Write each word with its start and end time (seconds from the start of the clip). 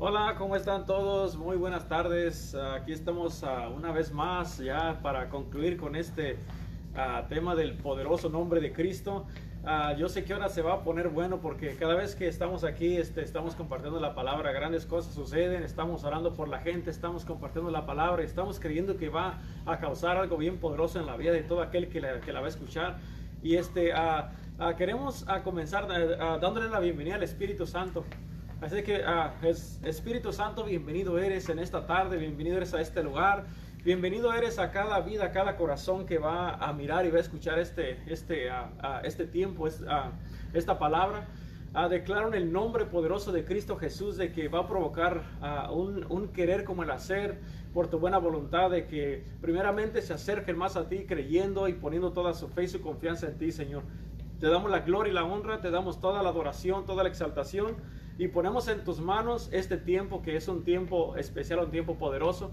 Hola, 0.00 0.36
¿cómo 0.38 0.54
están 0.54 0.86
todos? 0.86 1.36
Muy 1.36 1.56
buenas 1.56 1.88
tardes. 1.88 2.54
Aquí 2.54 2.92
estamos 2.92 3.42
uh, 3.42 3.68
una 3.74 3.90
vez 3.90 4.12
más 4.12 4.58
ya 4.58 5.00
para 5.02 5.28
concluir 5.28 5.76
con 5.76 5.96
este 5.96 6.34
uh, 6.94 7.26
tema 7.28 7.56
del 7.56 7.74
poderoso 7.74 8.28
nombre 8.28 8.60
de 8.60 8.72
Cristo. 8.72 9.26
Uh, 9.64 9.98
yo 9.98 10.08
sé 10.08 10.22
que 10.22 10.34
ahora 10.34 10.50
se 10.50 10.62
va 10.62 10.74
a 10.74 10.84
poner 10.84 11.08
bueno 11.08 11.40
porque 11.40 11.74
cada 11.74 11.96
vez 11.96 12.14
que 12.14 12.28
estamos 12.28 12.62
aquí 12.62 12.96
este, 12.96 13.22
estamos 13.22 13.56
compartiendo 13.56 13.98
la 13.98 14.14
palabra, 14.14 14.52
grandes 14.52 14.86
cosas 14.86 15.12
suceden, 15.12 15.64
estamos 15.64 16.04
orando 16.04 16.32
por 16.32 16.48
la 16.48 16.60
gente, 16.60 16.90
estamos 16.90 17.24
compartiendo 17.24 17.72
la 17.72 17.84
palabra, 17.84 18.22
estamos 18.22 18.60
creyendo 18.60 18.96
que 18.96 19.08
va 19.08 19.40
a 19.66 19.80
causar 19.80 20.16
algo 20.16 20.36
bien 20.36 20.58
poderoso 20.58 21.00
en 21.00 21.06
la 21.06 21.16
vida 21.16 21.32
de 21.32 21.42
todo 21.42 21.60
aquel 21.60 21.88
que 21.88 22.00
la, 22.00 22.20
que 22.20 22.32
la 22.32 22.38
va 22.38 22.46
a 22.46 22.50
escuchar. 22.50 22.98
Y 23.42 23.56
este, 23.56 23.92
queremos 24.76 25.26
comenzar 25.42 25.88
dándole 26.40 26.68
la 26.68 26.78
bienvenida 26.78 27.16
al 27.16 27.24
Espíritu 27.24 27.66
Santo. 27.66 28.04
Así 28.60 28.82
que 28.82 29.04
uh, 29.04 29.46
es, 29.46 29.78
Espíritu 29.84 30.32
Santo, 30.32 30.64
bienvenido 30.64 31.16
eres 31.16 31.48
en 31.48 31.60
esta 31.60 31.86
tarde, 31.86 32.16
bienvenido 32.16 32.56
eres 32.56 32.74
a 32.74 32.80
este 32.80 33.04
lugar, 33.04 33.46
bienvenido 33.84 34.34
eres 34.34 34.58
a 34.58 34.72
cada 34.72 34.98
vida, 34.98 35.26
a 35.26 35.30
cada 35.30 35.56
corazón 35.56 36.06
que 36.06 36.18
va 36.18 36.54
a 36.54 36.72
mirar 36.72 37.06
y 37.06 37.10
va 37.10 37.18
a 37.18 37.20
escuchar 37.20 37.60
este, 37.60 38.02
este, 38.12 38.50
uh, 38.50 38.54
uh, 38.84 39.04
este 39.04 39.28
tiempo, 39.28 39.68
es, 39.68 39.80
esta 40.54 40.76
palabra. 40.76 41.28
declaro 41.88 42.26
en 42.26 42.34
el 42.34 42.52
nombre 42.52 42.84
poderoso 42.86 43.30
de 43.30 43.44
Cristo 43.44 43.76
Jesús 43.76 44.16
de 44.16 44.32
que 44.32 44.48
va 44.48 44.60
a 44.60 44.66
provocar 44.66 45.22
un, 45.70 46.04
un, 46.08 46.26
querer 46.32 46.64
como 46.64 46.82
el 46.82 46.90
hacer 46.90 47.38
por 47.72 47.86
tu 47.86 48.00
buena 48.00 48.18
voluntad, 48.18 48.70
de 48.70 48.88
que 48.88 49.24
primeramente 49.40 50.02
se 50.02 50.14
acerquen 50.14 50.58
más 50.58 50.76
a 50.76 50.88
ti 50.88 51.04
creyendo 51.06 51.68
y 51.68 51.74
poniendo 51.74 52.12
toda 52.12 52.34
su 52.34 52.48
fe 52.48 52.64
y 52.64 52.68
su 52.68 52.80
confianza 52.80 53.28
en 53.28 53.38
ti, 53.38 53.52
Señor. 53.52 53.84
Te 54.40 54.48
damos 54.48 54.68
la 54.68 54.80
gloria 54.80 55.12
y 55.12 55.14
la 55.14 55.22
honra, 55.22 55.60
te 55.60 55.70
damos 55.70 56.00
toda 56.00 56.24
la 56.24 56.30
adoración, 56.30 56.86
toda 56.86 57.04
la 57.04 57.08
exaltación 57.08 57.76
y 58.18 58.26
ponemos 58.26 58.66
en 58.66 58.82
tus 58.82 59.00
manos 59.00 59.48
este 59.52 59.76
tiempo 59.76 60.22
que 60.22 60.36
es 60.36 60.48
un 60.48 60.64
tiempo 60.64 61.16
especial, 61.16 61.60
un 61.60 61.70
tiempo 61.70 61.96
poderoso. 61.96 62.50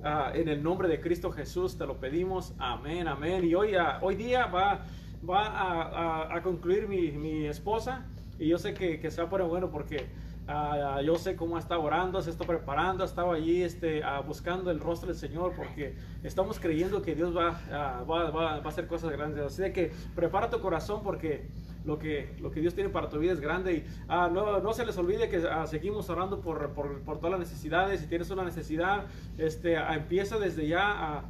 Uh, 0.00 0.34
en 0.34 0.48
el 0.48 0.62
nombre 0.62 0.88
de 0.88 1.00
Cristo 1.00 1.30
Jesús 1.30 1.78
te 1.78 1.86
lo 1.86 1.98
pedimos. 1.98 2.54
Amén, 2.58 3.06
amén. 3.06 3.44
Y 3.44 3.54
hoy, 3.54 3.76
uh, 3.76 4.02
hoy 4.04 4.16
día 4.16 4.46
va, 4.46 4.84
va 5.28 5.46
a, 5.46 5.82
a, 5.82 6.36
a 6.36 6.42
concluir 6.42 6.88
mi, 6.88 7.12
mi, 7.12 7.46
esposa. 7.46 8.04
Y 8.38 8.48
yo 8.48 8.58
sé 8.58 8.74
que, 8.74 8.98
que 8.98 9.10
se 9.12 9.22
va 9.22 9.28
a 9.28 9.30
poner 9.30 9.46
bueno 9.46 9.70
porque 9.70 10.08
uh, 10.48 11.00
yo 11.02 11.14
sé 11.14 11.36
cómo 11.36 11.56
está 11.56 11.78
orando, 11.78 12.20
se 12.20 12.30
está 12.30 12.44
preparando, 12.44 13.04
estaba 13.04 13.34
allí 13.36 13.62
este, 13.62 14.02
buscando 14.26 14.72
el 14.72 14.80
rostro 14.80 15.06
del 15.06 15.16
Señor 15.16 15.54
porque 15.56 15.94
estamos 16.24 16.58
creyendo 16.58 17.00
que 17.00 17.14
Dios 17.14 17.34
va, 17.34 17.60
va, 17.70 18.02
va, 18.02 18.30
va 18.30 18.56
a 18.56 18.68
hacer 18.68 18.88
cosas 18.88 19.12
grandes. 19.12 19.44
Así 19.44 19.62
de 19.62 19.72
que 19.72 19.92
prepara 20.16 20.50
tu 20.50 20.60
corazón 20.60 21.02
porque 21.04 21.46
lo 21.86 21.98
que, 21.98 22.34
lo 22.40 22.50
que 22.50 22.60
Dios 22.60 22.74
tiene 22.74 22.90
para 22.90 23.08
tu 23.08 23.18
vida 23.18 23.32
es 23.32 23.40
grande. 23.40 23.74
Y 23.74 23.84
ah, 24.08 24.28
no, 24.32 24.60
no, 24.60 24.72
se 24.72 24.84
les 24.84 24.98
olvide 24.98 25.28
que 25.28 25.42
ah, 25.48 25.66
seguimos 25.66 26.10
orando 26.10 26.40
por, 26.40 26.70
por, 26.70 27.00
por, 27.00 27.18
todas 27.18 27.30
las 27.38 27.40
necesidades. 27.40 28.00
Si 28.00 28.06
tienes 28.06 28.30
una 28.30 28.44
necesidad, 28.44 29.06
este, 29.38 29.76
ah, 29.76 29.94
empieza 29.94 30.38
desde 30.38 30.66
ya 30.66 31.18
a, 31.18 31.24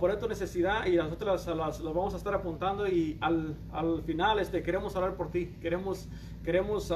poner 0.00 0.18
tu 0.18 0.28
necesidad 0.28 0.84
y 0.86 0.96
nosotros 0.96 1.46
las, 1.46 1.56
las, 1.56 1.82
vamos 1.82 2.12
a 2.14 2.16
estar 2.16 2.34
apuntando. 2.34 2.86
Y 2.86 3.16
al, 3.20 3.56
al, 3.72 4.02
final 4.02 4.38
este, 4.38 4.62
queremos 4.62 4.94
orar 4.96 5.14
por 5.14 5.30
ti. 5.30 5.54
Queremos, 5.60 6.08
queremos 6.44 6.92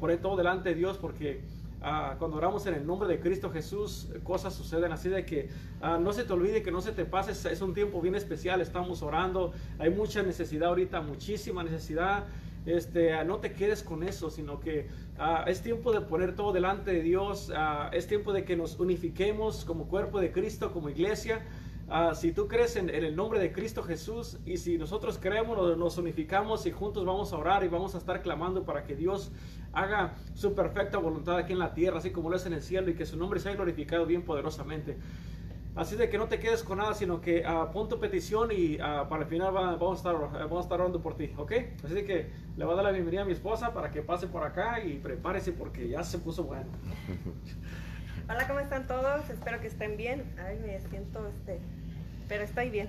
poner 0.00 0.20
todo 0.20 0.36
delante 0.36 0.70
de 0.70 0.74
Dios 0.74 0.98
porque 0.98 1.42
Ah, 1.84 2.14
cuando 2.16 2.36
oramos 2.36 2.64
en 2.66 2.74
el 2.74 2.86
nombre 2.86 3.08
de 3.08 3.18
Cristo 3.18 3.50
Jesús, 3.50 4.08
cosas 4.22 4.54
suceden 4.54 4.92
así 4.92 5.08
de 5.08 5.24
que 5.24 5.48
uh, 5.82 6.00
no 6.00 6.12
se 6.12 6.22
te 6.22 6.32
olvide, 6.32 6.62
que 6.62 6.70
no 6.70 6.80
se 6.80 6.92
te 6.92 7.04
pase, 7.04 7.32
es 7.32 7.60
un 7.60 7.74
tiempo 7.74 8.00
bien 8.00 8.14
especial, 8.14 8.60
estamos 8.60 9.02
orando, 9.02 9.52
hay 9.80 9.90
mucha 9.90 10.22
necesidad 10.22 10.68
ahorita, 10.68 11.00
muchísima 11.00 11.64
necesidad. 11.64 12.26
Este, 12.66 13.20
uh, 13.20 13.24
no 13.24 13.38
te 13.38 13.52
quedes 13.52 13.82
con 13.82 14.04
eso, 14.04 14.30
sino 14.30 14.60
que 14.60 14.86
es 15.48 15.62
tiempo 15.62 15.92
de 15.92 16.02
poner 16.02 16.36
todo 16.36 16.52
delante 16.52 16.92
de 16.92 17.02
Dios, 17.02 17.52
es 17.92 18.06
tiempo 18.06 18.32
de 18.32 18.44
que 18.44 18.56
nos 18.56 18.78
unifiquemos 18.78 19.64
como 19.64 19.86
cuerpo 19.88 20.20
de 20.20 20.30
Cristo, 20.30 20.72
como 20.72 20.88
iglesia. 20.88 21.42
Uh, 21.92 22.14
si 22.14 22.32
tú 22.32 22.48
crees 22.48 22.76
en, 22.76 22.88
en, 22.88 23.04
el 23.04 23.14
nombre 23.14 23.38
de 23.38 23.52
Cristo 23.52 23.82
Jesús 23.82 24.38
y 24.46 24.56
si 24.56 24.78
nosotros 24.78 25.18
creemos, 25.20 25.76
nos 25.76 25.98
unificamos 25.98 26.64
y 26.64 26.70
juntos 26.70 27.04
vamos 27.04 27.34
a 27.34 27.36
orar 27.36 27.64
y 27.64 27.68
vamos 27.68 27.94
a 27.94 27.98
estar 27.98 28.22
clamando 28.22 28.64
para 28.64 28.84
que 28.84 28.96
Dios 28.96 29.30
haga 29.74 30.14
su 30.32 30.54
perfecta 30.54 30.96
voluntad 30.96 31.36
aquí 31.36 31.52
en 31.52 31.58
la 31.58 31.74
tierra, 31.74 31.98
así 31.98 32.10
como 32.10 32.30
lo 32.30 32.36
es 32.36 32.46
en 32.46 32.54
el 32.54 32.62
cielo, 32.62 32.90
y 32.90 32.94
que 32.94 33.04
su 33.04 33.18
nombre 33.18 33.40
sea 33.40 33.52
glorificado 33.52 34.06
bien 34.06 34.22
poderosamente. 34.22 34.96
Así 35.74 35.96
de 35.96 36.08
que 36.08 36.16
no 36.16 36.28
te 36.28 36.38
quedes 36.38 36.62
con 36.62 36.78
nada, 36.78 36.94
sino 36.94 37.20
que 37.20 37.44
uh, 37.46 37.70
pon 37.72 37.90
tu 37.90 38.00
petición 38.00 38.50
y 38.52 38.76
uh, 38.76 39.06
para 39.10 39.24
el 39.24 39.28
final 39.28 39.54
va, 39.54 39.76
vamos, 39.76 39.98
a 39.98 40.10
estar, 40.10 40.14
uh, 40.14 40.30
vamos 40.32 40.58
a 40.58 40.60
estar 40.62 40.80
orando 40.80 41.02
por 41.02 41.14
ti, 41.14 41.30
¿ok? 41.36 41.52
Así 41.84 41.92
de 41.92 42.04
que 42.06 42.30
le 42.56 42.64
voy 42.64 42.72
a 42.72 42.76
dar 42.76 42.84
la 42.84 42.92
bienvenida 42.92 43.20
a 43.20 43.24
mi 43.26 43.32
esposa 43.32 43.74
para 43.74 43.90
que 43.90 44.00
pase 44.00 44.28
por 44.28 44.44
acá 44.44 44.82
y 44.82 44.96
prepárese 44.96 45.52
porque 45.52 45.90
ya 45.90 46.02
se 46.04 46.18
puso 46.18 46.44
bueno. 46.44 46.70
Hola, 48.30 48.46
¿cómo 48.46 48.60
están 48.60 48.86
todos? 48.86 49.28
Espero 49.28 49.60
que 49.60 49.66
estén 49.66 49.96
bien. 49.96 50.34
Ay, 50.38 50.58
me 50.58 50.78
siento 50.88 51.26
este, 51.26 51.60
pero 52.32 52.44
estoy 52.44 52.70
bien. 52.70 52.88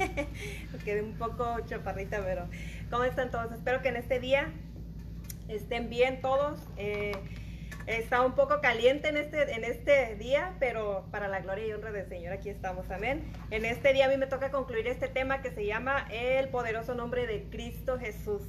Quedé 0.84 1.00
un 1.00 1.12
poco 1.12 1.60
chaparrita, 1.64 2.24
pero 2.24 2.48
¿cómo 2.90 3.04
están 3.04 3.30
todos? 3.30 3.52
Espero 3.52 3.82
que 3.82 3.88
en 3.90 3.94
este 3.94 4.18
día 4.18 4.50
estén 5.46 5.88
bien 5.88 6.20
todos. 6.20 6.58
Eh, 6.76 7.12
está 7.86 8.22
un 8.22 8.32
poco 8.32 8.60
caliente 8.60 9.10
en 9.10 9.16
este, 9.16 9.54
en 9.54 9.62
este 9.62 10.16
día, 10.16 10.56
pero 10.58 11.06
para 11.12 11.28
la 11.28 11.38
gloria 11.38 11.68
y 11.68 11.72
honra 11.72 11.92
del 11.92 12.08
Señor 12.08 12.32
aquí 12.32 12.48
estamos, 12.48 12.90
amén. 12.90 13.32
En 13.52 13.64
este 13.64 13.92
día 13.92 14.06
a 14.06 14.08
mí 14.08 14.16
me 14.16 14.26
toca 14.26 14.50
concluir 14.50 14.88
este 14.88 15.06
tema 15.06 15.40
que 15.40 15.52
se 15.52 15.64
llama 15.64 16.08
el 16.10 16.48
poderoso 16.48 16.96
nombre 16.96 17.28
de 17.28 17.44
Cristo 17.44 17.96
Jesús. 17.96 18.42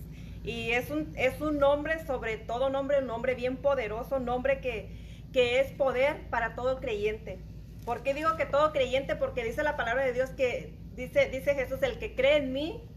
Y 0.44 0.72
es 0.72 0.90
un, 0.90 1.13
es 1.18 1.40
un 1.40 1.59
nombre, 1.59 2.03
sobre 2.08 2.38
todo 2.38 2.72
nombre, 2.72 2.97
un 2.97 3.06
nombre 3.06 3.35
bien 3.35 3.58
poderoso, 3.58 4.19
nombre 4.19 4.59
que, 4.59 4.90
que 5.34 5.59
es 5.59 5.72
poder 5.73 6.16
para 6.31 6.56
todo 6.56 6.79
creyente. 6.79 7.38
¿Por 7.86 8.03
qué 8.03 8.14
digo 8.14 8.36
que 8.38 8.46
todo 8.46 8.72
creyente? 8.72 9.16
Porque 9.16 9.44
dice 9.44 9.64
la 9.64 9.75
palabra 9.75 10.03
de 10.03 10.14
Dios 10.14 10.30
que, 10.31 10.78
dice, 10.96 11.30
dice 11.30 11.56
Jesús, 11.56 11.81
el 11.81 11.97
que 11.97 12.16
cree 12.16 12.38
en 12.38 12.53
mí, 12.53 12.88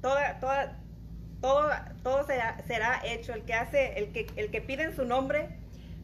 toda, 0.00 0.40
toda, 0.40 0.80
todo, 1.40 1.70
todo 2.02 2.26
será, 2.26 2.62
será, 2.66 3.00
hecho. 3.04 3.32
El 3.32 3.44
que 3.44 3.54
hace, 3.54 3.98
el 3.98 4.12
que, 4.12 4.26
el 4.36 4.50
que 4.50 4.60
pide 4.60 4.82
en 4.82 4.96
su 4.96 5.04
nombre, 5.04 5.48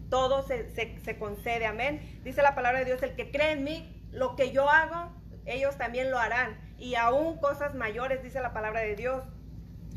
todo 0.09 0.43
se, 0.43 0.71
se, 0.71 1.19
concede. 1.19 1.67
Amén. 1.67 2.21
Dice 2.25 2.43
la 2.43 2.55
palabra 2.55 2.81
de 2.81 2.85
Dios, 2.85 3.03
el 3.03 3.15
que 3.17 3.31
cree 3.31 3.53
en 3.53 3.65
mí, 3.65 4.07
lo 4.13 4.37
que 4.37 4.53
yo 4.53 4.71
hago, 4.71 5.13
ellos 5.45 5.77
también 5.77 6.11
lo 6.11 6.19
harán. 6.19 6.59
Y 6.79 6.95
aún 6.95 7.39
cosas 7.39 7.75
mayores, 7.75 8.23
dice 8.23 8.41
la 8.41 8.53
palabra 8.53 8.81
de 8.81 8.95
Dios. 8.95 9.25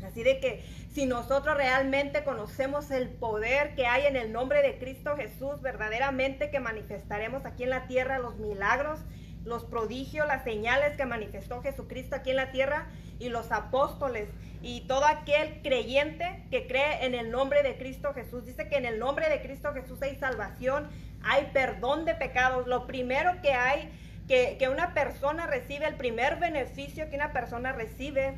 Así 0.02 0.22
de 0.22 0.40
que 0.40 0.64
si 0.92 1.06
nosotros 1.06 1.56
realmente 1.56 2.24
conocemos 2.24 2.90
el 2.90 3.08
poder 3.08 3.74
que 3.74 3.86
hay 3.86 4.06
en 4.06 4.16
el 4.16 4.32
nombre 4.32 4.62
de 4.62 4.78
Cristo 4.78 5.16
Jesús, 5.16 5.62
verdaderamente 5.62 6.50
que 6.50 6.60
manifestaremos 6.60 7.44
aquí 7.46 7.64
en 7.64 7.70
la 7.70 7.86
tierra 7.86 8.18
los 8.18 8.36
milagros, 8.36 9.00
los 9.44 9.64
prodigios, 9.64 10.26
las 10.26 10.44
señales 10.44 10.96
que 10.96 11.04
manifestó 11.04 11.62
Jesucristo 11.62 12.16
aquí 12.16 12.30
en 12.30 12.36
la 12.36 12.52
tierra 12.52 12.86
y 13.18 13.28
los 13.28 13.50
apóstoles 13.52 14.28
y 14.62 14.82
todo 14.82 15.04
aquel 15.04 15.60
creyente 15.62 16.44
que 16.50 16.66
cree 16.66 17.04
en 17.04 17.14
el 17.14 17.30
nombre 17.30 17.62
de 17.62 17.76
Cristo 17.76 18.14
Jesús. 18.14 18.44
Dice 18.44 18.68
que 18.68 18.76
en 18.76 18.86
el 18.86 18.98
nombre 18.98 19.28
de 19.28 19.42
Cristo 19.42 19.72
Jesús 19.72 20.00
hay 20.02 20.16
salvación, 20.16 20.88
hay 21.24 21.50
perdón 21.52 22.04
de 22.04 22.14
pecados. 22.14 22.66
Lo 22.66 22.86
primero 22.86 23.40
que 23.42 23.52
hay, 23.52 23.90
que, 24.28 24.56
que 24.58 24.68
una 24.68 24.94
persona 24.94 25.46
recibe, 25.46 25.86
el 25.86 25.96
primer 25.96 26.36
beneficio 26.36 27.10
que 27.10 27.16
una 27.16 27.32
persona 27.32 27.72
recibe 27.72 28.34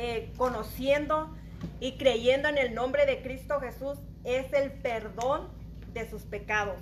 eh, 0.00 0.32
conociendo 0.36 1.34
y 1.80 1.98
creyendo 1.98 2.48
en 2.48 2.56
el 2.56 2.72
nombre 2.72 3.04
de 3.04 3.20
Cristo 3.20 3.58
Jesús 3.58 3.98
es 4.22 4.52
el 4.52 4.70
perdón 4.70 5.48
de 5.92 6.08
sus 6.08 6.22
pecados. 6.22 6.78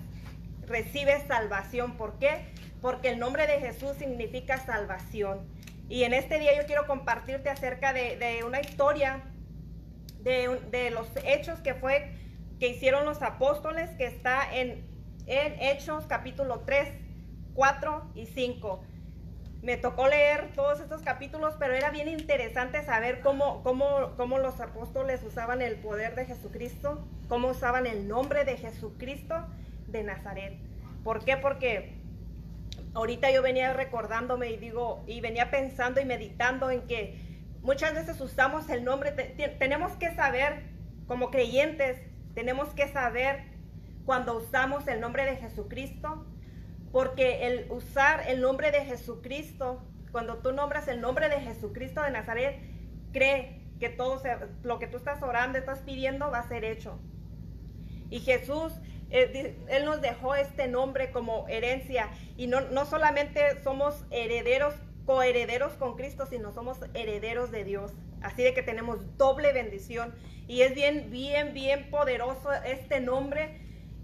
Recibe 0.67 1.27
salvación. 1.27 1.97
¿Por 1.97 2.19
qué? 2.19 2.45
Porque 2.83 3.09
el 3.09 3.19
nombre 3.19 3.47
de 3.47 3.59
Jesús 3.59 3.97
significa 3.97 4.59
salvación. 4.59 5.49
Y 5.89 6.03
en 6.03 6.13
este 6.13 6.39
día 6.39 6.55
yo 6.61 6.67
quiero 6.67 6.87
compartirte 6.87 7.49
acerca 7.49 7.95
de, 7.95 8.45
una 8.47 8.61
historia 8.61 9.23
de, 10.21 10.91
los 10.91 11.09
hechos 11.25 11.61
que 11.61 11.73
fue 11.73 12.13
que 12.61 12.69
hicieron 12.69 13.07
los 13.07 13.23
apóstoles 13.23 13.89
que 13.93 14.05
está 14.05 14.55
en, 14.55 14.85
en 15.27 15.59
Hechos 15.63 16.05
capítulo 16.07 16.65
3, 16.67 16.89
4 17.55 18.11
y 18.15 18.27
5. 18.27 18.85
Me 19.67 19.77
tocó 19.77 20.07
leer 20.07 20.53
todos 20.55 20.79
estos 20.79 21.03
capítulos, 21.03 21.57
pero 21.59 21.75
era 21.75 21.91
bien 21.91 22.07
interesante 22.07 22.85
saber 22.85 23.19
cómo, 23.19 23.65
cómo, 23.65 24.13
cómo 24.17 24.39
los 24.39 24.61
apóstoles 24.61 25.25
usaban 25.25 25.61
el 25.61 25.75
poder 25.75 26.15
de 26.15 26.25
Jesucristo, 26.25 27.05
cómo 27.29 27.49
usaban 27.49 27.85
el 27.85 28.07
nombre 28.07 28.45
de 28.45 28.59
Jesucristo 28.59 29.35
de 29.89 30.05
Nazaret. 30.05 30.57
¿Por 31.03 31.25
qué? 31.25 31.37
Porque 31.37 31.97
ahorita 32.95 33.33
yo 33.33 33.43
venía 33.43 33.73
recordándome 33.73 34.51
y 34.51 34.57
digo, 34.57 35.03
y 35.09 35.21
venía 35.21 35.51
pensando 35.51 36.01
y 36.01 36.05
meditando 36.05 36.71
en 36.71 36.83
que 36.83 37.19
muchas 37.63 37.93
veces 37.93 38.21
usamos 38.21 38.71
el 38.71 38.85
nombre, 38.85 39.11
tenemos 39.59 39.95
que 39.95 40.15
saber, 40.15 40.63
como 41.09 41.33
creyentes, 41.33 42.01
tenemos 42.37 42.69
que 42.69 42.87
saber 42.87 43.43
cuando 44.05 44.37
usamos 44.37 44.87
el 44.87 45.01
nombre 45.01 45.25
de 45.25 45.35
Jesucristo, 45.39 46.25
porque 46.93 47.47
el 47.47 47.71
usar 47.71 48.25
el 48.29 48.41
nombre 48.41 48.71
de 48.71 48.85
Jesucristo, 48.85 49.83
cuando 50.13 50.39
tú 50.39 50.53
nombras 50.53 50.89
el 50.89 51.01
nombre 51.01 51.29
de 51.29 51.41
Jesucristo 51.41 52.03
de 52.03 52.11
Nazaret, 52.11 52.59
cree 53.13 53.63
que 53.79 53.89
todo 53.89 54.23
lo 54.63 54.79
que 54.79 54.87
tú 54.87 54.97
estás 54.97 55.23
orando, 55.23 55.59
estás 55.59 55.81
pidiendo, 55.81 56.31
va 56.31 56.39
a 56.39 56.49
ser 56.49 56.65
hecho. 56.65 56.99
Y 58.09 58.21
Jesús 58.21 58.73
eh, 59.11 59.57
él 59.69 59.85
nos 59.85 60.01
dejó 60.01 60.35
este 60.35 60.67
nombre 60.67 61.13
como 61.13 61.47
herencia 61.49 62.11
y 62.37 62.49
no, 62.49 62.61
no 62.63 62.87
solamente 62.87 63.63
somos 63.63 64.05
herederos, 64.11 64.75
coherederos 65.05 65.75
con 65.75 65.97
Cristo, 65.97 66.27
sino 66.27 66.53
somos 66.53 66.79
herederos 66.95 67.53
de 67.53 67.65
Dios. 67.65 67.93
Así 68.21 68.43
de 68.43 68.55
que 68.55 68.63
tenemos 68.63 69.17
doble 69.17 69.53
bendición 69.53 70.15
y 70.49 70.63
es 70.63 70.75
bien, 70.75 71.11
bien, 71.11 71.55
bien 71.55 71.91
poderoso 71.91 72.53
este 72.53 73.01
nombre. 73.01 73.61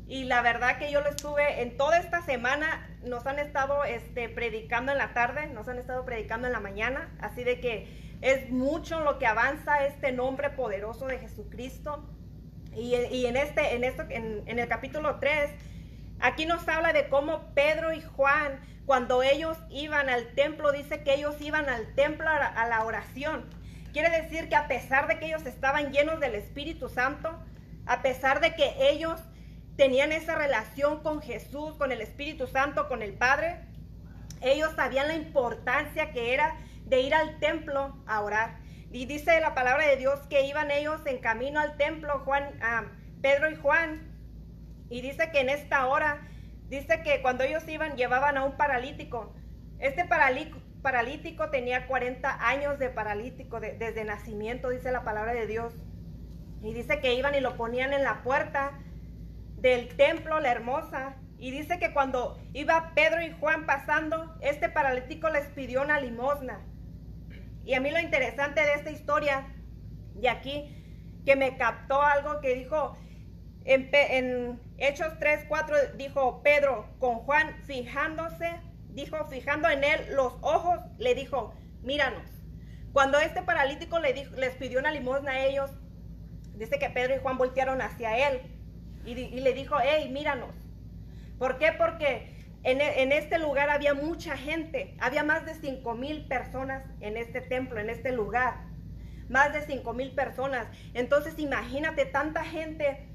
Y 0.07 0.25
la 0.25 0.43
verdad 0.43 0.79
que 0.79 0.91
yo 0.91 1.01
lo 1.01 1.09
estuve 1.09 1.63
en 1.63 1.77
toda 1.77 1.99
esta 1.99 2.23
semana, 2.23 2.89
nos 3.03 3.27
han 3.27 3.39
estado 3.39 3.85
este, 3.85 4.29
predicando 4.29 4.93
en 4.93 4.99
la 4.99 5.15
tarde, 5.15 5.47
nos 5.47 5.69
han 5.69 5.79
estado 5.79 6.05
predicando 6.05 6.47
en 6.47 6.53
la 6.53 6.61
mañana, 6.61 7.11
así 7.21 7.45
de 7.45 7.61
que 7.61 8.19
es 8.21 8.51
mucho 8.51 9.01
lo 9.01 9.19
que 9.19 9.27
avanza 9.27 9.85
este 9.87 10.13
nombre 10.13 10.51
poderoso 10.51 11.07
de 11.07 11.19
Jesucristo. 11.19 12.09
Y, 12.75 12.95
en, 13.27 13.37
este, 13.37 13.75
en, 13.75 13.85
esto, 13.85 14.05
en, 14.09 14.59
el 14.59 14.69
capítulo 14.69 15.19
3, 15.19 15.51
aquí 16.21 16.47
nos 16.47 16.67
habla 16.69 16.93
de 16.93 17.09
cómo 17.09 17.53
Pedro 17.55 17.93
y 17.93 18.01
Juan, 18.01 18.61
cuando 18.87 19.23
ellos 19.23 19.59
iban 19.71 20.09
al 20.09 20.29
templo, 20.35 20.73
dice 20.73 21.03
que 21.03 21.15
ellos 21.15 21.39
iban 21.41 21.69
al 21.69 21.95
templo 21.95 22.29
a 22.29 22.67
la 22.67 22.85
oración. 22.85 23.45
Quiere 23.93 24.09
decir 24.23 24.49
que 24.49 24.57
a 24.57 24.69
pesar 24.69 25.07
de 25.07 25.19
que 25.19 25.27
ellos 25.27 25.45
estaban 25.45 25.93
llenos 25.93 26.19
del 26.19 26.35
Espíritu 26.35 26.89
Santo, 26.89 27.39
a 27.85 28.01
pesar 28.01 28.41
de 28.41 28.55
que 28.55 28.75
ellos 28.91 29.21
tenían 29.77 30.13
esa 30.13 30.35
relación 30.35 31.03
con 31.03 31.23
Jesús, 31.23 31.75
con 31.77 31.93
el 31.93 32.01
Espíritu 32.01 32.47
Santo, 32.47 32.89
con 32.89 33.03
el 33.03 33.15
Padre, 33.15 33.61
ellos 34.43 34.73
sabían 34.75 35.09
la 35.09 35.15
importancia 35.15 36.11
que 36.13 36.35
era 36.35 36.57
de 36.85 37.01
ir 37.01 37.15
al 37.15 37.39
templo 37.39 37.97
a 38.07 38.21
orar. 38.21 38.59
Y 38.91 39.07
dice 39.07 39.41
la 39.41 39.55
palabra 39.55 39.87
de 39.87 39.97
Dios 39.97 40.21
que 40.29 40.47
iban 40.47 40.71
ellos 40.71 41.01
en 41.07 41.19
camino 41.19 41.61
al 41.61 41.77
templo, 41.77 42.21
Juan, 42.25 42.51
Pedro 43.23 43.51
y 43.51 43.57
Juan. 43.57 44.11
Y 44.91 45.01
dice 45.01 45.31
que 45.31 45.41
en 45.41 45.49
esta 45.49 45.87
hora, 45.87 46.29
dice 46.69 47.03
que 47.03 47.23
cuando 47.23 47.45
ellos 47.45 47.67
iban, 47.69 47.97
llevaban 47.97 48.37
a 48.37 48.45
un 48.45 48.57
paralítico. 48.57 49.33
Este 49.79 50.05
paralítico, 50.05 51.51
tenía 51.51 51.87
40 51.87 52.47
años 52.47 52.79
de 52.79 52.91
paralítico 52.91 53.61
desde 53.61 54.05
nacimiento, 54.05 54.69
dice 54.69 54.93
la 54.93 55.05
palabra 55.05 55.33
de 55.33 55.47
Dios. 55.47 55.73
Y 56.63 56.75
dice 56.75 57.01
que 57.01 57.15
iban 57.15 57.35
y 57.35 57.41
lo 57.41 57.57
ponían 57.57 57.93
en 57.93 58.05
la 58.05 58.23
puerta 58.23 58.79
del 59.63 59.89
templo, 59.97 60.41
la 60.41 60.51
hermosa. 60.51 61.17
Y 61.39 61.51
dice 61.51 61.79
que 61.79 61.93
cuando 61.93 62.39
iba 62.53 62.93
Pedro 62.95 63.23
y 63.23 63.33
Juan 63.33 63.65
pasando, 63.65 64.37
este 64.41 64.69
paralítico 64.69 65.31
les 65.31 65.47
pidió 65.47 65.83
una 65.83 66.01
limosna. 66.01 66.61
Y 67.65 67.75
a 67.75 67.81
mí 67.81 67.91
lo 67.91 67.99
interesante 67.99 68.61
de 68.61 68.75
esta 68.75 68.91
historia, 68.91 69.47
de 70.15 70.29
aquí, 70.29 70.77
que 71.25 71.37
me 71.37 71.57
captó 71.57 72.03
algo 72.03 72.41
que 72.41 72.55
dijo 72.55 72.97
en, 73.65 74.61
Hechos 74.79 75.17
3, 75.21 75.47
4, 75.49 75.77
dijo 75.97 76.43
Pedro 76.43 76.89
con 76.99 77.21
Juan 77.21 77.63
fijándose, 77.65 78.61
dijo, 78.91 79.25
fijando 79.29 79.69
en 79.69 79.85
él 79.85 80.01
los 80.15 80.35
ojos, 80.43 80.81
le 80.99 81.15
dijo, 81.15 81.55
míranos. 81.83 82.29
Cuando 82.93 83.19
este 83.19 83.43
paralítico 83.43 84.01
les 84.01 84.57
pidió 84.57 84.81
una 84.81 84.91
limosna 84.91 85.33
a 85.33 85.45
ellos, 85.45 85.71
dice 86.55 86.79
que 86.79 86.91
Pedro 86.91 87.15
y 87.15 87.21
Juan 87.21 87.39
voltearon 87.39 87.81
hacia 87.81 88.29
él 88.29 88.52
y, 89.05 89.15
le 89.15 89.53
dijo, 89.53 89.77
hey, 89.83 90.09
míranos. 90.11 90.55
¿Por 91.39 91.59
qué? 91.59 91.73
Porque 91.73 92.29
e, 92.63 93.03
en, 93.03 93.13
este 93.13 93.39
lugar 93.39 93.71
había 93.71 93.95
mucha 93.95 94.37
gente, 94.37 94.97
había 95.01 95.25
más 95.25 95.45
de 95.45 95.55
5 95.55 95.95
mil 95.95 96.27
personas 96.27 96.85
en 97.01 97.17
este 97.17 97.41
templo, 97.41 97.81
en 97.81 97.91
este 97.91 98.13
lugar. 98.13 98.55
Más 99.29 99.53
de 99.53 99.63
5 99.63 99.93
mil 99.95 100.13
personas. 100.13 100.67
Entonces 100.95 101.39
imagínate 101.39 102.05
tanta 102.05 102.45
gente 102.45 103.09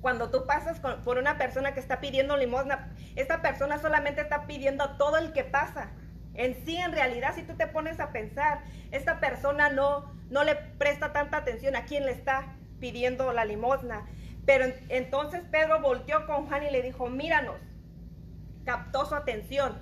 cuando 0.00 0.30
tú 0.30 0.46
pasas 0.46 0.78
por 0.78 1.18
una 1.18 1.38
persona 1.38 1.74
que 1.74 1.80
está 1.80 2.00
pidiendo 2.00 2.36
limosna, 2.36 2.92
esta 3.16 3.42
persona 3.42 3.78
solamente 3.78 4.20
está 4.20 4.46
pidiendo 4.46 4.84
a 4.84 4.96
todo 4.96 5.16
el 5.16 5.32
que 5.32 5.42
pasa. 5.44 5.90
En 6.34 6.54
sí, 6.64 6.76
en 6.76 6.92
realidad, 6.92 7.34
si 7.34 7.42
tú 7.42 7.56
te 7.56 7.66
pones 7.66 7.98
a 7.98 8.12
pensar, 8.12 8.62
esta 8.92 9.18
persona 9.18 9.70
no, 9.70 10.14
no 10.30 10.44
le 10.44 10.54
presta 10.54 11.12
tanta 11.12 11.38
atención 11.38 11.74
a 11.74 11.84
quien 11.84 12.06
le 12.06 12.12
está 12.12 12.54
pidiendo 12.78 13.32
la 13.32 13.44
limosna. 13.44 14.06
Pero 14.48 14.64
entonces 14.88 15.42
Pedro 15.50 15.82
volteó 15.82 16.26
con 16.26 16.46
Juan 16.46 16.62
y 16.62 16.70
le 16.70 16.80
dijo, 16.80 17.10
míranos, 17.10 17.56
captó 18.64 19.04
su 19.04 19.14
atención. 19.14 19.76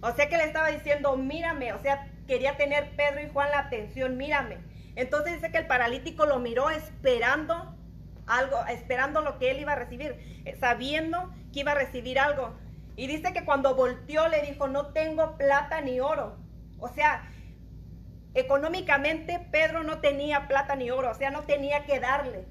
O 0.00 0.10
sea 0.12 0.30
que 0.30 0.38
le 0.38 0.44
estaba 0.44 0.68
diciendo, 0.68 1.14
mírame, 1.18 1.74
o 1.74 1.78
sea, 1.78 2.10
quería 2.26 2.56
tener 2.56 2.96
Pedro 2.96 3.20
y 3.20 3.28
Juan 3.28 3.50
la 3.50 3.58
atención, 3.58 4.16
mírame. 4.16 4.56
Entonces 4.96 5.34
dice 5.34 5.52
que 5.52 5.58
el 5.58 5.66
paralítico 5.66 6.24
lo 6.24 6.38
miró 6.38 6.70
esperando 6.70 7.76
algo, 8.26 8.64
esperando 8.70 9.20
lo 9.20 9.38
que 9.38 9.50
él 9.50 9.60
iba 9.60 9.72
a 9.72 9.76
recibir, 9.76 10.16
eh, 10.46 10.56
sabiendo 10.58 11.30
que 11.52 11.60
iba 11.60 11.72
a 11.72 11.74
recibir 11.74 12.18
algo. 12.18 12.54
Y 12.96 13.08
dice 13.08 13.34
que 13.34 13.44
cuando 13.44 13.74
volteó 13.74 14.26
le 14.28 14.40
dijo, 14.40 14.68
no 14.68 14.86
tengo 14.86 15.36
plata 15.36 15.82
ni 15.82 16.00
oro. 16.00 16.38
O 16.78 16.88
sea, 16.88 17.30
económicamente 18.32 19.46
Pedro 19.52 19.82
no 19.82 20.00
tenía 20.00 20.48
plata 20.48 20.76
ni 20.76 20.90
oro, 20.90 21.10
o 21.10 21.14
sea, 21.14 21.30
no 21.30 21.42
tenía 21.42 21.84
que 21.84 22.00
darle. 22.00 22.46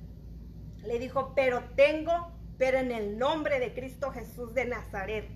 Le 0.87 0.99
dijo, 0.99 1.33
pero 1.35 1.63
tengo, 1.75 2.31
pero 2.57 2.77
en 2.77 2.93
el 2.93 3.19
nombre 3.19 3.59
de 3.59 3.73
Cristo 3.73 4.11
Jesús 4.11 4.53
de 4.53 4.65
Nazaret 4.65 5.29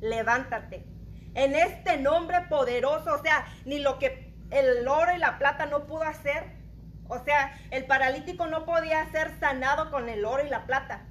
levántate. 0.00 0.86
En 1.34 1.54
este 1.54 1.98
nombre 1.98 2.40
poderoso, 2.48 3.14
o 3.14 3.22
sea, 3.22 3.46
ni 3.66 3.80
lo 3.80 3.98
que 3.98 4.32
el 4.50 4.88
oro 4.88 5.14
y 5.14 5.18
la 5.18 5.38
plata 5.38 5.66
no 5.66 5.86
pudo 5.86 6.04
hacer. 6.04 6.44
O 7.08 7.18
sea, 7.18 7.54
el 7.70 7.84
paralítico 7.84 8.46
no 8.46 8.64
podía 8.64 9.10
ser 9.10 9.38
sanado 9.38 9.90
con 9.90 10.08
el 10.08 10.24
oro 10.24 10.42
y 10.42 10.48
la 10.48 10.64
plata. 10.64 11.06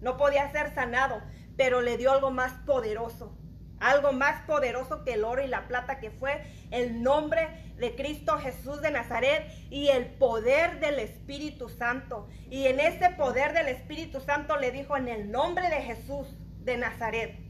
No 0.00 0.16
podía 0.16 0.50
ser 0.50 0.74
sanado, 0.74 1.22
pero 1.56 1.80
le 1.80 1.96
dio 1.96 2.10
algo 2.10 2.32
más 2.32 2.52
poderoso. 2.66 3.38
Algo 3.82 4.12
más 4.12 4.42
poderoso 4.46 5.04
que 5.04 5.14
el 5.14 5.24
oro 5.24 5.42
y 5.42 5.48
la 5.48 5.68
plata, 5.68 5.98
que 6.00 6.10
fue 6.10 6.42
el 6.70 7.02
nombre 7.02 7.48
de 7.76 7.94
Cristo 7.94 8.38
Jesús 8.38 8.80
de 8.80 8.90
Nazaret 8.90 9.46
y 9.70 9.88
el 9.88 10.06
poder 10.06 10.80
del 10.80 10.98
Espíritu 10.98 11.68
Santo. 11.68 12.28
Y 12.48 12.66
en 12.66 12.80
ese 12.80 13.10
poder 13.10 13.52
del 13.52 13.68
Espíritu 13.68 14.20
Santo 14.20 14.56
le 14.56 14.70
dijo 14.70 14.96
en 14.96 15.08
el 15.08 15.30
nombre 15.30 15.68
de 15.68 15.82
Jesús 15.82 16.28
de 16.60 16.76
Nazaret 16.76 17.42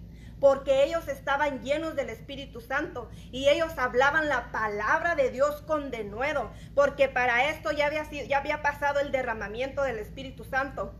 porque 0.43 0.83
ellos 0.83 1.07
estaban 1.07 1.63
llenos 1.63 1.95
del 1.95 2.11
Espíritu 2.11 2.61
Santo 2.61 3.09
y 3.31 3.49
ellos 3.49 3.79
hablaban 3.79 4.29
la 4.29 4.51
palabra 4.51 5.15
de 5.15 5.31
Dios 5.31 5.63
con 5.63 5.93
denuedo, 5.93 6.51
porque 6.75 7.09
para 7.09 7.49
esto 7.49 7.71
ya 7.71 7.87
había, 7.87 8.03
ya 8.11 8.39
había 8.39 8.61
pasado 8.61 8.99
el 8.99 9.13
derramamiento 9.13 9.85
del 9.85 10.01
Espíritu 10.01 10.43
Santo. 10.43 10.95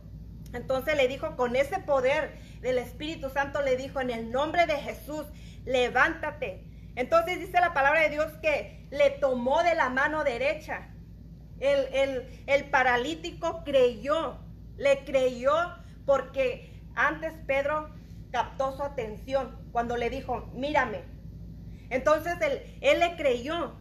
Entonces 0.53 0.95
le 0.95 1.07
dijo, 1.07 1.35
con 1.35 1.55
ese 1.55 1.79
poder 1.79 2.37
del 2.61 2.77
Espíritu 2.77 3.29
Santo, 3.29 3.61
le 3.61 3.75
dijo, 3.75 3.99
en 3.99 4.11
el 4.11 4.31
nombre 4.31 4.67
de 4.67 4.75
Jesús, 4.75 5.25
levántate. 5.65 6.63
Entonces 6.95 7.39
dice 7.39 7.59
la 7.59 7.73
palabra 7.73 8.01
de 8.01 8.09
Dios 8.09 8.31
que 8.41 8.87
le 8.91 9.09
tomó 9.09 9.63
de 9.63 9.73
la 9.73 9.89
mano 9.89 10.23
derecha. 10.23 10.89
El, 11.59 11.93
el, 11.93 12.43
el 12.45 12.65
paralítico 12.65 13.63
creyó, 13.63 14.37
le 14.77 15.03
creyó 15.05 15.53
porque 16.05 16.81
antes 16.95 17.33
Pedro 17.47 17.89
captó 18.31 18.75
su 18.75 18.83
atención 18.83 19.57
cuando 19.71 19.97
le 19.97 20.09
dijo, 20.11 20.51
mírame. 20.53 21.01
Entonces 21.89 22.35
él, 22.41 22.77
él 22.81 22.99
le 22.99 23.15
creyó. 23.15 23.75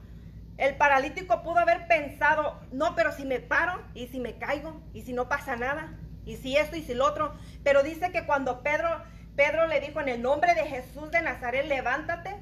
El 0.57 0.77
paralítico 0.77 1.43
pudo 1.43 1.59
haber 1.59 1.87
pensado, 1.87 2.61
no, 2.71 2.95
pero 2.95 3.13
si 3.13 3.25
me 3.25 3.41
paro 3.41 3.83
y 3.95 4.07
si 4.07 4.21
me 4.21 4.39
caigo 4.39 4.81
y 4.95 5.03
si 5.03 5.13
no 5.13 5.29
pasa 5.29 5.57
nada 5.57 5.99
y 6.25 6.37
si 6.37 6.57
esto 6.57 6.77
y 6.77 6.83
si 6.83 6.95
lo 6.95 7.07
otro. 7.07 7.35
Pero 7.65 7.83
dice 7.83 8.13
que 8.13 8.27
cuando 8.27 8.63
Pedro, 8.63 8.89
Pedro 9.37 9.67
le 9.67 9.81
dijo 9.81 10.01
en 10.01 10.09
el 10.09 10.23
nombre 10.23 10.55
de 10.55 10.67
Jesús 10.67 11.11
de 11.11 11.23
Nazaret, 11.23 11.67
levántate, 11.67 12.37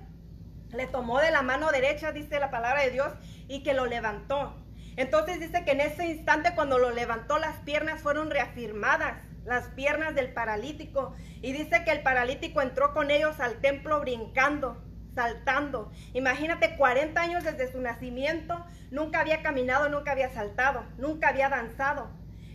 le 0.72 0.86
tomó 0.86 1.18
de 1.20 1.30
la 1.30 1.42
mano 1.42 1.70
derecha, 1.70 2.12
dice 2.12 2.40
la 2.40 2.50
palabra 2.50 2.82
de 2.82 2.90
Dios, 2.90 3.12
y 3.48 3.62
que 3.62 3.74
lo 3.74 3.86
levantó. 3.86 4.54
Entonces 4.96 5.40
dice 5.40 5.64
que 5.64 5.72
en 5.72 5.80
ese 5.80 6.06
instante 6.06 6.54
cuando 6.54 6.78
lo 6.78 6.90
levantó 6.90 7.38
las 7.38 7.56
piernas 7.58 8.00
fueron 8.00 8.30
reafirmadas 8.30 9.22
las 9.44 9.68
piernas 9.68 10.14
del 10.14 10.32
paralítico. 10.32 11.14
Y 11.42 11.52
dice 11.52 11.84
que 11.84 11.90
el 11.90 12.02
paralítico 12.02 12.60
entró 12.60 12.92
con 12.92 13.10
ellos 13.10 13.40
al 13.40 13.60
templo 13.60 14.00
brincando, 14.00 14.82
saltando. 15.14 15.90
Imagínate, 16.12 16.76
40 16.76 17.20
años 17.20 17.44
desde 17.44 17.70
su 17.70 17.80
nacimiento, 17.80 18.64
nunca 18.90 19.20
había 19.20 19.42
caminado, 19.42 19.88
nunca 19.88 20.12
había 20.12 20.32
saltado, 20.32 20.84
nunca 20.98 21.28
había 21.28 21.48
danzado. 21.48 22.10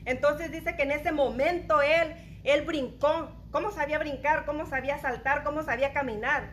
Entonces 0.05 0.51
dice 0.51 0.75
que 0.75 0.83
en 0.83 0.91
ese 0.91 1.11
momento 1.11 1.81
él, 1.81 2.15
él 2.43 2.65
brincó. 2.65 3.31
¿Cómo 3.51 3.71
sabía 3.71 3.99
brincar? 3.99 4.45
¿Cómo 4.45 4.65
sabía 4.65 4.97
saltar? 4.99 5.43
¿Cómo 5.43 5.63
sabía 5.63 5.93
caminar? 5.93 6.51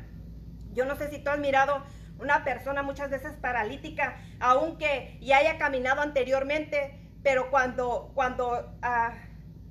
Yo 0.72 0.84
no 0.84 0.96
sé 0.96 1.10
si 1.10 1.18
tú 1.18 1.30
has 1.30 1.38
mirado 1.38 1.82
una 2.18 2.44
persona 2.44 2.82
muchas 2.82 3.10
veces 3.10 3.32
paralítica, 3.32 4.16
aunque 4.40 5.18
ya 5.20 5.38
haya 5.38 5.58
caminado 5.58 6.00
anteriormente, 6.00 6.98
pero 7.22 7.50
cuando, 7.50 8.12
cuando 8.14 8.78
ah, 8.82 9.12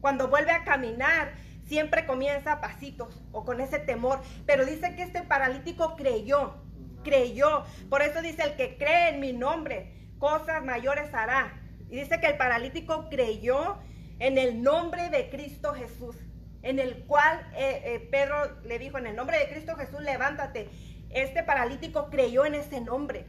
cuando 0.01 0.27
vuelve 0.27 0.51
a 0.51 0.63
caminar, 0.63 1.31
siempre 1.67 2.05
comienza 2.05 2.53
a 2.53 2.61
pasitos 2.61 3.21
o 3.31 3.45
con 3.45 3.61
ese 3.61 3.79
temor. 3.79 4.19
Pero 4.45 4.65
dice 4.65 4.95
que 4.95 5.03
este 5.03 5.21
paralítico 5.21 5.95
creyó, 5.95 6.55
creyó. 7.03 7.63
Por 7.89 8.01
eso 8.01 8.21
dice, 8.21 8.43
el 8.43 8.55
que 8.55 8.77
cree 8.77 9.09
en 9.09 9.19
mi 9.19 9.31
nombre, 9.31 10.09
cosas 10.17 10.65
mayores 10.65 11.13
hará. 11.13 11.60
Y 11.91 11.97
dice 11.97 12.21
que 12.21 12.27
el 12.27 12.37
paralítico 12.37 13.09
creyó 13.09 13.77
en 14.19 14.37
el 14.37 14.63
nombre 14.63 15.09
de 15.09 15.29
Cristo 15.29 15.73
Jesús. 15.73 16.15
en 16.63 16.77
el 16.77 17.05
cual 17.05 17.39
eh, 17.55 17.81
eh, 17.85 18.07
Pedro 18.11 18.61
le 18.63 18.77
dijo, 18.77 18.99
en 18.99 19.07
el 19.07 19.15
nombre 19.15 19.39
de 19.39 19.49
Cristo 19.49 19.75
Jesús, 19.75 19.99
levántate. 20.01 20.69
Este 21.09 21.41
paralítico 21.41 22.11
creyó 22.11 22.45
en 22.45 22.53
ese 22.53 22.81
nombre. 22.81 23.25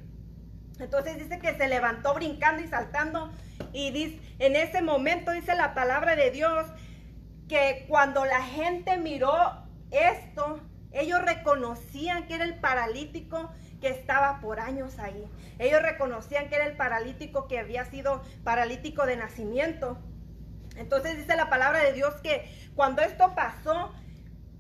Entonces 0.79 1.17
dice 1.17 1.39
que 1.39 1.55
se 1.55 1.67
levantó 1.67 2.13
brincando 2.13 2.63
y 2.63 2.69
saltando. 2.69 3.33
Y 3.73 3.91
dice, 3.91 4.21
en 4.39 4.55
ese 4.55 4.83
momento 4.83 5.31
dice 5.31 5.55
la 5.55 5.73
palabra 5.73 6.15
de 6.15 6.31
Dios 6.31 6.67
que 7.49 7.87
cuando 7.89 8.27
la 8.27 8.43
gente 8.43 8.99
miró 8.99 9.35
esto, 9.91 10.61
ellos 10.93 11.23
reconocían 11.23 12.27
que 12.27 12.35
era 12.35 12.45
el 12.45 12.61
paralítico 12.61 13.51
que 13.83 13.91
estaba 13.91 14.41
por 14.41 14.61
años 14.61 14.99
ahí. 15.01 15.29
Ellos 15.59 15.83
reconocían 15.83 16.49
que 16.49 16.55
era 16.55 16.67
el 16.67 16.77
paralítico 16.77 17.49
que 17.49 17.59
había 17.59 17.85
sido 17.85 18.23
paralítico 18.45 19.05
de 19.05 19.17
nacimiento. 19.17 19.99
Entonces 20.77 21.19
dice 21.19 21.37
la 21.37 21.51
palabra 21.51 21.83
de 21.83 21.93
Dios 21.93 22.15
que 22.23 22.49
cuando 22.77 23.03
esto 23.03 23.35
pasó, 23.35 23.93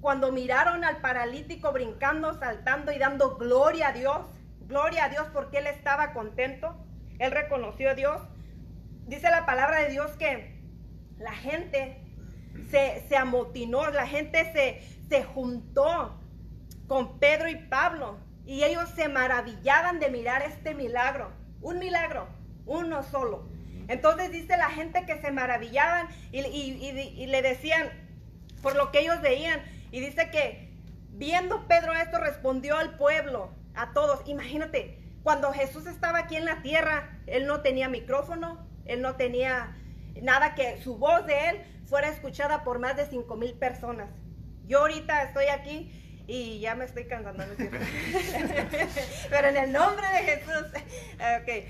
cuando 0.00 0.32
miraron 0.32 0.84
al 0.84 0.98
paralítico 0.98 1.72
brincando, 1.72 2.34
saltando 2.34 2.92
y 2.92 2.98
dando 2.98 3.36
gloria 3.36 3.88
a 3.88 3.92
Dios, 3.92 4.26
gloria 4.66 5.04
a 5.04 5.08
Dios 5.08 5.28
porque 5.32 5.58
él 5.58 5.68
estaba 5.68 6.12
contento, 6.12 6.76
él 7.20 7.30
reconoció 7.30 7.90
a 7.90 7.94
Dios. 7.94 8.20
Dice 9.06 9.30
la 9.30 9.46
palabra 9.46 9.82
de 9.82 9.90
Dios 9.90 10.10
que 10.18 10.60
la 11.18 11.32
gente 11.32 11.96
se, 12.70 13.06
se 13.08 13.16
amotinó, 13.16 13.88
la 13.90 14.08
gente 14.08 14.52
se, 14.52 14.80
se 15.08 15.22
juntó 15.22 16.18
con 16.88 17.20
Pedro 17.20 17.48
y 17.48 17.54
Pablo 17.54 18.18
y 18.46 18.64
ellos 18.64 18.88
se 18.90 19.08
maravillaban 19.08 20.00
de 20.00 20.10
mirar 20.10 20.42
este 20.42 20.74
milagro, 20.74 21.30
un 21.60 21.78
milagro, 21.78 22.28
uno 22.66 23.02
solo. 23.02 23.46
Entonces 23.88 24.30
dice 24.32 24.56
la 24.56 24.70
gente 24.70 25.04
que 25.06 25.20
se 25.20 25.30
maravillaban 25.32 26.08
y, 26.30 27.26
le 27.26 27.42
decían 27.42 27.90
por 28.62 28.76
lo 28.76 28.90
que 28.90 29.00
ellos 29.00 29.20
veían. 29.20 29.60
Y 29.90 30.00
dice 30.00 30.30
que 30.30 30.70
viendo 31.10 31.66
Pedro 31.66 31.92
esto 31.92 32.18
respondió 32.18 32.76
al 32.76 32.96
pueblo, 32.96 33.50
a 33.74 33.92
todos. 33.92 34.20
Imagínate, 34.26 34.98
cuando 35.22 35.52
Jesús 35.52 35.86
estaba 35.86 36.20
aquí 36.20 36.36
en 36.36 36.44
la 36.44 36.62
tierra, 36.62 37.18
él 37.26 37.46
no 37.46 37.60
tenía 37.60 37.88
micrófono, 37.88 38.66
él 38.86 39.02
no 39.02 39.16
tenía 39.16 39.76
nada 40.20 40.54
que 40.54 40.80
su 40.82 40.96
voz 40.96 41.26
de 41.26 41.50
él 41.50 41.62
fuera 41.86 42.08
escuchada 42.08 42.64
por 42.64 42.78
más 42.78 42.96
de 42.96 43.06
cinco 43.06 43.36
mil 43.36 43.54
personas. 43.54 44.08
Yo 44.66 44.80
ahorita 44.80 45.22
estoy 45.24 45.46
aquí 45.46 46.01
y 46.26 46.60
ya 46.60 46.74
me 46.74 46.84
estoy 46.84 47.04
cansando, 47.06 47.44
Pero 49.30 49.48
en 49.48 49.56
el 49.56 49.72
nombre 49.72 50.06
de 50.08 50.18
Jesús, 50.22 50.66
ok, 51.40 51.68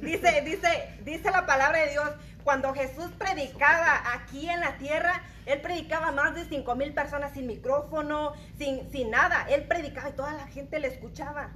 Dice, 0.00 0.42
dice, 0.42 0.94
dice 1.04 1.30
la 1.30 1.46
palabra 1.46 1.78
de 1.78 1.92
Dios, 1.92 2.10
cuando 2.44 2.74
Jesús 2.74 3.10
predicaba 3.18 4.12
aquí 4.14 4.48
en 4.48 4.60
la 4.60 4.76
tierra, 4.76 5.22
él 5.46 5.60
predicaba 5.60 6.12
más 6.12 6.34
de 6.34 6.44
cinco 6.44 6.74
mil 6.74 6.92
personas 6.92 7.32
sin 7.32 7.46
micrófono, 7.46 8.34
sin, 8.58 8.90
sin 8.90 9.10
nada. 9.10 9.46
Él 9.48 9.64
predicaba 9.64 10.10
y 10.10 10.12
toda 10.12 10.32
la 10.34 10.46
gente 10.48 10.78
le 10.80 10.88
escuchaba. 10.88 11.52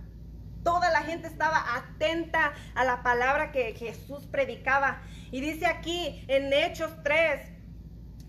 Toda 0.63 0.91
la 0.91 1.03
gente 1.03 1.29
estaba 1.29 1.77
atenta 1.77 2.55
a 2.75 2.85
la 2.85 3.03
palabra 3.03 3.53
que 3.53 3.75
Jesús 3.75 4.27
predicaba. 4.27 5.03
Y 5.31 5.41
dice 5.41 5.67
aquí 5.67 6.25
en 6.29 6.53
Hechos 6.53 6.91
3, 7.03 7.41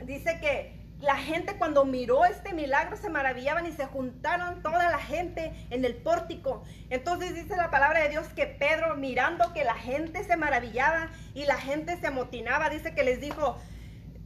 dice 0.06 0.40
que 0.42 0.75
la 1.00 1.18
gente 1.18 1.58
cuando 1.58 1.86
miró 1.86 2.26
este 2.26 2.54
milagro 2.54 2.96
se 2.96 3.10
maravillaban 3.10 3.66
y 3.66 3.72
se 3.72 3.86
juntaron 3.86 4.62
toda 4.62 4.90
la 4.90 5.00
gente 5.00 5.54
en 5.70 5.84
el 5.84 5.96
pórtico. 5.96 6.64
Entonces 6.90 7.36
dice 7.36 7.58
la 7.58 7.70
palabra 7.70 8.02
de 8.02 8.10
Dios 8.10 8.28
que 8.30 8.46
Pedro 8.46 8.96
mirando 8.96 9.54
que 9.54 9.64
la 9.64 9.76
gente 9.76 10.24
se 10.24 10.38
maravillaba 10.38 11.10
y 11.34 11.46
la 11.46 11.58
gente 11.58 11.98
se 11.98 12.08
amotinaba, 12.08 12.70
dice 12.70 12.96
que 12.96 13.04
les 13.04 13.20
dijo, 13.20 13.58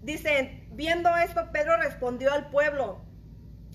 dice, 0.02 0.64
viendo 0.72 1.16
esto 1.18 1.52
Pedro 1.52 1.78
respondió 1.78 2.32
al 2.32 2.50
pueblo, 2.50 3.02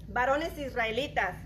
varones 0.08 0.56
israelitas, 0.56 1.36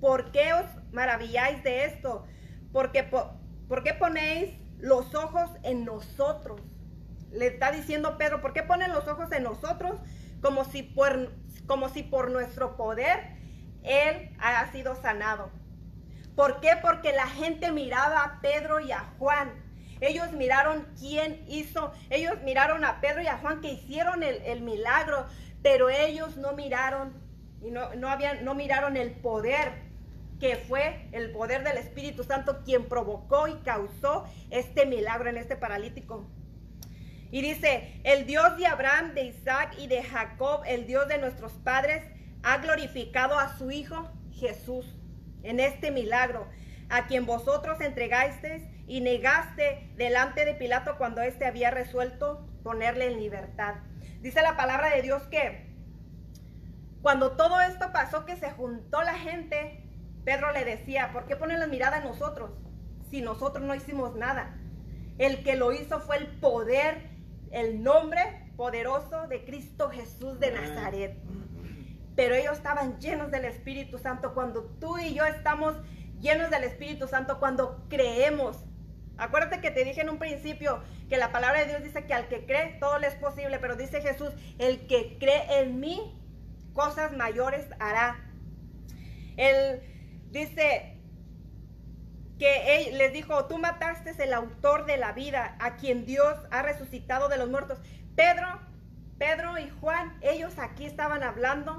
¿por 0.00 0.32
qué 0.32 0.54
os 0.54 0.66
maravilláis 0.92 1.62
de 1.62 1.84
esto? 1.84 2.26
Porque, 2.72 3.04
¿Por 3.04 3.82
qué 3.84 3.94
ponéis 3.94 4.54
los 4.78 5.14
ojos 5.14 5.50
en 5.62 5.84
nosotros? 5.84 6.60
Le 7.30 7.48
está 7.48 7.72
diciendo 7.72 8.16
Pedro, 8.16 8.40
¿por 8.40 8.52
qué 8.52 8.62
ponen 8.62 8.92
los 8.92 9.06
ojos 9.06 9.30
en 9.32 9.42
nosotros? 9.42 10.00
Como 10.44 10.64
si 10.66 10.82
por, 12.02 12.30
nuestro 12.30 12.76
poder 12.76 13.18
Él 13.82 14.30
haya 14.38 14.70
sido 14.72 14.94
sanado. 14.94 15.50
¿Por 16.36 16.60
qué? 16.60 16.72
Porque 16.82 17.14
la 17.14 17.26
gente 17.26 17.72
miraba 17.72 18.22
a 18.22 18.40
Pedro 18.42 18.78
y 18.80 18.92
a 18.92 19.00
Juan. 19.18 19.52
Ellos 20.02 20.32
miraron 20.32 20.86
quién 20.98 21.42
hizo, 21.48 21.92
ellos 22.10 22.34
miraron 22.44 22.84
a 22.84 23.00
Pedro 23.00 23.22
y 23.22 23.26
a 23.26 23.38
Juan 23.38 23.62
que 23.62 23.72
hicieron 23.72 24.22
el, 24.22 24.60
milagro, 24.60 25.24
pero 25.62 25.88
ellos 25.88 26.36
no 26.36 26.52
miraron 26.52 27.14
y 27.62 27.70
no, 27.70 27.94
no, 27.94 28.10
habían, 28.10 28.44
no 28.44 28.54
miraron 28.54 28.98
el 28.98 29.12
poder 29.12 29.72
que 30.40 30.56
fue 30.56 31.08
el 31.12 31.30
poder 31.32 31.64
del 31.64 31.78
Espíritu 31.78 32.22
Santo 32.22 32.62
quien 32.64 32.86
provocó 32.86 33.48
y 33.48 33.54
causó 33.60 34.26
este 34.50 34.84
milagro 34.84 35.30
en 35.30 35.38
este 35.38 35.56
paralítico. 35.56 36.26
Y 37.34 37.42
dice, 37.42 38.00
el 38.04 38.26
Dios 38.26 38.56
de 38.58 38.66
Abraham, 38.68 39.12
de 39.14 39.24
Isaac 39.24 39.74
y 39.76 39.88
de 39.88 40.04
Jacob, 40.04 40.62
el 40.68 40.86
Dios 40.86 41.08
de 41.08 41.18
nuestros 41.18 41.50
padres, 41.54 42.04
ha 42.44 42.58
glorificado 42.58 43.36
a 43.40 43.58
su 43.58 43.72
Hijo 43.72 44.08
Jesús 44.30 44.86
en 45.42 45.58
este 45.58 45.90
milagro, 45.90 46.46
a 46.90 47.08
quien 47.08 47.26
vosotros 47.26 47.80
entregasteis 47.80 48.62
y 48.86 49.00
negaste 49.00 49.90
delante 49.96 50.44
de 50.44 50.54
Pilato 50.54 50.96
cuando 50.96 51.22
éste 51.22 51.44
había 51.44 51.72
resuelto 51.72 52.46
ponerle 52.62 53.10
en 53.10 53.18
libertad. 53.18 53.74
Dice 54.20 54.40
la 54.40 54.56
palabra 54.56 54.90
de 54.94 55.02
Dios 55.02 55.24
que 55.24 55.74
cuando 57.02 57.32
todo 57.32 57.60
esto 57.62 57.90
pasó, 57.92 58.26
que 58.26 58.36
se 58.36 58.52
juntó 58.52 59.02
la 59.02 59.14
gente, 59.14 59.82
Pedro 60.24 60.52
le 60.52 60.64
decía, 60.64 61.10
¿por 61.12 61.26
qué 61.26 61.34
ponen 61.34 61.58
la 61.58 61.66
mirada 61.66 61.98
en 61.98 62.04
nosotros 62.04 62.52
si 63.10 63.22
nosotros 63.22 63.64
no 63.64 63.74
hicimos 63.74 64.14
nada? 64.14 64.56
El 65.18 65.42
que 65.42 65.56
lo 65.56 65.72
hizo 65.72 65.98
fue 65.98 66.18
el 66.18 66.28
poder 66.28 67.13
el 67.50 67.82
nombre 67.82 68.20
poderoso 68.56 69.26
de 69.28 69.44
Cristo 69.44 69.90
Jesús 69.90 70.38
de 70.40 70.52
Nazaret. 70.52 71.16
Pero 72.16 72.34
ellos 72.34 72.56
estaban 72.56 72.98
llenos 73.00 73.30
del 73.30 73.44
Espíritu 73.44 73.98
Santo 73.98 74.34
cuando 74.34 74.64
tú 74.80 74.98
y 74.98 75.14
yo 75.14 75.24
estamos 75.24 75.74
llenos 76.24 76.50
del 76.50 76.64
Espíritu 76.64 77.06
Santo, 77.06 77.38
cuando 77.38 77.84
creemos. 77.88 78.64
Acuérdate 79.16 79.60
que 79.60 79.70
te 79.70 79.84
dije 79.84 80.00
en 80.00 80.10
un 80.10 80.18
principio 80.18 80.82
que 81.08 81.18
la 81.18 81.30
palabra 81.30 81.60
de 81.60 81.66
Dios 81.66 81.82
dice 81.82 82.04
que 82.06 82.14
al 82.14 82.28
que 82.28 82.46
cree 82.46 82.78
todo 82.80 82.98
le 82.98 83.06
es 83.06 83.14
posible, 83.14 83.58
pero 83.58 83.76
dice 83.76 84.00
Jesús, 84.00 84.30
el 84.58 84.86
que 84.86 85.18
cree 85.18 85.60
en 85.60 85.78
mí, 85.78 86.18
cosas 86.72 87.12
mayores 87.16 87.66
hará. 87.78 88.18
Él 89.36 89.82
dice, 90.30 90.93
que 92.38 92.76
él 92.76 92.98
les 92.98 93.12
dijo, 93.12 93.46
tú 93.46 93.58
mataste 93.58 94.14
el 94.22 94.32
autor 94.32 94.86
de 94.86 94.96
la 94.96 95.12
vida, 95.12 95.56
a 95.60 95.76
quien 95.76 96.04
Dios 96.04 96.36
ha 96.50 96.62
resucitado 96.62 97.28
de 97.28 97.38
los 97.38 97.48
muertos. 97.48 97.78
Pedro, 98.16 98.60
Pedro 99.18 99.58
y 99.58 99.70
Juan, 99.80 100.16
ellos 100.20 100.58
aquí 100.58 100.84
estaban 100.84 101.22
hablando 101.22 101.78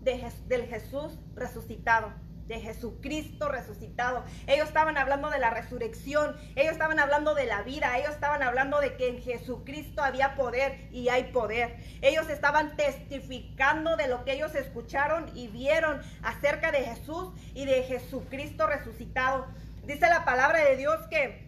de, 0.00 0.30
del 0.46 0.66
Jesús 0.66 1.18
resucitado, 1.34 2.12
de 2.46 2.60
Jesucristo 2.60 3.48
resucitado. 3.48 4.22
Ellos 4.46 4.68
estaban 4.68 4.98
hablando 4.98 5.30
de 5.30 5.38
la 5.38 5.50
resurrección, 5.50 6.36
ellos 6.56 6.72
estaban 6.72 6.98
hablando 6.98 7.34
de 7.34 7.46
la 7.46 7.62
vida, 7.62 7.98
ellos 7.98 8.10
estaban 8.10 8.42
hablando 8.42 8.80
de 8.80 8.96
que 8.96 9.08
en 9.08 9.22
Jesucristo 9.22 10.02
había 10.02 10.34
poder 10.34 10.88
y 10.90 11.08
hay 11.08 11.32
poder. 11.32 11.76
Ellos 12.02 12.28
estaban 12.28 12.76
testificando 12.76 13.96
de 13.96 14.08
lo 14.08 14.24
que 14.24 14.34
ellos 14.34 14.54
escucharon 14.54 15.30
y 15.34 15.48
vieron 15.48 16.02
acerca 16.22 16.70
de 16.70 16.84
Jesús 16.84 17.32
y 17.54 17.64
de 17.64 17.82
Jesucristo 17.84 18.66
resucitado. 18.66 19.46
Dice 19.86 20.08
la 20.08 20.24
palabra 20.24 20.64
de 20.64 20.76
Dios 20.76 21.06
que 21.08 21.44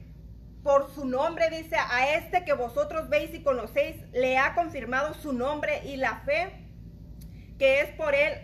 por 0.62 0.92
su 0.92 1.04
nombre, 1.04 1.48
dice, 1.48 1.76
a 1.76 2.16
este 2.16 2.44
que 2.44 2.52
vosotros 2.52 3.08
veis 3.08 3.32
y 3.32 3.42
conocéis, 3.42 3.96
le 4.12 4.36
ha 4.36 4.54
confirmado 4.54 5.14
su 5.14 5.32
nombre 5.32 5.80
y 5.84 5.96
la 5.96 6.16
fe 6.24 6.48
que 7.56 7.82
es 7.82 7.90
por 7.90 8.14
él. 8.14 8.34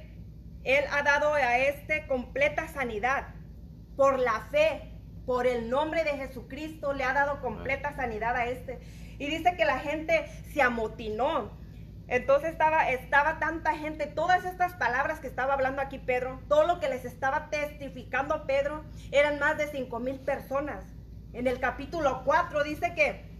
Él 0.63 0.85
ha 0.93 1.03
dado 1.03 1.35
a 1.35 1.59
este 1.59 2.07
completa 2.07 2.69
sanidad. 2.69 3.35
Por 3.97 4.21
la 4.21 4.47
fe, 4.53 4.93
por 5.27 5.47
el 5.47 5.69
nombre 5.69 6.05
de 6.05 6.13
Jesucristo, 6.13 6.93
le 6.93 7.03
ha 7.03 7.13
dado 7.13 7.41
completa 7.41 7.95
sanidad 7.97 8.37
a 8.37 8.47
este. 8.47 8.79
Y 9.19 9.27
dice 9.27 9.57
que 9.57 9.65
la 9.65 9.81
gente 9.81 10.27
se 10.55 10.63
amotinó 10.63 11.51
entonces 12.09 12.51
estaba, 12.51 12.91
estaba 12.91 13.39
tanta 13.39 13.77
gente, 13.77 14.07
todas 14.07 14.45
estas 14.45 14.75
palabras 14.75 15.21
que 15.21 15.29
estaba 15.29 15.55
hablando 15.55 15.81
aquí 15.81 15.99
Pedro, 15.99 16.41
todo 16.49 16.67
lo 16.67 16.81
que 16.81 16.89
les 16.89 17.05
estaba 17.05 17.49
testificando 17.51 18.47
Pedro, 18.47 18.85
eran 19.11 19.39
más 19.39 19.57
de 19.59 19.69
cinco 19.69 19.99
mil 19.99 20.19
personas. 20.21 20.85
En 21.33 21.47
el 21.47 21.61
capítulo 21.61 22.23
4 22.25 22.65
dice 22.65 22.95
que 22.95 23.33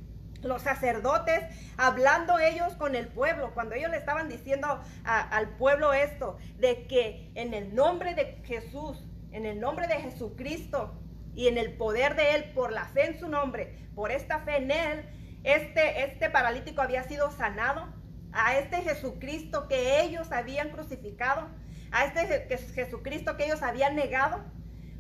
los 0.43 0.63
sacerdotes, 0.63 1.45
hablando 1.77 2.39
ellos 2.39 2.75
con 2.75 2.97
el 2.97 3.09
pueblo, 3.09 3.53
cuando 3.55 3.75
ellos 3.75 3.91
le 3.91 3.99
estaban 3.99 4.29
diciendo 4.29 4.81
al 5.05 5.49
pueblo 5.57 5.93
esto, 5.93 6.39
de 6.59 6.87
que 6.87 7.31
en 7.35 7.55
el 7.55 7.75
nombre 7.75 8.15
de 8.15 8.41
Jesús, 8.45 9.05
en 9.31 9.47
el 9.47 9.61
nombre 9.61 9.87
de 9.87 9.95
Jesucristo 9.95 10.99
y 11.35 11.49
en 11.49 11.59
el 11.59 11.77
poder 11.77 12.17
de 12.17 12.35
Él, 12.35 12.45
por 12.55 12.73
la 12.73 12.87
fe 12.87 13.07
en 13.07 13.19
su 13.19 13.29
nombre, 13.29 13.89
por 13.95 14.11
esta 14.11 14.41
fe 14.41 14.57
en 14.57 14.71
Él, 14.71 15.05
este, 15.45 16.05
este 16.05 16.31
paralítico 16.31 16.83
había 16.83 17.03
sido 17.05 17.31
sanado 17.33 18.02
a 18.33 18.59
este 18.59 18.83
Jesucristo 18.83 19.69
que 19.69 20.03
ellos 20.03 20.33
habían 20.33 20.71
crucificado, 20.71 21.49
a 21.91 22.05
este 22.07 22.57
Jesucristo 22.75 23.37
que 23.37 23.45
ellos 23.45 23.63
habían 23.63 23.97
negado. 23.97 24.41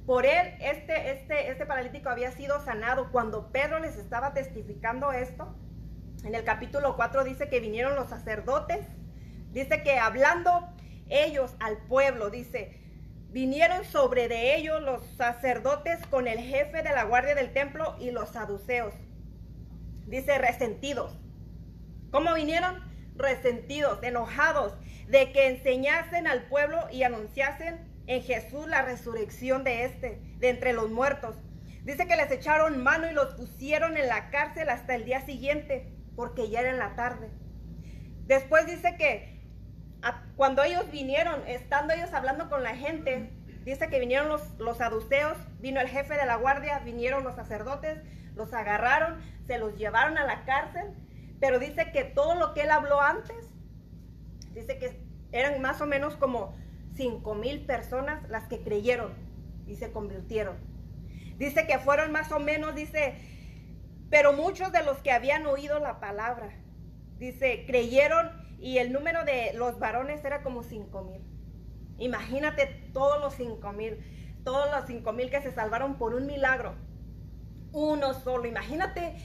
Por 0.07 0.27
él, 0.27 0.55
este, 0.61 1.13
este, 1.13 1.51
este 1.51 1.65
paralítico 1.65 2.09
había 2.09 2.33
sido 2.33 2.63
sanado. 2.65 3.11
Cuando 3.13 3.53
Pedro 3.53 3.79
les 3.79 3.97
estaba 3.97 4.35
testificando 4.35 5.13
esto, 5.13 5.55
en 6.25 6.35
el 6.35 6.45
capítulo 6.45 6.97
4 6.97 7.25
dice 7.25 7.49
que 7.49 7.61
vinieron 7.61 7.95
los 7.95 8.09
sacerdotes, 8.09 8.87
dice 9.53 9.83
que 9.83 9.99
hablando 9.99 10.69
ellos 11.09 11.55
al 11.61 11.79
pueblo, 11.87 12.31
dice, 12.31 12.79
vinieron 13.31 13.85
sobre 13.85 14.29
de 14.29 14.57
ellos 14.57 14.83
los 14.83 15.03
sacerdotes 15.17 16.05
con 16.09 16.29
el 16.29 16.39
jefe 16.39 16.83
de 16.83 16.91
la 16.91 17.05
guardia 17.05 17.35
del 17.35 17.53
templo 17.53 17.97
y 17.99 18.11
los 18.11 18.31
saduceos. 18.31 18.95
Dice, 20.07 20.39
resentidos. 20.39 21.17
¿Cómo 22.11 22.35
vinieron? 22.35 22.92
Resentidos, 23.17 24.03
enojados 24.03 24.75
de 25.09 25.33
que 25.33 25.49
enseñasen 25.49 26.27
al 26.27 26.45
pueblo 26.45 26.79
y 26.91 27.03
anunciasen 27.03 27.93
en 28.07 28.23
Jesús 28.23 28.67
la 28.67 28.83
resurrección 28.83 29.65
de 29.65 29.85
este, 29.85 30.21
de 30.39 30.49
entre 30.49 30.73
los 30.73 30.91
muertos. 30.91 31.37
Dice 31.85 32.07
que 32.07 32.17
les 32.17 32.31
echaron 32.31 32.83
mano 32.83 33.11
y 33.11 33.15
los 33.15 33.35
pusieron 33.35 33.97
en 33.97 34.09
la 34.09 34.31
cárcel 34.31 34.69
hasta 34.69 34.95
el 34.95 35.05
día 35.05 35.25
siguiente, 35.27 35.93
porque 36.15 36.49
ya 36.49 36.61
era 36.61 36.71
en 36.71 36.79
la 36.79 36.95
tarde. 36.95 37.29
Después 38.27 38.67
dice 38.67 38.97
que 38.97 39.43
cuando 40.37 40.63
ellos 40.63 40.91
vinieron, 40.91 41.47
estando 41.47 41.93
ellos 41.93 42.13
hablando 42.13 42.49
con 42.49 42.63
la 42.63 42.75
gente, 42.77 43.31
dice 43.65 43.89
que 43.89 44.01
vinieron 44.01 44.29
los, 44.29 44.59
los 44.59 44.79
saduceos, 44.79 45.37
vino 45.61 45.81
el 45.81 45.89
jefe 45.89 46.15
de 46.15 46.27
la 46.27 46.37
guardia, 46.37 46.81
vinieron 46.81 47.25
los 47.25 47.37
sacerdotes, 47.37 47.99
los 48.35 48.53
agarraron, 48.53 49.21
se 49.47 49.59
los 49.59 49.77
llevaron 49.77 50.19
a 50.19 50.25
la 50.25 50.45
cárcel, 50.45 50.95
pero 51.43 51.59
dice 51.59 51.91
que 51.91 52.05
todo 52.05 52.37
lo 52.37 52.55
que 52.55 52.61
él 52.61 52.71
habló 52.71 53.01
antes, 53.01 53.51
dice 54.55 54.79
que 54.79 55.03
eran 55.33 55.61
más 55.61 55.81
o 55.81 55.87
menos 55.87 56.15
como 56.15 56.55
cinco 56.95 57.35
mil 57.35 57.67
personas 57.67 58.23
las 58.29 58.47
que 58.47 58.63
creyeron 58.63 59.13
y 59.67 59.75
se 59.75 59.91
convirtieron. 59.91 60.57
Dice 61.39 61.67
que 61.67 61.81
fueron 61.81 62.13
más 62.13 62.31
o 62.31 62.39
menos, 62.39 62.77
dice, 62.77 63.17
pero 64.09 64.33
muchos 64.33 64.71
de 64.71 64.85
los 64.85 64.99
que 64.99 65.11
habían 65.11 65.45
oído 65.47 65.81
la 65.81 65.99
palabra, 65.99 66.55
dice, 67.19 67.65
creyeron 67.67 68.31
y 68.61 68.79
el 68.79 68.93
número 68.93 69.25
de 69.25 69.53
los 69.55 69.81
varones 69.81 70.25
era 70.25 70.45
como 70.45 70.63
cinco 70.63 71.03
mil. 71.03 71.23
Imagínate 71.99 72.67
todos 72.93 73.21
los 73.21 73.35
cinco 73.35 73.73
mil, 73.73 73.99
todos 74.45 74.71
los 74.71 74.87
cinco 74.87 75.13
mil 75.13 75.29
que 75.29 75.43
se 75.43 75.51
salvaron 75.51 75.99
por 75.99 76.15
un 76.15 76.25
milagro. 76.25 76.77
Uno 77.73 78.15
solo. 78.15 78.47
Imagínate, 78.47 79.17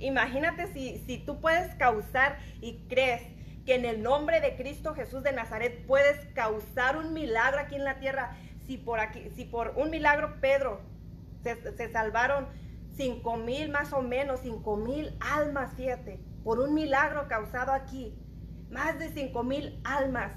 imagínate 0.00 0.72
si, 0.72 0.98
si 1.06 1.18
tú 1.18 1.40
puedes 1.40 1.74
causar 1.76 2.38
y 2.60 2.78
crees 2.88 3.22
que 3.64 3.74
en 3.74 3.84
el 3.84 4.02
nombre 4.02 4.40
de 4.40 4.56
Cristo 4.56 4.94
Jesús 4.94 5.22
de 5.22 5.32
Nazaret 5.32 5.86
puedes 5.86 6.24
causar 6.34 6.96
un 6.96 7.12
milagro 7.12 7.60
aquí 7.60 7.74
en 7.76 7.84
la 7.84 7.98
tierra. 7.98 8.36
Si 8.66 8.76
por 8.76 9.00
aquí, 9.00 9.30
si 9.34 9.44
por 9.44 9.74
un 9.76 9.90
milagro 9.90 10.40
Pedro 10.40 10.80
se, 11.42 11.92
salvaron 11.92 12.46
cinco 12.96 13.36
mil 13.36 13.70
más 13.70 13.92
o 13.92 14.02
menos, 14.02 14.40
cinco 14.40 14.76
mil 14.76 15.16
almas, 15.20 15.74
fíjate, 15.74 16.20
por 16.44 16.60
un 16.60 16.74
milagro 16.74 17.28
causado 17.28 17.72
aquí, 17.72 18.14
más 18.70 18.98
de 18.98 19.08
cinco 19.10 19.42
mil 19.42 19.80
almas. 19.84 20.32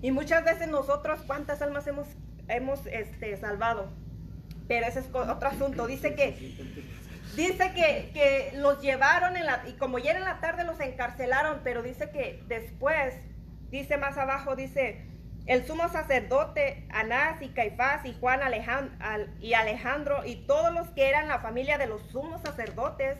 Y 0.00 0.10
muchas 0.10 0.44
veces 0.44 0.68
nosotros, 0.68 1.20
¿cuántas 1.26 1.62
almas 1.62 1.86
hemos, 1.86 2.08
hemos 2.48 2.86
este, 2.86 3.36
salvado? 3.36 3.88
Pero 4.68 4.86
ese 4.86 5.00
es 5.00 5.06
otro 5.12 5.48
asunto. 5.48 5.86
Dice 5.86 6.14
que 6.14 6.54
Dice 7.36 7.72
que, 7.72 8.52
los 8.56 8.82
llevaron 8.82 9.36
en 9.36 9.46
la, 9.46 9.62
y 9.66 9.72
como 9.72 9.98
ya 9.98 10.10
era 10.10 10.20
en 10.20 10.26
la 10.26 10.40
tarde 10.40 10.64
los 10.64 10.78
encarcelaron, 10.80 11.60
pero 11.64 11.82
dice 11.82 12.10
que 12.10 12.42
después, 12.46 13.14
dice 13.70 13.96
más 13.96 14.18
abajo, 14.18 14.54
dice, 14.54 15.06
el 15.46 15.66
sumo 15.66 15.88
sacerdote 15.88 16.86
Anás 16.90 17.40
y 17.40 17.48
Caifás 17.48 18.04
y 18.04 18.14
Juan 18.20 18.42
Alejandro, 18.42 18.94
y 19.40 19.54
Alejandro 19.54 20.24
y 20.24 20.46
todos 20.46 20.72
los 20.72 20.88
que 20.90 21.08
eran 21.08 21.26
la 21.26 21.40
familia 21.40 21.78
de 21.78 21.86
los 21.86 22.02
sumos 22.10 22.42
sacerdotes, 22.42 23.16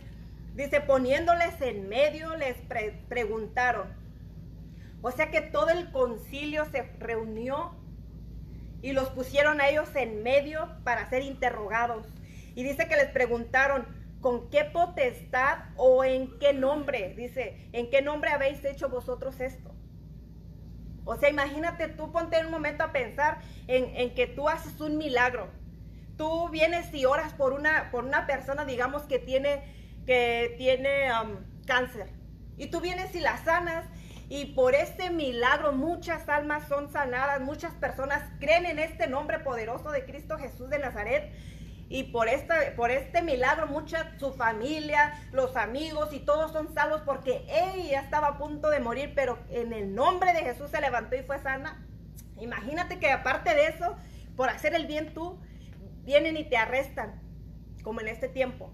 dice, 0.54 0.80
poniéndoles 0.82 1.60
en 1.62 1.88
medio, 1.88 2.36
les 2.36 2.56
preguntaron. 3.08 3.88
O 5.00 5.10
sea 5.10 5.30
que 5.30 5.40
todo 5.40 5.70
el 5.70 5.90
concilio 5.90 6.64
se 6.66 6.82
reunió 6.98 7.74
y 8.82 8.92
los 8.92 9.08
pusieron 9.10 9.60
a 9.60 9.68
ellos 9.68 9.88
en 9.96 10.22
medio 10.22 10.68
para 10.84 11.08
ser 11.08 11.22
interrogados. 11.22 12.06
Y 12.54 12.64
dice 12.64 12.88
que 12.88 12.96
les 12.96 13.08
preguntaron, 13.08 13.86
¿Con 14.22 14.50
qué 14.50 14.64
potestad 14.64 15.58
o 15.76 16.04
en 16.04 16.38
qué 16.38 16.52
nombre? 16.52 17.12
Dice, 17.16 17.68
¿en 17.72 17.90
qué 17.90 18.02
nombre 18.02 18.30
habéis 18.30 18.64
hecho 18.64 18.88
vosotros 18.88 19.40
esto? 19.40 19.74
O 21.04 21.16
sea, 21.16 21.28
imagínate 21.28 21.88
tú, 21.88 22.12
ponte 22.12 22.38
en 22.38 22.46
un 22.46 22.52
momento 22.52 22.84
a 22.84 22.92
pensar 22.92 23.40
en, 23.66 24.14
que 24.14 24.28
tú 24.28 24.48
haces 24.48 24.80
un 24.80 24.96
milagro. 24.96 25.48
Tú 26.16 26.48
vienes 26.50 26.94
y 26.94 27.04
oras 27.04 27.32
por 27.32 27.52
una, 27.52 27.90
por 27.90 28.04
una 28.04 28.28
persona, 28.28 28.64
digamos, 28.64 29.02
que 29.02 29.18
tiene, 29.18 29.64
que 30.06 30.54
tiene 30.56 31.10
um, 31.20 31.38
cáncer. 31.66 32.08
Y 32.56 32.68
tú 32.68 32.80
vienes 32.80 33.12
y 33.16 33.20
la 33.20 33.38
sanas. 33.38 33.84
Y 34.28 34.54
por 34.54 34.76
este 34.76 35.10
milagro 35.10 35.72
muchas 35.72 36.28
almas 36.28 36.68
son 36.68 36.90
sanadas, 36.90 37.40
muchas 37.40 37.74
personas 37.74 38.22
creen 38.38 38.66
en 38.66 38.78
este 38.78 39.08
nombre 39.08 39.40
poderoso 39.40 39.90
de 39.90 40.06
Cristo 40.06 40.38
Jesús 40.38 40.70
de 40.70 40.78
Nazaret 40.78 41.34
y 41.92 42.04
por 42.04 42.26
este, 42.26 42.54
por 42.74 42.90
este 42.90 43.20
milagro 43.20 43.66
mucha 43.66 44.18
su 44.18 44.32
familia, 44.32 45.12
los 45.30 45.56
amigos 45.56 46.14
y 46.14 46.20
todos 46.20 46.50
son 46.50 46.72
salvos 46.72 47.02
porque 47.04 47.44
ella 47.50 48.00
estaba 48.00 48.28
a 48.28 48.38
punto 48.38 48.70
de 48.70 48.80
morir, 48.80 49.12
pero 49.14 49.38
en 49.50 49.74
el 49.74 49.94
nombre 49.94 50.32
de 50.32 50.40
Jesús 50.40 50.70
se 50.70 50.80
levantó 50.80 51.16
y 51.16 51.22
fue 51.22 51.38
sana. 51.40 51.86
Imagínate 52.40 52.98
que 52.98 53.10
aparte 53.10 53.54
de 53.54 53.66
eso, 53.66 53.94
por 54.36 54.48
hacer 54.48 54.74
el 54.74 54.86
bien 54.86 55.12
tú, 55.12 55.38
vienen 56.02 56.38
y 56.38 56.44
te 56.44 56.56
arrestan, 56.56 57.20
como 57.82 58.00
en 58.00 58.08
este 58.08 58.30
tiempo. 58.30 58.72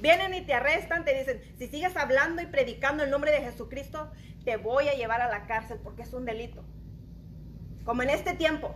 Vienen 0.00 0.32
y 0.32 0.40
te 0.40 0.54
arrestan, 0.54 1.04
te 1.04 1.18
dicen, 1.18 1.42
si 1.58 1.68
sigues 1.68 1.98
hablando 1.98 2.40
y 2.40 2.46
predicando 2.46 3.04
el 3.04 3.10
nombre 3.10 3.30
de 3.30 3.42
Jesucristo, 3.42 4.10
te 4.46 4.56
voy 4.56 4.88
a 4.88 4.94
llevar 4.94 5.20
a 5.20 5.28
la 5.28 5.46
cárcel 5.46 5.80
porque 5.84 6.00
es 6.00 6.14
un 6.14 6.24
delito. 6.24 6.64
Como 7.84 8.02
en 8.02 8.08
este 8.08 8.32
tiempo. 8.32 8.74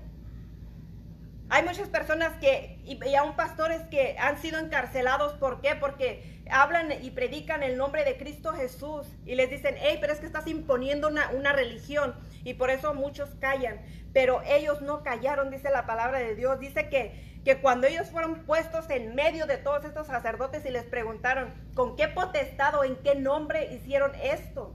Hay 1.55 1.65
muchas 1.65 1.91
personas 1.91 2.33
que, 2.41 2.79
y, 2.83 3.15
aún 3.15 3.37
pastores 3.37 3.83
que 3.91 4.17
han 4.19 4.41
sido 4.41 4.59
encarcelados. 4.59 5.35
¿Por 5.35 5.61
qué? 5.61 5.75
Porque 5.75 6.41
hablan 6.51 6.91
y 7.05 7.11
predican 7.11 7.63
el 7.63 7.77
nombre 7.77 8.05
de 8.05 8.17
Cristo 8.17 8.55
Jesús 8.55 9.07
y 9.27 9.35
les 9.35 9.51
dicen, 9.51 9.75
hey, 9.79 9.99
pero 10.01 10.15
es 10.15 10.21
que 10.21 10.25
estás 10.25 10.47
imponiendo 10.47 11.09
una, 11.09 11.29
una 11.33 11.53
religión 11.53 12.15
y 12.43 12.55
por 12.55 12.71
eso 12.71 12.95
muchos 12.95 13.29
callan. 13.39 13.83
Pero 14.15 14.41
ellos 14.47 14.81
no 14.81 15.03
callaron, 15.03 15.51
dice 15.51 15.69
la 15.69 15.85
palabra 15.85 16.21
de 16.21 16.35
Dios. 16.37 16.59
Dice 16.59 16.89
que, 16.89 17.43
que 17.45 17.59
cuando 17.59 17.87
ellos 17.87 18.09
fueron 18.09 18.47
puestos 18.47 18.89
en 18.89 19.15
medio 19.15 19.45
de 19.45 19.59
todos 19.59 19.85
estos 19.85 20.07
sacerdotes 20.07 20.65
y 20.65 20.71
les 20.71 20.85
preguntaron, 20.85 21.53
¿con 21.75 21.97
qué 21.97 22.09
potestad 22.09 22.77
o 22.77 22.85
en 22.85 22.97
qué 22.97 23.15
nombre 23.15 23.75
hicieron 23.75 24.13
esto? 24.23 24.75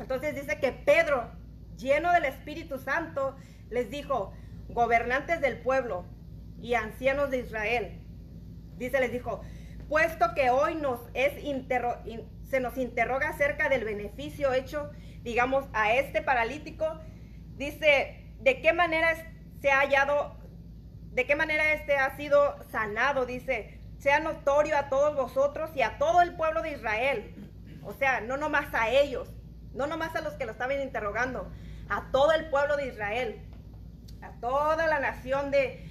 Entonces 0.00 0.34
dice 0.34 0.58
que 0.60 0.72
Pedro, 0.72 1.30
lleno 1.76 2.10
del 2.12 2.24
Espíritu 2.24 2.78
Santo, 2.78 3.36
les 3.68 3.90
dijo, 3.90 4.32
gobernantes 4.68 5.40
del 5.40 5.58
pueblo 5.58 6.04
y 6.60 6.74
ancianos 6.74 7.30
de 7.30 7.38
Israel. 7.38 8.00
Dice, 8.76 9.00
les 9.00 9.12
dijo, 9.12 9.40
puesto 9.88 10.34
que 10.34 10.50
hoy 10.50 10.74
nos 10.74 11.00
es 11.14 11.32
se 12.48 12.60
nos 12.60 12.76
interroga 12.76 13.28
acerca 13.28 13.68
del 13.68 13.84
beneficio 13.84 14.52
hecho, 14.52 14.90
digamos, 15.22 15.64
a 15.72 15.94
este 15.94 16.22
paralítico, 16.22 16.86
dice, 17.56 18.32
¿de 18.40 18.60
qué 18.60 18.72
manera 18.72 19.14
se 19.60 19.70
ha 19.70 19.80
hallado, 19.80 20.36
de 21.12 21.26
qué 21.26 21.34
manera 21.34 21.72
este 21.72 21.96
ha 21.96 22.16
sido 22.16 22.56
sanado? 22.70 23.26
Dice, 23.26 23.80
sea 23.98 24.20
notorio 24.20 24.76
a 24.76 24.88
todos 24.88 25.16
vosotros 25.16 25.70
y 25.74 25.82
a 25.82 25.98
todo 25.98 26.22
el 26.22 26.36
pueblo 26.36 26.62
de 26.62 26.72
Israel. 26.72 27.34
O 27.82 27.92
sea, 27.94 28.20
no 28.20 28.36
nomás 28.36 28.72
a 28.74 28.90
ellos, 28.90 29.28
no 29.72 29.86
nomás 29.86 30.14
a 30.14 30.20
los 30.20 30.34
que 30.34 30.44
lo 30.44 30.52
estaban 30.52 30.80
interrogando, 30.80 31.50
a 31.88 32.10
todo 32.12 32.32
el 32.32 32.48
pueblo 32.50 32.76
de 32.76 32.88
Israel 32.88 33.45
a 34.26 34.40
toda 34.40 34.86
la 34.86 35.00
nación 35.00 35.50
de, 35.50 35.82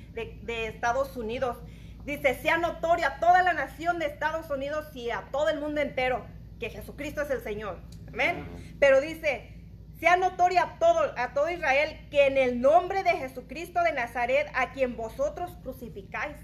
Estados 0.47 1.15
Unidos. 1.17 1.57
Dice, 2.05 2.35
sea 2.35 2.57
notoria 2.57 3.07
a 3.07 3.19
toda 3.19 3.41
la 3.41 3.53
nación 3.53 3.99
de 3.99 4.05
Estados 4.05 4.49
Unidos 4.49 4.95
y 4.95 5.09
a 5.09 5.23
todo 5.31 5.49
el 5.49 5.59
mundo 5.59 5.81
entero 5.81 6.25
que 6.59 6.69
Jesucristo 6.69 7.21
es 7.21 7.31
el 7.31 7.41
Señor. 7.41 7.79
Amén. 8.07 8.45
Pero 8.79 9.01
dice, 9.01 9.51
sea 9.99 10.15
notoria 10.15 10.63
a 10.63 10.79
todo, 10.79 11.13
a 11.17 11.33
todo 11.33 11.49
Israel 11.49 12.07
que 12.11 12.27
en 12.27 12.37
el 12.37 12.61
nombre 12.61 13.03
de 13.03 13.11
Jesucristo 13.11 13.81
de 13.83 13.91
Nazaret, 13.93 14.47
a 14.53 14.71
quien 14.71 14.95
vosotros 14.95 15.51
crucificáis, 15.63 16.37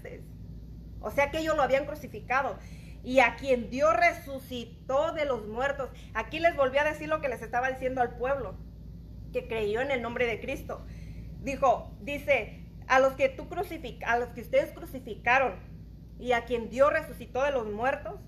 o 1.00 1.10
sea 1.10 1.30
que 1.30 1.38
ellos 1.38 1.56
lo 1.56 1.62
habían 1.62 1.86
crucificado, 1.86 2.58
y 3.04 3.20
a 3.20 3.36
quien 3.36 3.70
Dios 3.70 3.94
resucitó 3.96 5.12
de 5.12 5.24
los 5.24 5.46
muertos. 5.46 5.90
Aquí 6.14 6.40
les 6.40 6.56
volví 6.56 6.78
a 6.78 6.84
decir 6.84 7.08
lo 7.08 7.20
que 7.20 7.28
les 7.28 7.42
estaba 7.42 7.70
diciendo 7.70 8.00
al 8.00 8.16
pueblo, 8.16 8.54
que 9.32 9.48
creyó 9.48 9.80
en 9.80 9.90
el 9.90 10.02
nombre 10.02 10.26
de 10.26 10.40
Cristo 10.40 10.84
dijo, 11.42 11.92
dice, 12.00 12.64
a 12.88 12.98
los 13.00 13.14
que 13.14 13.28
tú 13.28 13.48
crucific 13.48 14.02
a 14.04 14.18
los 14.18 14.30
que 14.30 14.42
ustedes 14.42 14.72
crucificaron 14.72 15.54
y 16.18 16.32
a 16.32 16.44
quien 16.44 16.70
Dios 16.70 16.92
resucitó 16.92 17.42
de 17.42 17.52
los 17.52 17.70
muertos, 17.70 18.20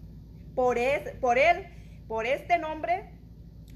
por, 0.55 0.79
es, 0.79 1.11
por 1.16 1.38
él, 1.38 1.66
por 2.07 2.27
este 2.27 2.59
nombre, 2.59 3.11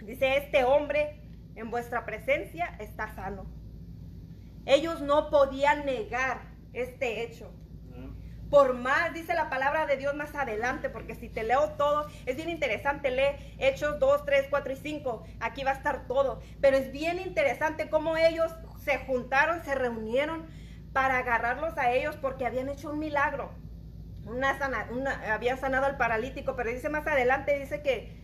Dice, 0.05 0.37
este 0.37 0.65
hombre 0.65 1.21
en 1.57 1.71
vuestra 1.71 2.05
presencia 2.05 2.77
está 2.79 3.15
sano. 3.15 3.47
Ellos 4.65 5.01
no 5.01 5.31
podían 5.31 5.85
negar 5.85 6.41
este 6.73 7.23
hecho. 7.23 7.53
Por 8.51 8.73
más, 8.73 9.13
dice 9.13 9.35
la 9.35 9.51
palabra 9.51 9.85
de 9.85 9.99
Dios 9.99 10.15
más 10.15 10.35
adelante, 10.35 10.89
porque 10.89 11.15
si 11.15 11.29
te 11.29 11.43
leo 11.43 11.73
todo, 11.73 12.07
es 12.25 12.37
bien 12.37 12.49
interesante, 12.49 13.11
lee 13.11 13.55
Hechos 13.59 13.99
2, 13.99 14.25
3, 14.25 14.47
4 14.49 14.73
y 14.73 14.77
5, 14.77 15.25
aquí 15.41 15.65
va 15.65 15.73
a 15.73 15.75
estar 15.75 16.07
todo, 16.07 16.41
pero 16.63 16.79
es 16.79 16.91
bien 16.91 17.19
interesante 17.19 17.91
cómo 17.91 18.17
ellos 18.17 18.51
se 18.89 18.99
juntaron, 19.01 19.63
se 19.65 19.75
reunieron 19.75 20.47
para 20.95 21.19
agarrarlos 21.19 21.77
a 21.77 21.93
ellos 21.93 22.17
porque 22.17 22.47
habían 22.47 22.71
hecho 22.71 22.91
un 22.91 22.99
milagro, 22.99 23.51
una, 24.25 24.59
sana, 24.59 24.89
una 24.91 25.35
habían 25.35 25.59
sanado 25.59 25.85
al 25.85 25.99
paralítico, 25.99 26.57
pero 26.57 26.71
dice 26.71 26.89
más 26.89 27.07
adelante, 27.07 27.59
dice 27.59 27.83
que 27.83 28.17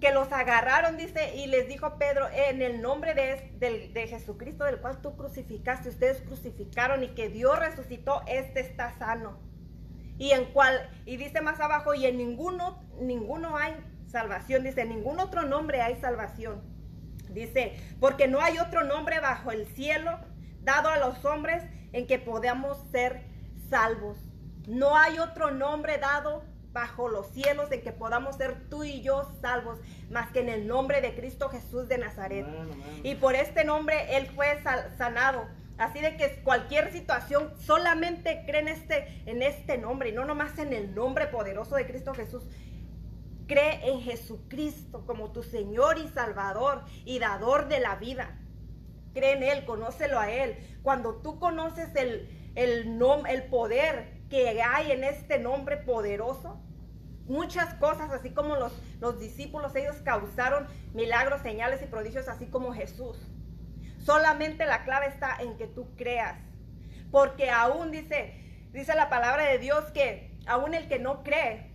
que 0.00 0.12
los 0.12 0.30
agarraron, 0.30 0.96
dice, 0.96 1.34
y 1.34 1.48
les 1.48 1.66
dijo 1.66 1.98
Pedro, 1.98 2.28
en 2.32 2.62
el 2.62 2.80
nombre 2.80 3.14
de, 3.14 3.90
de, 3.92 4.06
Jesucristo, 4.06 4.62
del 4.62 4.78
cual 4.78 5.02
tú 5.02 5.16
crucificaste, 5.16 5.88
ustedes 5.88 6.22
crucificaron 6.22 7.02
y 7.02 7.08
que 7.16 7.28
Dios 7.28 7.58
resucitó, 7.58 8.22
este 8.28 8.60
está 8.60 8.96
sano. 8.96 9.40
Y 10.16 10.30
en 10.30 10.44
cual, 10.52 10.88
y 11.04 11.16
dice 11.16 11.40
más 11.40 11.58
abajo, 11.58 11.94
y 11.94 12.06
en 12.06 12.16
ninguno, 12.16 12.80
ninguno 13.00 13.56
hay 13.56 13.74
salvación, 14.06 14.62
dice, 14.62 14.82
en 14.82 14.90
ningún 14.90 15.18
otro 15.18 15.42
nombre 15.42 15.80
hay 15.80 15.96
salvación. 15.96 16.77
Dice, 17.30 17.76
porque 18.00 18.28
no 18.28 18.40
hay 18.40 18.58
otro 18.58 18.84
nombre 18.84 19.20
bajo 19.20 19.50
el 19.50 19.66
cielo 19.68 20.18
dado 20.62 20.88
a 20.88 20.98
los 20.98 21.24
hombres 21.24 21.62
en 21.92 22.06
que 22.06 22.18
podamos 22.18 22.78
ser 22.90 23.22
salvos. 23.70 24.18
No 24.66 24.96
hay 24.96 25.18
otro 25.18 25.50
nombre 25.50 25.98
dado 25.98 26.42
bajo 26.72 27.08
los 27.08 27.28
cielos 27.28 27.72
en 27.72 27.82
que 27.82 27.92
podamos 27.92 28.36
ser 28.36 28.68
tú 28.68 28.84
y 28.84 29.00
yo 29.00 29.30
salvos, 29.40 29.78
más 30.10 30.30
que 30.30 30.40
en 30.40 30.48
el 30.48 30.66
nombre 30.66 31.00
de 31.00 31.14
Cristo 31.14 31.48
Jesús 31.48 31.88
de 31.88 31.98
Nazaret. 31.98 32.46
Y 33.02 33.14
por 33.16 33.34
este 33.34 33.64
nombre 33.64 34.16
Él 34.16 34.26
fue 34.34 34.62
sanado. 34.96 35.46
Así 35.78 36.00
de 36.00 36.16
que 36.16 36.40
cualquier 36.42 36.92
situación, 36.92 37.52
solamente 37.60 38.42
cree 38.46 38.62
en 38.62 38.68
este, 38.68 39.22
en 39.26 39.42
este 39.42 39.78
nombre 39.78 40.08
y 40.08 40.12
no 40.12 40.24
nomás 40.24 40.58
en 40.58 40.72
el 40.72 40.92
nombre 40.92 41.28
poderoso 41.28 41.76
de 41.76 41.86
Cristo 41.86 42.14
Jesús. 42.14 42.44
Cree 43.48 43.90
en 43.90 44.02
Jesucristo 44.02 45.04
como 45.06 45.32
tu 45.32 45.42
Señor 45.42 45.98
y 45.98 46.06
Salvador 46.08 46.84
y 47.04 47.18
dador 47.18 47.66
de 47.66 47.80
la 47.80 47.96
vida. 47.96 48.38
Cree 49.14 49.32
en 49.32 49.42
Él, 49.42 49.64
conócelo 49.64 50.20
a 50.20 50.30
Él. 50.30 50.56
Cuando 50.82 51.16
tú 51.16 51.40
conoces 51.40 51.88
el, 51.96 52.28
el, 52.54 53.00
el 53.28 53.42
poder 53.44 54.18
que 54.28 54.62
hay 54.62 54.92
en 54.92 55.02
este 55.02 55.38
nombre 55.38 55.78
poderoso. 55.78 56.60
Muchas 57.26 57.74
cosas, 57.74 58.10
así 58.10 58.30
como 58.30 58.56
los, 58.56 58.72
los 59.00 59.18
discípulos, 59.18 59.74
ellos 59.74 59.96
causaron 60.04 60.66
milagros, 60.94 61.42
señales 61.42 61.82
y 61.82 61.86
prodigios, 61.86 62.28
así 62.28 62.46
como 62.46 62.72
Jesús. 62.72 63.18
Solamente 63.98 64.64
la 64.64 64.84
clave 64.84 65.08
está 65.08 65.36
en 65.40 65.56
que 65.56 65.66
tú 65.66 65.88
creas. 65.96 66.38
Porque 67.10 67.50
aún 67.50 67.90
dice, 67.90 68.34
dice 68.72 68.94
la 68.94 69.08
palabra 69.10 69.44
de 69.44 69.58
Dios 69.58 69.84
que 69.92 70.38
aún 70.46 70.74
el 70.74 70.88
que 70.88 70.98
no 70.98 71.22
cree, 71.22 71.67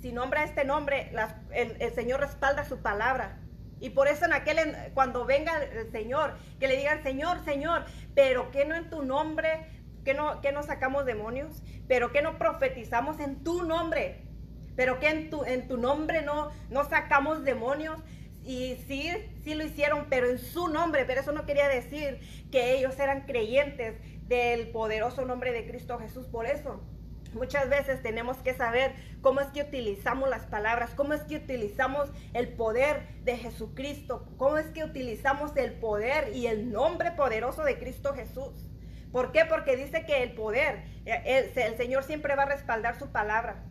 si 0.00 0.12
nombra 0.12 0.44
este 0.44 0.64
nombre, 0.64 1.12
el, 1.52 1.94
Señor 1.94 2.20
respalda 2.20 2.64
su 2.64 2.78
palabra. 2.78 3.40
Y 3.80 3.90
por 3.90 4.08
eso 4.08 4.24
en 4.24 4.32
aquel, 4.32 4.58
cuando 4.94 5.26
venga 5.26 5.62
el 5.62 5.90
Señor, 5.90 6.34
que 6.58 6.68
le 6.68 6.76
digan, 6.76 7.02
Señor, 7.02 7.44
Señor, 7.44 7.84
pero 8.14 8.50
que 8.50 8.64
no 8.64 8.74
en 8.74 8.88
tu 8.88 9.02
nombre 9.02 9.66
que 10.06 10.14
no, 10.14 10.40
que 10.40 10.52
no 10.52 10.62
sacamos 10.62 11.04
demonios, 11.04 11.62
pero 11.88 12.12
que 12.12 12.22
no 12.22 12.38
profetizamos 12.38 13.18
en 13.18 13.42
tu 13.42 13.64
nombre, 13.64 14.22
pero 14.76 15.00
que 15.00 15.08
en 15.08 15.30
tu, 15.30 15.44
en 15.44 15.66
tu 15.66 15.78
nombre 15.78 16.22
no, 16.22 16.52
no 16.70 16.84
sacamos 16.84 17.42
demonios. 17.42 17.98
Y 18.44 18.76
sí, 18.86 19.10
sí 19.42 19.54
lo 19.54 19.64
hicieron, 19.64 20.06
pero 20.08 20.30
en 20.30 20.38
su 20.38 20.68
nombre, 20.68 21.04
pero 21.04 21.20
eso 21.20 21.32
no 21.32 21.44
quería 21.44 21.66
decir 21.66 22.20
que 22.52 22.78
ellos 22.78 22.96
eran 23.00 23.22
creyentes 23.22 23.96
del 24.28 24.68
poderoso 24.68 25.24
nombre 25.24 25.50
de 25.50 25.66
Cristo 25.66 25.98
Jesús. 25.98 26.28
Por 26.28 26.46
eso, 26.46 26.80
Muchas 27.36 27.68
veces 27.68 28.02
tenemos 28.02 28.38
que 28.38 28.54
saber 28.54 28.94
cómo 29.20 29.40
es 29.40 29.48
que 29.48 29.60
utilizamos 29.60 30.30
las 30.30 30.46
palabras, 30.46 30.90
cómo 30.96 31.12
es 31.12 31.20
que 31.22 31.36
utilizamos 31.36 32.08
el 32.32 32.48
poder 32.48 33.06
de 33.24 33.36
Jesucristo, 33.36 34.26
cómo 34.38 34.56
es 34.56 34.66
que 34.68 34.84
utilizamos 34.84 35.54
el 35.56 35.74
poder 35.74 36.34
y 36.34 36.46
el 36.46 36.72
nombre 36.72 37.12
poderoso 37.12 37.62
de 37.62 37.78
Cristo 37.78 38.14
Jesús. 38.14 38.66
¿Por 39.12 39.32
qué? 39.32 39.44
Porque 39.44 39.76
dice 39.76 40.06
que 40.06 40.22
el 40.22 40.32
poder, 40.32 40.84
eh, 41.04 41.52
el, 41.54 41.76
Señor 41.76 42.04
siempre 42.04 42.34
va 42.36 42.44
a 42.44 42.46
respaldar 42.46 42.98
su 42.98 43.12
palabra. 43.12 43.64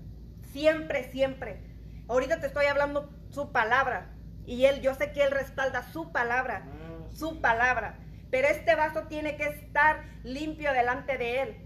Siempre, 0.53 1.03
siempre. 1.11 1.59
Ahorita 2.07 2.39
te 2.39 2.47
estoy 2.47 2.67
hablando 2.67 3.09
su 3.29 3.51
palabra. 3.51 4.13
Y 4.45 4.65
Él, 4.65 4.81
yo 4.81 4.93
sé 4.93 5.11
que 5.11 5.23
Él 5.23 5.31
respalda 5.31 5.81
su 5.91 6.11
palabra. 6.11 6.67
Ah, 6.67 7.07
su 7.13 7.41
palabra. 7.41 7.97
Pero 8.29 8.47
este 8.47 8.75
vaso 8.75 9.03
tiene 9.07 9.37
que 9.37 9.47
estar 9.47 10.03
limpio 10.23 10.71
delante 10.71 11.17
de 11.17 11.41
Él. 11.41 11.57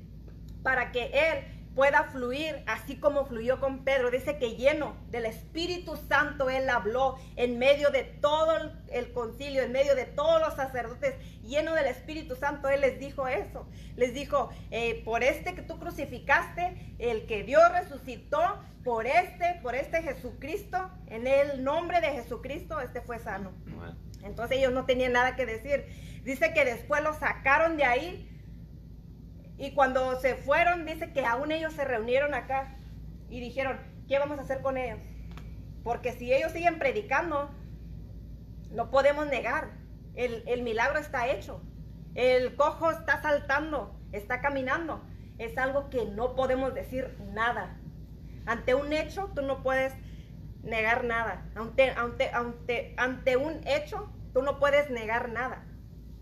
Para 0.63 0.91
que 0.91 1.12
Él 1.13 1.58
pueda 1.79 2.03
fluir 2.11 2.61
así 2.67 2.97
como 2.97 3.25
fluyó 3.25 3.61
con 3.61 3.85
Pedro. 3.85 4.11
Dice 4.11 4.37
que 4.37 4.57
lleno 4.57 4.97
del 5.11 5.25
Espíritu 5.25 5.95
Santo 5.95 6.49
Él 6.49 6.69
habló 6.69 7.17
en 7.37 7.57
medio 7.57 7.89
de 7.89 8.03
todo 8.03 8.73
el 8.91 9.13
concilio, 9.13 9.63
en 9.63 9.71
medio 9.71 9.95
de 9.95 10.03
todos 10.03 10.41
los 10.41 10.55
sacerdotes, 10.55 11.15
lleno 11.41 11.73
del 11.75 11.85
Espíritu 11.85 12.35
Santo 12.35 12.67
Él 12.67 12.81
les 12.81 12.99
dijo 12.99 13.29
eso. 13.29 13.65
Les 13.95 14.13
dijo, 14.13 14.49
eh, 14.71 15.01
por 15.05 15.23
este 15.23 15.55
que 15.55 15.61
tú 15.61 15.79
crucificaste, 15.79 16.97
el 16.99 17.25
que 17.27 17.43
Dios 17.43 17.63
resucitó, 17.71 18.41
por 18.83 19.07
este, 19.07 19.61
por 19.63 19.73
este 19.73 20.01
Jesucristo, 20.03 20.91
en 21.07 21.27
el 21.27 21.63
nombre 21.63 22.01
de 22.01 22.09
Jesucristo, 22.09 22.81
este 22.81 22.99
fue 22.99 23.19
sano. 23.19 23.53
Entonces 24.21 24.57
ellos 24.57 24.73
no 24.73 24.85
tenían 24.85 25.13
nada 25.13 25.37
que 25.37 25.45
decir. 25.45 25.85
Dice 26.25 26.53
que 26.53 26.65
después 26.65 27.01
lo 27.01 27.13
sacaron 27.13 27.77
de 27.77 27.85
ahí 27.85 28.29
y 29.59 29.71
cuando 29.71 30.17
se 30.21 30.35
fueron, 30.35 30.85
dice 30.85 31.11
que 31.11 31.25
aún 31.25 31.51
ellos 31.51 31.73
se 31.73 31.83
reunieron 31.83 32.33
acá 32.33 32.77
y 33.29 33.41
dijeron, 33.41 33.77
¿qué 34.07 34.17
vamos 34.17 34.39
a 34.39 34.43
hacer 34.43 34.61
con 34.61 34.77
ellos? 34.77 34.99
Porque 35.83 36.13
si 36.13 36.33
ellos 36.33 36.53
siguen 36.53 36.79
predicando, 36.79 37.49
no 38.71 38.89
podemos 38.89 39.27
negar. 39.27 39.71
El, 40.15 40.63
milagro 40.63 40.97
está 40.97 41.27
hecho. 41.27 41.61
El 42.15 42.55
cojo 42.55 42.89
está 42.89 43.21
saltando, 43.21 43.99
está 44.13 44.39
caminando. 44.39 45.03
Es 45.37 45.57
algo 45.57 45.89
que 45.89 46.05
no 46.05 46.35
podemos 46.35 46.73
decir 46.73 47.17
nada. 47.33 47.77
Ante 48.45 48.75
un 48.75 48.93
hecho, 48.93 49.29
tú 49.35 49.41
no 49.41 49.61
puedes 49.61 49.93
negar 50.63 51.03
nada. 51.03 51.45
Ante, 51.55 51.89
ante, 51.91 52.29
ante, 52.29 52.93
ante 52.95 53.35
un 53.35 53.67
hecho, 53.67 54.09
tú 54.33 54.41
no 54.41 54.57
puedes 54.57 54.89
negar 54.89 55.29
nada. 55.29 55.65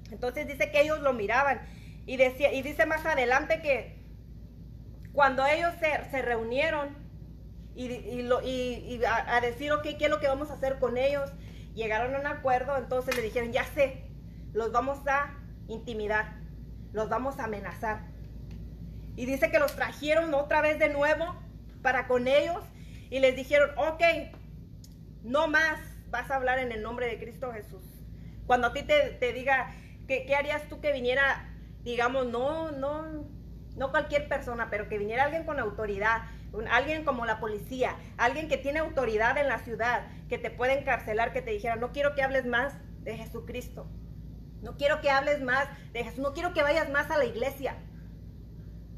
Entonces 0.09 0.47
dice 0.47 0.71
que 0.71 0.81
ellos 0.81 1.01
lo 1.01 1.13
miraban 1.13 1.61
y, 2.07 2.15
decía, 2.15 2.53
y 2.53 2.61
dice 2.63 2.85
más 2.85 3.05
adelante 3.05 3.61
que 3.61 3.97
cuando 5.11 5.45
ellos 5.45 5.73
se, 5.79 6.09
se 6.09 6.21
reunieron 6.21 6.95
y, 7.75 7.85
y, 7.85 9.01
a, 9.05 9.39
decir, 9.41 9.71
ok, 9.71 9.83
¿qué 9.83 10.05
es 10.05 10.09
lo 10.09 10.19
que 10.19 10.27
vamos 10.27 10.49
a 10.49 10.53
hacer 10.53 10.79
con 10.79 10.97
ellos? 10.97 11.29
Llegaron 11.75 12.15
a 12.15 12.19
un 12.19 12.25
acuerdo, 12.25 12.75
entonces 12.77 13.15
le 13.15 13.21
dijeron, 13.21 13.51
ya 13.51 13.65
sé, 13.65 14.05
los 14.53 14.71
vamos 14.71 15.05
a 15.05 15.37
intimidar, 15.67 16.39
los 16.93 17.09
vamos 17.09 17.39
a 17.39 17.43
amenazar. 17.43 18.07
Y 19.15 19.25
dice 19.25 19.51
que 19.51 19.59
los 19.59 19.75
trajeron 19.75 20.33
otra 20.33 20.61
vez 20.61 20.79
de 20.79 20.89
nuevo 20.89 21.35
para 21.83 22.07
con 22.07 22.27
ellos 22.27 22.63
y 23.09 23.19
les 23.19 23.35
dijeron, 23.35 23.69
ok, 23.77 24.01
no 25.23 25.47
más 25.47 25.79
vas 26.09 26.31
a 26.31 26.37
hablar 26.37 26.57
en 26.59 26.71
el 26.71 26.81
nombre 26.81 27.05
de 27.05 27.19
Cristo 27.19 27.51
Jesús. 27.51 27.83
Cuando 28.45 28.67
a 28.67 28.73
ti 28.73 28.83
te, 28.83 29.09
te 29.19 29.33
diga, 29.33 29.75
¿qué, 30.07 30.25
¿qué 30.25 30.35
harías 30.35 30.67
tú 30.69 30.79
que 30.79 30.93
viniera 30.93 31.56
digamos, 31.87 32.27
no, 32.27 32.71
no, 32.71 33.27
no 33.75 33.91
cualquier 33.91 34.27
persona, 34.27 34.69
pero 34.69 34.89
que 34.89 34.97
viniera 34.97 35.23
alguien 35.23 35.45
con 35.45 35.59
autoridad, 35.59 36.23
alguien 36.69 37.05
como 37.05 37.25
la 37.25 37.39
policía, 37.39 37.95
alguien 38.17 38.49
que 38.49 38.57
tiene 38.57 38.79
autoridad 38.79 39.37
en 39.37 39.47
la 39.47 39.59
ciudad, 39.59 40.07
que 40.27 40.37
te 40.37 40.49
puede 40.49 40.79
encarcelar, 40.79 41.31
que 41.31 41.41
te 41.41 41.51
dijera, 41.51 41.77
no 41.77 41.91
quiero 41.93 42.13
que 42.13 42.23
hables 42.23 42.45
más 42.45 42.73
de 43.03 43.15
Jesucristo, 43.15 43.87
no 44.61 44.75
quiero 44.75 44.99
que 44.99 45.09
hables 45.09 45.41
más 45.41 45.67
de 45.93 46.03
Jesús, 46.03 46.19
no 46.19 46.33
quiero 46.33 46.53
que 46.53 46.61
vayas 46.61 46.89
más 46.89 47.09
a 47.09 47.17
la 47.17 47.25
iglesia, 47.25 47.77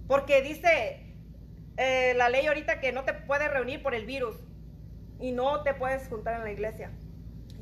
porque 0.08 0.41
dice 0.41 1.15
eh, 1.78 2.13
la 2.15 2.30
ley 2.30 2.47
ahorita 2.47 2.80
que 2.80 2.91
no 2.91 3.04
te 3.04 3.13
puedes 3.13 3.52
reunir 3.52 3.84
por 3.84 3.93
el 3.93 4.06
virus 4.06 4.36
y 5.19 5.32
no 5.32 5.62
te 5.62 5.75
puedes 5.75 6.08
juntar 6.08 6.36
en 6.36 6.43
la 6.43 6.52
iglesia. 6.52 6.91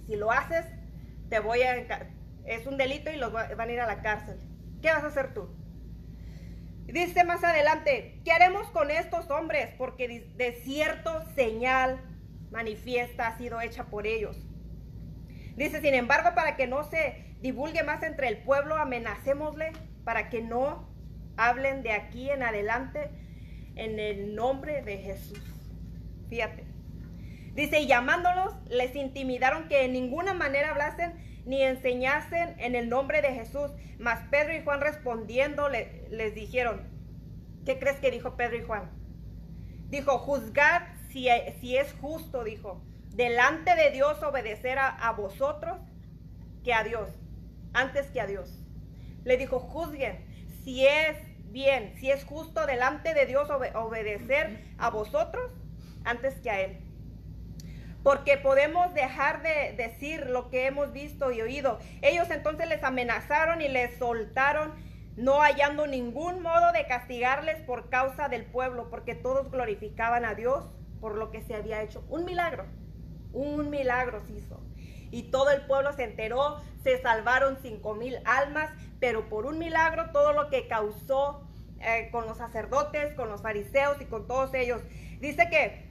Si 0.05 0.15
lo 0.15 0.31
haces, 0.31 0.65
te 1.29 1.39
voy 1.39 1.63
a... 1.63 1.75
Es 2.45 2.65
un 2.65 2.77
delito 2.77 3.11
y 3.11 3.17
los 3.17 3.33
van 3.33 3.59
a 3.59 3.71
ir 3.71 3.81
a 3.81 3.87
la 3.87 4.01
cárcel. 4.01 4.39
¿Qué 4.81 4.89
vas 4.89 5.03
a 5.03 5.07
hacer 5.07 5.33
tú? 5.33 5.49
Dice 6.85 7.23
más 7.25 7.43
adelante, 7.43 8.21
¿qué 8.23 8.31
haremos 8.31 8.69
con 8.69 8.91
estos 8.91 9.29
hombres? 9.29 9.73
Porque 9.77 10.31
de 10.35 10.53
cierto 10.63 11.21
señal 11.35 12.01
manifiesta 12.49 13.27
ha 13.27 13.37
sido 13.37 13.59
hecha 13.59 13.85
por 13.85 14.07
ellos. 14.07 14.37
Dice, 15.55 15.81
sin 15.81 15.93
embargo, 15.95 16.29
para 16.33 16.55
que 16.55 16.67
no 16.67 16.83
se 16.83 17.35
divulgue 17.41 17.83
más 17.83 18.03
entre 18.03 18.29
el 18.29 18.37
pueblo, 18.37 18.75
amenacémosle 18.77 19.73
para 20.05 20.29
que 20.29 20.41
no 20.41 20.87
hablen 21.35 21.83
de 21.83 21.91
aquí 21.91 22.29
en 22.29 22.43
adelante 22.43 23.09
en 23.75 23.99
el 23.99 24.35
nombre 24.35 24.81
de 24.81 24.97
Jesús. 24.99 25.41
Fíjate. 26.29 26.65
Dice, 27.53 27.81
y 27.81 27.87
llamándolos, 27.87 28.55
les 28.69 28.95
intimidaron 28.95 29.67
que 29.67 29.83
en 29.83 29.93
ninguna 29.93 30.33
manera 30.33 30.69
hablasen 30.69 31.13
ni 31.47 31.63
enseñasen 31.63 32.55
en 32.60 32.75
el 32.75 32.89
nombre 32.89 33.21
de 33.21 33.33
Jesús. 33.33 33.71
Mas 33.97 34.19
Pedro 34.29 34.53
y 34.53 34.62
Juan 34.63 34.81
respondiendo 34.81 35.69
les 35.69 36.36
dijeron, 36.36 36.88
¿qué 37.65 37.79
crees 37.79 37.97
que 37.97 38.12
dijo 38.12 38.36
Pedro 38.36 38.57
y 38.57 38.63
Juan? 38.63 38.91
Dijo, 39.89 40.19
juzgad 40.19 40.83
si, 41.10 41.29
si 41.62 41.77
es 41.77 41.93
justo, 42.01 42.43
dijo, 42.43 42.83
delante 43.13 43.75
de 43.75 43.91
Dios 43.91 44.21
obedecer 44.21 44.77
a, 44.77 45.12
vosotros 45.13 45.77
que 46.65 46.73
a 46.73 46.83
Dios, 46.83 47.10
antes 47.73 48.07
que 48.07 48.19
a 48.19 48.27
Dios. 48.27 48.60
Le 49.23 49.38
dijo, 49.38 49.60
juzguen 49.60 50.25
si 50.65 50.86
es 50.86 51.17
bien, 51.45 51.95
si 51.97 52.12
es 52.12 52.25
justo 52.25 52.65
delante 52.65 53.13
de 53.13 53.25
Dios 53.25 53.49
obedecer 53.49 54.65
a 54.77 54.89
vosotros 54.89 55.49
antes 56.03 56.36
que 56.41 56.49
a 56.49 56.60
Él 56.60 56.87
porque 58.03 58.38
podemos 58.38 58.93
dejar 58.93 59.41
de 59.41 59.73
decir 59.75 60.27
lo 60.27 60.49
que 60.49 60.65
hemos 60.67 60.93
visto 60.93 61.31
y 61.31 61.41
oído. 61.41 61.79
Ellos 62.01 62.29
entonces 62.29 62.67
les 62.67 62.83
amenazaron 62.83 63.62
y 63.62 63.67
les 63.67 63.97
soltaron, 63.97 64.73
no 65.15 65.41
hallando 65.41 65.88
ningún 65.88 66.41
modo 66.41 66.71
de 66.71 66.86
castigarles 66.86 67.62
por 67.62 67.89
causa 67.89 68.29
del 68.29 68.45
pueblo, 68.45 68.89
porque 68.89 69.15
todos 69.15 69.51
glorificaban 69.51 70.25
a 70.25 70.36
Dios 70.36 70.69
por 71.01 71.15
lo 71.15 71.31
que 71.31 71.41
se 71.41 71.55
había 71.55 71.81
hecho. 71.81 72.03
Un 72.10 72.25
milagro, 72.25 72.65
un 73.33 73.69
milagro 73.69 74.21
se 74.25 74.33
hizo. 74.33 74.62
Y 75.12 75.23
todo 75.23 75.51
el 75.51 75.62
pueblo 75.65 75.93
se 75.93 76.03
enteró, 76.03 76.62
se 76.83 77.01
salvaron 77.01 77.57
cinco 77.62 77.95
mil 77.95 78.17
almas, 78.25 78.69
pero 78.99 79.29
por 79.29 79.45
un 79.45 79.57
milagro 79.57 80.12
todo 80.12 80.33
lo 80.33 80.49
que 80.49 80.67
causó 80.67 81.47
eh, 81.79 82.10
con 82.12 82.25
los 82.25 82.38
sacerdotes, 82.38 83.13
con 83.13 83.29
los 83.29 83.41
fariseos 83.41 84.01
y 84.01 84.05
con 84.05 84.27
todos 84.27 84.53
ellos. 84.53 84.81
Dice 85.19 85.49
que 85.49 85.87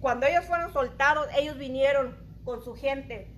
cuando 0.00 0.26
ellos 0.26 0.44
fueron 0.44 0.72
soltados, 0.72 1.26
ellos 1.36 1.58
vinieron 1.58 2.16
con 2.44 2.62
su 2.62 2.74
gente, 2.74 3.28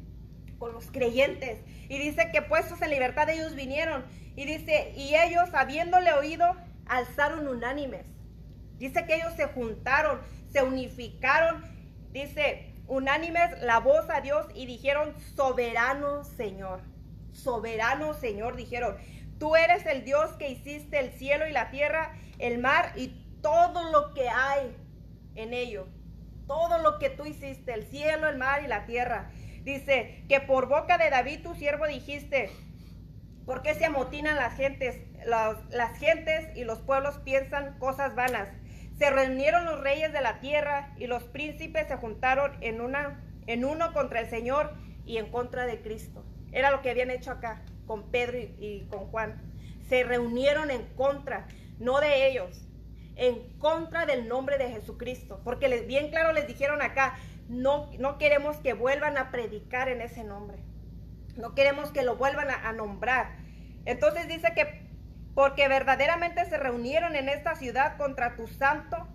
con 0.58 0.72
los 0.72 0.90
creyentes. 0.90 1.60
Y 1.88 1.98
dice 1.98 2.30
que 2.32 2.42
puestos 2.42 2.82
en 2.82 2.90
libertad 2.90 3.28
ellos 3.30 3.54
vinieron. 3.54 4.04
Y 4.36 4.44
dice, 4.44 4.92
y 4.94 5.14
ellos 5.14 5.48
habiéndole 5.54 6.12
oído, 6.12 6.54
alzaron 6.86 7.48
unánimes. 7.48 8.04
Dice 8.78 9.06
que 9.06 9.16
ellos 9.16 9.32
se 9.36 9.46
juntaron, 9.46 10.20
se 10.52 10.62
unificaron. 10.62 11.64
Dice, 12.12 12.74
unánimes 12.86 13.62
la 13.62 13.80
voz 13.80 14.08
a 14.10 14.20
Dios 14.20 14.46
y 14.54 14.66
dijeron, 14.66 15.14
soberano 15.34 16.24
Señor. 16.24 16.82
Soberano 17.32 18.12
Señor, 18.12 18.56
dijeron, 18.56 18.96
tú 19.38 19.56
eres 19.56 19.86
el 19.86 20.04
Dios 20.04 20.30
que 20.32 20.50
hiciste 20.50 20.98
el 20.98 21.12
cielo 21.12 21.48
y 21.48 21.52
la 21.52 21.70
tierra, 21.70 22.14
el 22.38 22.58
mar 22.58 22.92
y 22.96 23.08
todo 23.40 23.90
lo 23.90 24.12
que 24.12 24.28
hay 24.28 24.76
en 25.36 25.54
ello 25.54 25.86
todo 26.50 26.78
lo 26.78 26.98
que 26.98 27.10
tú 27.10 27.26
hiciste, 27.26 27.72
el 27.72 27.86
cielo, 27.86 28.28
el 28.28 28.36
mar 28.36 28.64
y 28.64 28.66
la 28.66 28.84
tierra. 28.84 29.30
Dice 29.62 30.24
que 30.28 30.40
por 30.40 30.66
boca 30.66 30.98
de 30.98 31.08
David 31.08 31.44
tu 31.44 31.54
siervo 31.54 31.86
dijiste, 31.86 32.50
¿por 33.46 33.62
qué 33.62 33.72
se 33.74 33.84
amotinan 33.84 34.34
las 34.34 34.56
gentes? 34.56 34.96
las 35.24 35.98
gentes 35.98 36.48
y 36.56 36.64
los 36.64 36.80
pueblos 36.80 37.18
piensan 37.18 37.78
cosas 37.78 38.16
vanas. 38.16 38.48
Se 38.98 39.10
reunieron 39.10 39.64
los 39.64 39.80
reyes 39.80 40.12
de 40.12 40.22
la 40.22 40.40
tierra 40.40 40.92
y 40.96 41.06
los 41.06 41.22
príncipes 41.22 41.86
se 41.86 41.96
juntaron 41.96 42.50
en, 42.62 42.80
una, 42.80 43.22
en 43.46 43.64
uno 43.64 43.92
contra 43.92 44.18
el 44.18 44.28
Señor 44.28 44.72
y 45.04 45.18
en 45.18 45.30
contra 45.30 45.66
de 45.66 45.80
Cristo. 45.82 46.24
Era 46.50 46.72
lo 46.72 46.82
que 46.82 46.90
habían 46.90 47.12
hecho 47.12 47.30
acá 47.30 47.62
con 47.86 48.10
Pedro 48.10 48.38
y, 48.38 48.56
y 48.58 48.88
con 48.90 49.06
Juan. 49.06 49.40
Se 49.88 50.02
reunieron 50.02 50.72
en 50.72 50.84
contra, 50.96 51.46
no 51.78 52.00
de 52.00 52.28
ellos, 52.28 52.66
en 53.20 53.58
contra 53.58 54.06
del 54.06 54.28
nombre 54.28 54.56
de 54.56 54.70
Jesucristo. 54.70 55.42
Porque 55.44 55.68
bien 55.82 56.08
claro 56.08 56.32
les 56.32 56.46
dijeron 56.46 56.80
acá, 56.80 57.18
no, 57.48 57.90
no 57.98 58.16
queremos 58.16 58.56
que 58.56 58.72
vuelvan 58.72 59.18
a 59.18 59.30
predicar 59.30 59.90
en 59.90 60.00
ese 60.00 60.24
nombre. 60.24 60.58
No 61.36 61.54
queremos 61.54 61.90
que 61.90 62.02
lo 62.02 62.16
vuelvan 62.16 62.50
a, 62.50 62.66
a 62.66 62.72
nombrar. 62.72 63.36
Entonces 63.84 64.26
dice 64.26 64.52
que 64.54 64.88
porque 65.34 65.68
verdaderamente 65.68 66.44
se 66.46 66.56
reunieron 66.56 67.14
en 67.14 67.28
esta 67.28 67.54
ciudad 67.56 67.98
contra 67.98 68.36
tu 68.36 68.48
santo 68.48 69.06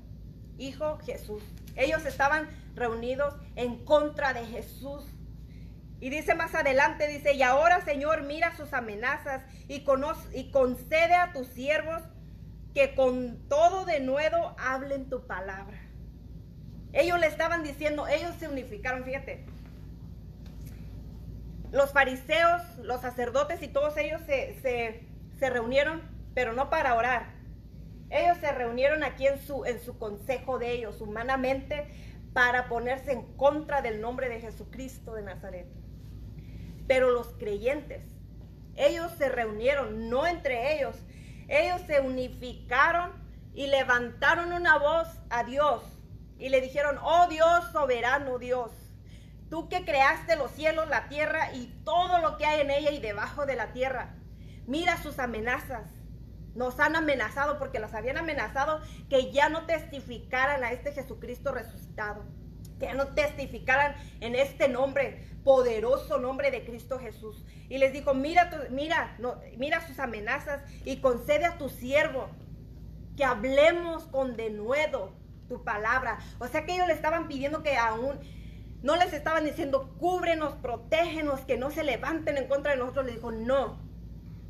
Hijo 0.60 1.00
Jesús. 1.00 1.44
Ellos 1.76 2.06
estaban 2.06 2.48
reunidos 2.76 3.36
en 3.56 3.84
contra 3.86 4.34
de 4.34 4.46
Jesús. 4.46 5.04
Y 6.00 6.10
dice 6.10 6.36
más 6.36 6.54
adelante, 6.54 7.08
dice, 7.08 7.34
y 7.34 7.42
ahora 7.42 7.82
Señor, 7.82 8.22
mira 8.22 8.56
sus 8.56 8.72
amenazas 8.72 9.42
y, 9.68 9.84
conoce, 9.84 10.38
y 10.38 10.52
concede 10.52 11.16
a 11.16 11.34
tus 11.34 11.48
siervos 11.48 12.04
que 12.76 12.94
con 12.94 13.40
todo 13.48 13.86
de 13.86 14.02
nuevo 14.02 14.54
hablen 14.60 15.10
tu 15.10 15.26
palabra. 15.26 15.80
Ellos 16.92 17.18
le 17.20 17.28
estaban 17.28 17.64
diciendo, 17.64 18.06
ellos 18.06 18.36
se 18.38 18.50
unificaron, 18.50 19.06
fíjate. 19.06 19.46
Los 21.72 21.94
fariseos, 21.94 22.62
los 22.80 23.00
sacerdotes 23.00 23.64
y 23.64 23.70
todos 23.70 23.96
ellos 23.96 24.22
se, 24.26 25.00
reunieron, 25.40 26.02
pero 26.34 26.52
no 26.52 26.70
para 26.70 26.96
orar. 26.96 27.28
Ellos 28.10 28.38
se 28.40 28.52
reunieron 28.52 29.04
aquí 29.04 29.26
en 29.26 29.40
su, 29.40 29.64
en 29.66 29.80
su 29.80 29.98
consejo 29.98 30.60
de 30.60 30.74
ellos, 30.74 31.00
humanamente, 31.00 31.88
para 32.34 32.68
ponerse 32.68 33.14
en 33.14 33.24
contra 33.38 33.82
del 33.82 34.02
nombre 34.02 34.28
de 34.28 34.42
Jesucristo 34.42 35.14
de 35.14 35.24
Nazaret. 35.24 35.68
Pero 36.88 37.10
los 37.10 37.28
creyentes, 37.36 38.04
ellos 38.76 39.14
se 39.18 39.30
reunieron, 39.30 40.10
no 40.10 40.28
entre 40.28 40.78
ellos, 40.78 40.98
ellos 41.48 41.82
se 41.88 42.00
unificaron 42.00 43.12
y 43.54 43.68
levantaron 43.68 44.52
una 44.52 44.78
voz 44.78 45.08
a 45.30 45.44
Dios 45.44 45.84
y 46.38 46.50
le 46.50 46.62
dijeron, 46.62 46.98
oh 47.02 47.28
Dios, 47.28 47.72
soberano 47.72 48.40
Dios, 48.40 48.72
tú 49.50 49.70
que 49.70 49.86
creaste 49.86 50.36
los 50.36 50.52
cielos, 50.52 50.90
la 50.90 51.08
tierra 51.08 51.54
y 51.54 51.68
todo 51.84 52.20
lo 52.20 52.38
que 52.38 52.46
hay 52.46 52.62
en 52.62 52.72
ella 52.72 52.92
y 52.92 53.00
debajo 53.00 53.46
de 53.46 53.56
la 53.56 53.74
tierra, 53.74 54.16
mira 54.68 55.02
sus 55.02 55.20
amenazas. 55.20 55.90
Nos 56.56 56.80
han 56.80 56.96
amenazado 56.96 57.60
porque 57.60 57.80
los 57.80 57.94
habían 57.94 58.18
amenazado 58.18 58.80
que 59.10 59.32
ya 59.32 59.50
no 59.50 59.66
testificaran 59.66 60.64
a 60.64 60.72
este 60.72 60.94
Jesucristo 60.94 61.52
resucitado 61.52 62.24
que 62.80 62.94
no 62.94 63.08
testificaran 63.10 63.96
en 64.22 64.36
este 64.36 64.68
nombre, 64.68 65.28
poderoso 65.44 66.18
nombre 66.20 66.52
de 66.52 66.66
Cristo 66.66 67.00
Jesús. 67.00 67.44
Y 67.70 67.78
les 67.78 67.94
dijo, 67.94 68.14
mira, 68.14 68.50
mira, 68.70 69.16
no, 69.20 69.40
mira 69.58 69.86
sus 69.88 70.00
amenazas 70.00 70.62
y 70.84 70.98
concede 70.98 71.46
a 71.46 71.58
tu 71.58 71.70
siervo 71.70 72.30
que 73.16 73.24
hablemos 73.24 74.04
con 74.06 74.36
denuedo 74.36 75.14
tu 75.48 75.64
palabra. 75.64 76.20
O 76.40 76.48
sea 76.48 76.66
que 76.66 76.74
ellos 76.74 76.88
le 76.88 76.94
estaban 76.94 77.28
pidiendo 77.28 77.64
que 77.64 77.78
aún 77.78 78.20
no 78.84 78.96
les 78.98 79.14
estaban 79.14 79.46
diciendo, 79.46 79.96
cúbrenos, 79.98 80.54
protégenos, 80.56 81.42
que 81.42 81.58
no 81.58 81.72
se 81.72 81.84
levanten 81.84 82.38
en 82.38 82.48
contra 82.48 82.72
de 82.72 82.78
nosotros. 82.78 83.06
Le 83.06 83.14
dijo, 83.14 83.32
no, 83.32 83.80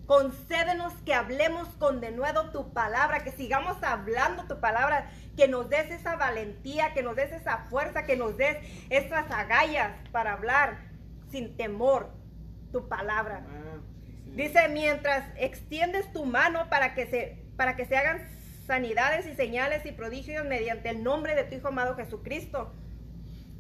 Concédenos 0.06 0.94
que 1.06 1.14
hablemos 1.14 1.68
con 1.80 2.00
denuedo 2.00 2.52
tu 2.52 2.74
palabra, 2.74 3.24
que 3.24 3.32
sigamos 3.32 3.82
hablando 3.82 4.44
tu 4.46 4.60
palabra, 4.60 5.10
que 5.36 5.48
nos 5.48 5.70
des 5.70 5.90
esa 5.90 6.16
valentía, 6.16 6.94
que 6.94 7.02
nos 7.02 7.16
des 7.16 7.32
esa 7.32 7.58
fuerza, 7.70 8.06
que 8.06 8.16
nos 8.16 8.38
des 8.38 8.58
esas 8.90 9.30
agallas 9.32 9.92
para 10.12 10.34
hablar 10.34 10.78
sin 11.32 11.58
temor 11.58 12.12
tu 12.72 12.88
palabra. 12.88 13.44
Ah, 13.48 13.80
Dice, 14.36 14.68
mientras 14.68 15.26
extiendes 15.38 16.12
tu 16.12 16.26
mano 16.26 16.70
para 16.70 16.94
que 16.94 17.08
se, 17.08 17.44
para 17.56 17.76
que 17.76 17.86
se 17.86 17.96
hagan 17.96 18.28
sanidades 18.68 19.26
y 19.28 19.34
señales 19.34 19.86
y 19.86 19.92
prodigios 19.92 20.46
mediante 20.46 20.90
el 20.90 21.04
nombre 21.04 21.36
de 21.36 21.46
tu 21.46 21.56
Hijo 21.56 21.70
amado 21.70 21.96
Jesucristo. 21.96 22.74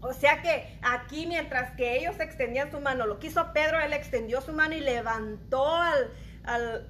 O 0.01 0.13
sea 0.13 0.41
que 0.41 0.77
aquí 0.81 1.25
mientras 1.25 1.71
que 1.75 1.97
ellos 1.97 2.19
extendían 2.19 2.71
su 2.71 2.79
mano, 2.79 3.07
lo 3.07 3.19
quiso 3.19 3.53
Pedro, 3.53 3.79
él 3.79 3.93
extendió 3.93 4.41
su 4.41 4.51
mano 4.51 4.75
y 4.75 4.81
levantó 4.81 5.65
al, 5.65 6.11
al 6.45 6.87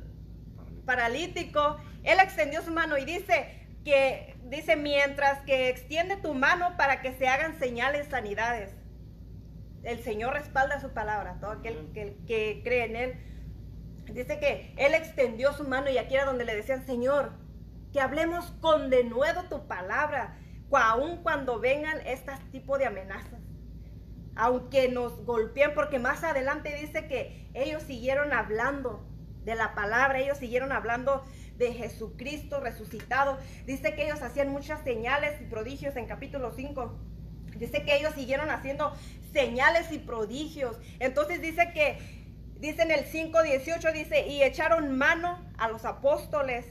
paralítico, 0.86 1.78
él 2.04 2.20
extendió 2.20 2.62
su 2.62 2.72
mano 2.72 2.98
y 2.98 3.06
dice 3.06 3.68
que, 3.84 4.38
dice, 4.46 4.76
mientras 4.76 5.40
que 5.42 5.70
extiende 5.70 6.18
tu 6.18 6.34
mano 6.34 6.78
para 6.78 7.02
que 7.02 7.14
se 7.14 7.28
hagan 7.28 7.58
señales, 7.60 8.08
sanidades. 8.08 8.72
El 9.84 10.04
Señor 10.04 10.34
respalda 10.34 10.80
su 10.80 10.90
palabra, 10.92 11.38
todo 11.40 11.52
aquel 11.52 11.92
que, 11.94 12.18
que 12.28 12.62
cree 12.64 12.86
en 12.86 12.96
Él. 12.96 13.14
Dice 14.12 14.40
que 14.40 14.74
Él 14.78 14.94
extendió 14.94 15.54
su 15.54 15.64
mano 15.64 15.90
y 15.90 15.98
aquí 15.98 16.16
era 16.16 16.26
donde 16.26 16.46
le 16.46 16.56
decían, 16.56 16.86
Señor, 16.86 17.34
que 17.92 18.02
hablemos 18.02 18.52
con 18.62 18.90
de 18.90 19.04
nuevo 19.04 19.44
tu 19.44 19.68
palabra, 19.68 20.38
aun 20.72 21.18
cuando 21.24 21.60
vengan 21.60 22.02
estos 22.06 22.40
tipos 22.52 22.80
de 22.80 22.86
amenazas. 22.86 23.40
Aunque 24.36 24.90
nos 24.90 25.24
golpeen, 25.26 25.74
porque 25.74 26.00
más 26.00 26.24
adelante 26.24 26.76
dice 26.76 27.08
que 27.08 27.50
ellos 27.54 27.84
siguieron 27.84 28.34
hablando 28.34 29.06
de 29.46 29.56
la 29.56 29.76
palabra, 29.76 30.20
ellos 30.20 30.40
siguieron 30.40 30.72
hablando 30.72 31.24
de 31.58 31.74
Jesucristo 31.74 32.60
resucitado. 32.60 33.38
Dice 33.66 33.96
que 33.96 34.06
ellos 34.06 34.22
hacían 34.22 34.50
muchas 34.50 34.84
señales 34.84 35.40
y 35.42 35.46
prodigios 35.46 35.96
en 35.96 36.08
capítulo 36.08 36.52
5. 36.52 37.00
Dice 37.58 37.84
que 37.84 37.96
ellos 37.96 38.14
siguieron 38.14 38.50
haciendo 38.50 38.94
señales 39.32 39.92
y 39.92 40.00
prodigios. 40.00 40.78
Entonces 41.00 41.42
dice 41.42 41.72
que, 41.74 41.98
dice 42.60 42.82
en 42.82 42.92
el 42.92 43.06
5.18, 43.06 43.94
dice, 43.94 44.28
y 44.28 44.44
echaron 44.44 44.98
mano 44.98 45.40
a 45.58 45.70
los 45.70 45.86
apóstoles, 45.86 46.66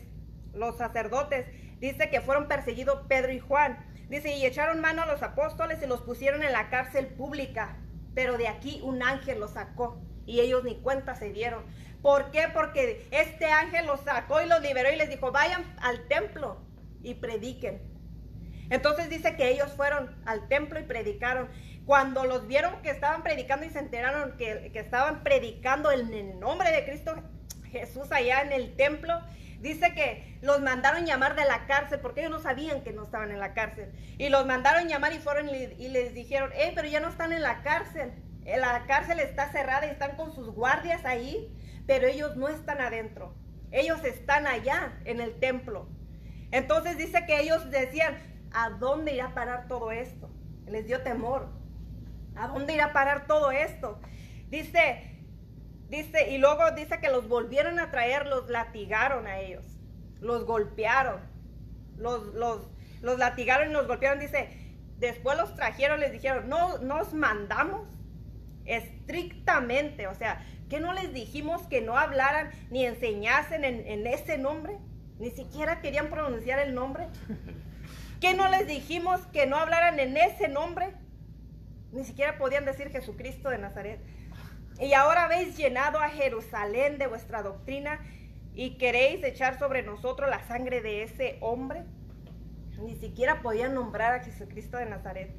los 0.52 0.76
sacerdotes. 0.76 1.46
Dice 1.80 2.10
que 2.10 2.20
fueron 2.20 2.48
perseguidos 2.48 3.06
Pedro 3.08 3.32
y 3.32 3.38
Juan. 3.38 3.78
Dice, 4.08 4.36
y 4.36 4.44
echaron 4.44 4.80
mano 4.80 5.02
a 5.02 5.06
los 5.06 5.22
apóstoles 5.22 5.82
y 5.82 5.86
los 5.86 6.02
pusieron 6.02 6.42
en 6.42 6.52
la 6.52 6.68
cárcel 6.68 7.06
pública, 7.06 7.78
pero 8.14 8.36
de 8.36 8.48
aquí 8.48 8.80
un 8.82 9.02
ángel 9.02 9.40
los 9.40 9.52
sacó 9.52 9.98
y 10.26 10.40
ellos 10.40 10.64
ni 10.64 10.76
cuenta 10.76 11.14
se 11.14 11.32
dieron. 11.32 11.64
¿Por 12.04 12.30
qué? 12.30 12.48
Porque 12.52 13.08
este 13.12 13.46
ángel 13.46 13.86
los 13.86 14.00
sacó 14.00 14.42
y 14.42 14.46
los 14.46 14.60
liberó 14.60 14.92
y 14.92 14.96
les 14.96 15.08
dijo, 15.08 15.32
vayan 15.32 15.64
al 15.80 16.06
templo 16.06 16.60
y 17.02 17.14
prediquen. 17.14 17.80
Entonces 18.68 19.08
dice 19.08 19.36
que 19.36 19.48
ellos 19.48 19.72
fueron 19.72 20.14
al 20.26 20.46
templo 20.48 20.78
y 20.78 20.82
predicaron. 20.82 21.48
Cuando 21.86 22.26
los 22.26 22.46
vieron 22.46 22.82
que 22.82 22.90
estaban 22.90 23.22
predicando 23.22 23.64
y 23.64 23.70
se 23.70 23.78
enteraron 23.78 24.36
que, 24.36 24.70
que 24.70 24.80
estaban 24.80 25.22
predicando 25.22 25.90
en 25.92 26.12
el 26.12 26.38
nombre 26.38 26.72
de 26.72 26.84
Cristo 26.84 27.14
Jesús 27.72 28.12
allá 28.12 28.42
en 28.42 28.52
el 28.52 28.76
templo, 28.76 29.18
Dice 29.60 29.94
que 29.94 30.36
los 30.42 30.60
mandaron 30.60 31.06
llamar 31.06 31.36
de 31.36 31.46
la 31.46 31.64
cárcel 31.66 31.98
porque 32.00 32.20
ellos 32.20 32.32
no 32.32 32.38
sabían 32.38 32.82
que 32.82 32.92
no 32.92 33.04
estaban 33.04 33.30
en 33.30 33.40
la 33.40 33.54
cárcel. 33.54 33.90
Y 34.18 34.28
los 34.28 34.44
mandaron 34.44 34.88
llamar 34.88 35.14
y 35.14 35.18
fueron 35.20 35.48
y 35.48 35.88
les 35.88 36.12
dijeron, 36.12 36.50
hey, 36.54 36.72
pero 36.74 36.86
ya 36.86 37.00
no 37.00 37.08
están 37.08 37.32
en 37.32 37.40
la 37.40 37.62
cárcel. 37.62 38.12
La 38.44 38.84
cárcel 38.86 39.20
está 39.20 39.50
cerrada 39.52 39.86
y 39.86 39.90
están 39.90 40.16
con 40.16 40.34
sus 40.34 40.50
guardias 40.50 41.06
ahí, 41.06 41.50
pero 41.86 42.06
ellos 42.06 42.36
no 42.36 42.48
están 42.48 42.80
adentro. 42.80 43.34
Ellos 43.70 44.04
están 44.04 44.46
allá 44.46 44.98
en 45.04 45.20
el 45.20 45.38
templo. 45.40 45.88
Entonces 46.50 46.96
dice 46.96 47.24
que 47.26 47.40
ellos 47.40 47.70
decían, 47.70 48.16
¿a 48.52 48.70
dónde 48.70 49.14
irá 49.14 49.26
a 49.26 49.34
parar 49.34 49.66
todo 49.68 49.90
esto? 49.90 50.30
Les 50.66 50.86
dio 50.86 51.02
temor. 51.02 51.48
¿A 52.36 52.48
dónde 52.48 52.74
irá 52.74 52.86
a 52.86 52.92
parar 52.92 53.26
todo 53.26 53.50
esto? 53.50 54.00
Dice, 54.48 55.14
Dice, 55.88 56.30
y 56.30 56.38
luego 56.38 56.70
dice 56.72 56.98
que 56.98 57.10
los 57.10 57.28
volvieron 57.28 57.78
a 57.78 57.90
traer, 57.90 58.26
los 58.26 58.48
latigaron 58.48 59.26
a 59.26 59.38
ellos, 59.38 59.64
los 60.20 60.44
golpearon, 60.44 61.20
los, 61.96 62.34
los, 62.34 62.66
los 63.02 63.18
latigaron 63.18 63.70
y 63.70 63.72
los 63.72 63.86
golpearon. 63.86 64.18
Dice, 64.18 64.48
después 64.98 65.36
los 65.36 65.54
trajeron, 65.54 66.00
les 66.00 66.12
dijeron, 66.12 66.48
no, 66.48 66.78
nos 66.78 67.12
mandamos 67.12 67.86
estrictamente, 68.64 70.06
o 70.06 70.14
sea, 70.14 70.44
que 70.68 70.80
no 70.80 70.92
les 70.92 71.12
dijimos 71.12 71.62
que 71.68 71.80
no 71.80 71.96
hablaran 71.96 72.50
ni 72.70 72.84
enseñasen 72.86 73.64
en, 73.64 73.86
en 73.86 74.06
ese 74.06 74.38
nombre, 74.38 74.78
ni 75.18 75.30
siquiera 75.30 75.80
querían 75.80 76.08
pronunciar 76.10 76.58
el 76.58 76.74
nombre. 76.74 77.08
¿Qué 78.20 78.34
no 78.34 78.48
les 78.48 78.66
dijimos 78.66 79.20
que 79.26 79.46
no 79.46 79.56
hablaran 79.56 79.98
en 79.98 80.16
ese 80.16 80.48
nombre? 80.48 80.92
Ni 81.92 82.04
siquiera 82.04 82.38
podían 82.38 82.64
decir 82.64 82.90
Jesucristo 82.90 83.50
de 83.50 83.58
Nazaret. 83.58 84.00
Y 84.80 84.92
ahora 84.94 85.24
habéis 85.24 85.56
llenado 85.56 85.98
a 85.98 86.08
Jerusalén 86.08 86.98
de 86.98 87.06
vuestra 87.06 87.42
doctrina 87.42 88.00
y 88.54 88.76
queréis 88.78 89.22
echar 89.22 89.58
sobre 89.58 89.82
nosotros 89.82 90.28
la 90.28 90.42
sangre 90.46 90.80
de 90.80 91.02
ese 91.02 91.38
hombre. 91.40 91.84
Ni 92.82 92.96
siquiera 92.96 93.42
podían 93.42 93.74
nombrar 93.74 94.14
a 94.14 94.24
Jesucristo 94.24 94.76
de 94.78 94.86
Nazaret. 94.86 95.34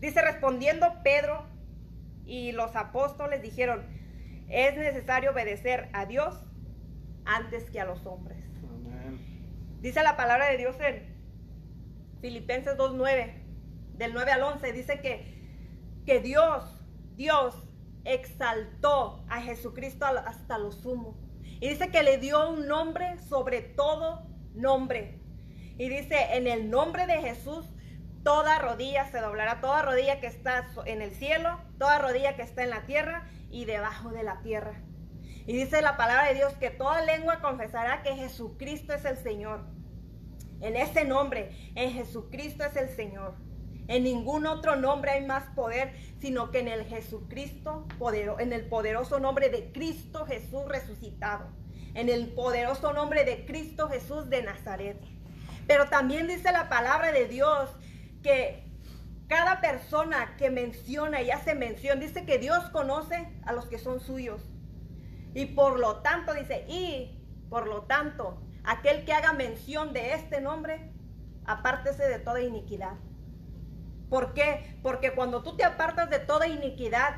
Dice, 0.00 0.20
respondiendo 0.22 1.02
Pedro 1.04 1.46
y 2.26 2.52
los 2.52 2.74
apóstoles 2.74 3.42
dijeron, 3.42 3.86
es 4.48 4.76
necesario 4.76 5.32
obedecer 5.32 5.88
a 5.92 6.06
Dios 6.06 6.34
antes 7.24 7.70
que 7.70 7.80
a 7.80 7.84
los 7.84 8.04
hombres. 8.06 8.44
Dice 9.80 10.02
la 10.02 10.16
palabra 10.16 10.46
de 10.46 10.56
Dios 10.56 10.76
en 10.80 11.14
Filipenses 12.20 12.76
2.9, 12.78 13.34
del 13.98 14.14
9 14.14 14.32
al 14.32 14.42
11, 14.42 14.72
dice 14.72 15.00
que, 15.00 16.02
que 16.06 16.20
Dios, 16.20 16.64
Dios 17.16 17.54
exaltó 18.04 19.24
a 19.28 19.42
Jesucristo 19.42 20.06
hasta 20.06 20.58
lo 20.58 20.72
sumo. 20.72 21.18
Y 21.42 21.68
dice 21.68 21.90
que 21.90 22.02
le 22.02 22.18
dio 22.18 22.50
un 22.50 22.66
nombre 22.66 23.18
sobre 23.18 23.60
todo 23.60 24.26
nombre. 24.54 25.20
Y 25.78 25.88
dice, 25.88 26.36
en 26.36 26.46
el 26.46 26.70
nombre 26.70 27.06
de 27.06 27.20
Jesús, 27.20 27.66
toda 28.22 28.58
rodilla 28.58 29.10
se 29.10 29.20
doblará, 29.20 29.60
toda 29.60 29.82
rodilla 29.82 30.20
que 30.20 30.28
está 30.28 30.66
en 30.86 31.02
el 31.02 31.12
cielo, 31.12 31.60
toda 31.78 31.98
rodilla 31.98 32.36
que 32.36 32.42
está 32.42 32.62
en 32.62 32.70
la 32.70 32.86
tierra 32.86 33.28
y 33.54 33.66
debajo 33.66 34.10
de 34.10 34.24
la 34.24 34.40
tierra. 34.42 34.82
Y 35.46 35.52
dice 35.52 35.80
la 35.80 35.96
palabra 35.96 36.26
de 36.26 36.34
Dios 36.34 36.54
que 36.54 36.70
toda 36.70 37.02
lengua 37.02 37.40
confesará 37.40 38.02
que 38.02 38.16
Jesucristo 38.16 38.92
es 38.92 39.04
el 39.04 39.16
Señor. 39.16 39.64
En 40.60 40.74
ese 40.76 41.04
nombre, 41.04 41.50
en 41.76 41.92
Jesucristo 41.92 42.64
es 42.64 42.74
el 42.74 42.88
Señor. 42.88 43.36
En 43.86 44.02
ningún 44.02 44.46
otro 44.46 44.74
nombre 44.74 45.12
hay 45.12 45.24
más 45.24 45.44
poder, 45.54 45.94
sino 46.20 46.50
que 46.50 46.58
en 46.60 46.68
el 46.68 46.84
Jesucristo, 46.86 47.86
en 48.40 48.52
el 48.52 48.66
poderoso 48.66 49.20
nombre 49.20 49.50
de 49.50 49.70
Cristo 49.70 50.26
Jesús 50.26 50.66
resucitado, 50.66 51.46
en 51.94 52.08
el 52.08 52.32
poderoso 52.34 52.92
nombre 52.92 53.24
de 53.24 53.44
Cristo 53.44 53.88
Jesús 53.88 54.28
de 54.30 54.42
Nazaret. 54.42 55.00
Pero 55.68 55.88
también 55.88 56.26
dice 56.26 56.50
la 56.50 56.68
palabra 56.68 57.12
de 57.12 57.28
Dios 57.28 57.70
que 58.20 58.63
cada 59.34 59.60
persona 59.60 60.36
que 60.38 60.48
menciona 60.48 61.20
y 61.20 61.32
hace 61.32 61.56
mención, 61.56 61.98
dice 61.98 62.24
que 62.24 62.38
Dios 62.38 62.70
conoce 62.70 63.28
a 63.44 63.52
los 63.52 63.66
que 63.66 63.80
son 63.80 63.98
suyos. 63.98 64.40
Y 65.34 65.46
por 65.46 65.80
lo 65.80 65.96
tanto, 66.02 66.34
dice, 66.34 66.64
y 66.68 67.18
por 67.50 67.66
lo 67.66 67.82
tanto, 67.82 68.40
aquel 68.62 69.04
que 69.04 69.12
haga 69.12 69.32
mención 69.32 69.92
de 69.92 70.14
este 70.14 70.40
nombre, 70.40 70.88
apártese 71.46 72.04
de 72.04 72.20
toda 72.20 72.42
iniquidad. 72.42 72.92
¿Por 74.08 74.34
qué? 74.34 74.78
Porque 74.84 75.10
cuando 75.16 75.42
tú 75.42 75.56
te 75.56 75.64
apartas 75.64 76.10
de 76.10 76.20
toda 76.20 76.46
iniquidad, 76.46 77.16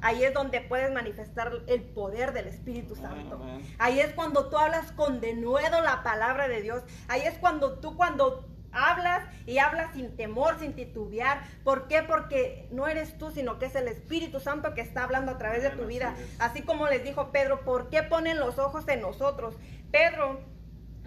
ahí 0.00 0.22
es 0.22 0.32
donde 0.32 0.60
puedes 0.60 0.92
manifestar 0.92 1.50
el 1.66 1.82
poder 1.82 2.32
del 2.32 2.46
Espíritu 2.46 2.94
Santo. 2.94 3.44
Ahí 3.80 3.98
es 3.98 4.12
cuando 4.12 4.48
tú 4.48 4.58
hablas 4.58 4.92
con 4.92 5.20
denuedo 5.20 5.82
la 5.82 6.04
palabra 6.04 6.46
de 6.46 6.62
Dios. 6.62 6.84
Ahí 7.08 7.22
es 7.22 7.36
cuando 7.38 7.80
tú 7.80 7.96
cuando 7.96 8.55
hablas 8.76 9.22
y 9.46 9.58
hablas 9.58 9.92
sin 9.94 10.16
temor, 10.16 10.58
sin 10.58 10.74
titubear. 10.74 11.42
¿Por 11.64 11.88
qué? 11.88 12.02
Porque 12.02 12.68
no 12.70 12.86
eres 12.86 13.16
tú, 13.18 13.30
sino 13.30 13.58
que 13.58 13.66
es 13.66 13.74
el 13.74 13.88
Espíritu 13.88 14.38
Santo 14.38 14.74
que 14.74 14.82
está 14.82 15.04
hablando 15.04 15.32
a 15.32 15.38
través 15.38 15.62
de 15.62 15.70
tu 15.70 15.86
vida. 15.86 16.14
Así 16.38 16.62
como 16.62 16.88
les 16.88 17.02
dijo 17.02 17.32
Pedro, 17.32 17.64
¿por 17.64 17.88
qué 17.88 18.02
ponen 18.02 18.38
los 18.38 18.58
ojos 18.58 18.86
en 18.88 19.00
nosotros? 19.00 19.54
Pedro 19.90 20.40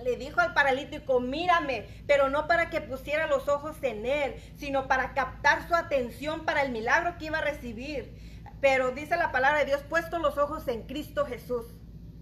le 0.04 0.16
dijo 0.16 0.40
al 0.40 0.54
paralítico, 0.54 1.20
mírame, 1.20 1.86
pero 2.08 2.30
no 2.30 2.48
para 2.48 2.70
que 2.70 2.82
pusiera 2.82 3.28
los 3.28 3.48
ojos 3.48 3.76
en 3.82 4.06
él, 4.06 4.36
sino 4.58 4.88
para 4.88 5.14
captar 5.14 5.68
su 5.68 5.76
atención 5.76 6.46
para 6.46 6.62
el 6.62 6.72
milagro 6.72 7.18
que 7.18 7.26
iba 7.26 7.40
a 7.40 7.44
recibir. 7.44 8.18
Pero 8.62 8.92
dice 8.92 9.16
la 9.16 9.32
palabra 9.32 9.60
de 9.60 9.66
Dios, 9.66 9.82
puesto 9.88 10.20
los 10.20 10.38
ojos 10.38 10.68
en 10.68 10.84
Cristo 10.84 11.26
Jesús. 11.26 11.66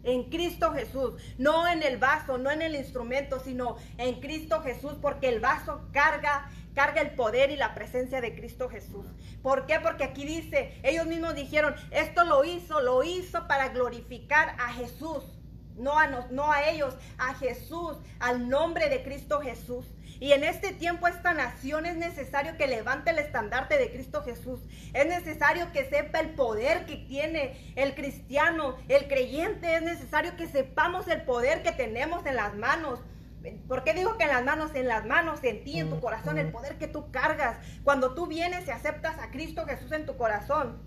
En 0.04 0.30
Cristo 0.30 0.72
Jesús, 0.72 1.14
no 1.38 1.68
en 1.68 1.84
el 1.84 1.98
vaso, 1.98 2.38
no 2.38 2.52
en 2.52 2.62
el 2.62 2.76
instrumento, 2.76 3.40
sino 3.40 3.78
en 3.98 4.20
Cristo 4.20 4.62
Jesús, 4.62 4.94
porque 5.02 5.30
el 5.30 5.40
vaso 5.40 5.82
carga, 5.92 6.50
carga 6.74 7.02
el 7.02 7.12
poder 7.12 7.52
y 7.52 7.58
la 7.58 7.76
presencia 7.76 8.22
de 8.22 8.36
Cristo 8.36 8.70
Jesús. 8.70 9.06
¿Por 9.42 9.66
qué? 9.66 9.80
Porque 9.80 10.04
aquí 10.04 10.26
dice, 10.26 10.80
ellos 10.84 11.08
mismos 11.08 11.36
dijeron, 11.36 11.76
esto 11.92 12.24
lo 12.24 12.46
hizo, 12.46 12.82
lo 12.82 13.04
hizo 13.04 13.48
para 13.48 13.70
glorificar 13.70 14.56
a 14.60 14.72
Jesús 14.74 15.24
no 15.78 15.98
a, 15.98 16.08
no 16.08 16.52
a 16.52 16.70
ellos, 16.70 16.96
a 17.18 17.34
Jesús, 17.36 17.98
al 18.20 18.50
nombre 18.50 18.90
de 18.90 19.04
Cristo 19.04 19.42
Jesús. 19.42 19.86
Y 20.20 20.32
en 20.32 20.44
este 20.44 20.74
tiempo 20.74 21.08
esta 21.08 21.34
nación 21.34 21.86
es 21.86 21.96
necesario 21.96 22.58
que 22.58 22.68
levante 22.68 23.12
el 23.12 23.20
estandarte 23.20 23.78
de 23.78 23.92
Cristo 23.92 24.24
Jesús. 24.24 24.60
Es 24.94 25.06
necesario 25.06 25.72
que 25.72 25.86
sepa 25.86 26.20
el 26.20 26.32
poder 26.32 26.86
que 26.86 26.98
tiene 26.98 27.74
el 27.76 27.94
cristiano, 27.94 28.78
el 28.88 29.08
creyente. 29.08 29.76
Es 29.76 29.82
necesario 29.82 30.36
que 30.36 30.48
sepamos 30.48 31.08
el 31.08 31.22
poder 31.22 31.62
que 31.62 31.72
tenemos 31.72 32.26
en 32.26 32.36
las 32.36 32.56
manos. 32.56 33.00
¿Por 33.68 33.84
qué 33.84 33.94
digo 33.94 34.18
que 34.18 34.24
en 34.24 34.30
las 34.30 34.44
manos? 34.44 34.74
En 34.74 34.88
las 34.88 35.06
manos, 35.06 35.44
en 35.44 35.64
ti, 35.64 35.80
en 35.80 35.90
tu 35.90 36.00
corazón, 36.00 36.38
el 36.38 36.52
poder 36.52 36.78
que 36.78 36.88
tú 36.88 37.12
cargas. 37.12 37.58
Cuando 37.84 38.14
tú 38.14 38.26
vienes 38.26 38.68
y 38.68 38.72
aceptas 38.72 39.20
a 39.20 39.30
Cristo 39.30 39.66
Jesús 39.66 39.92
en 39.92 40.06
tu 40.06 40.18
corazón. 40.18 40.87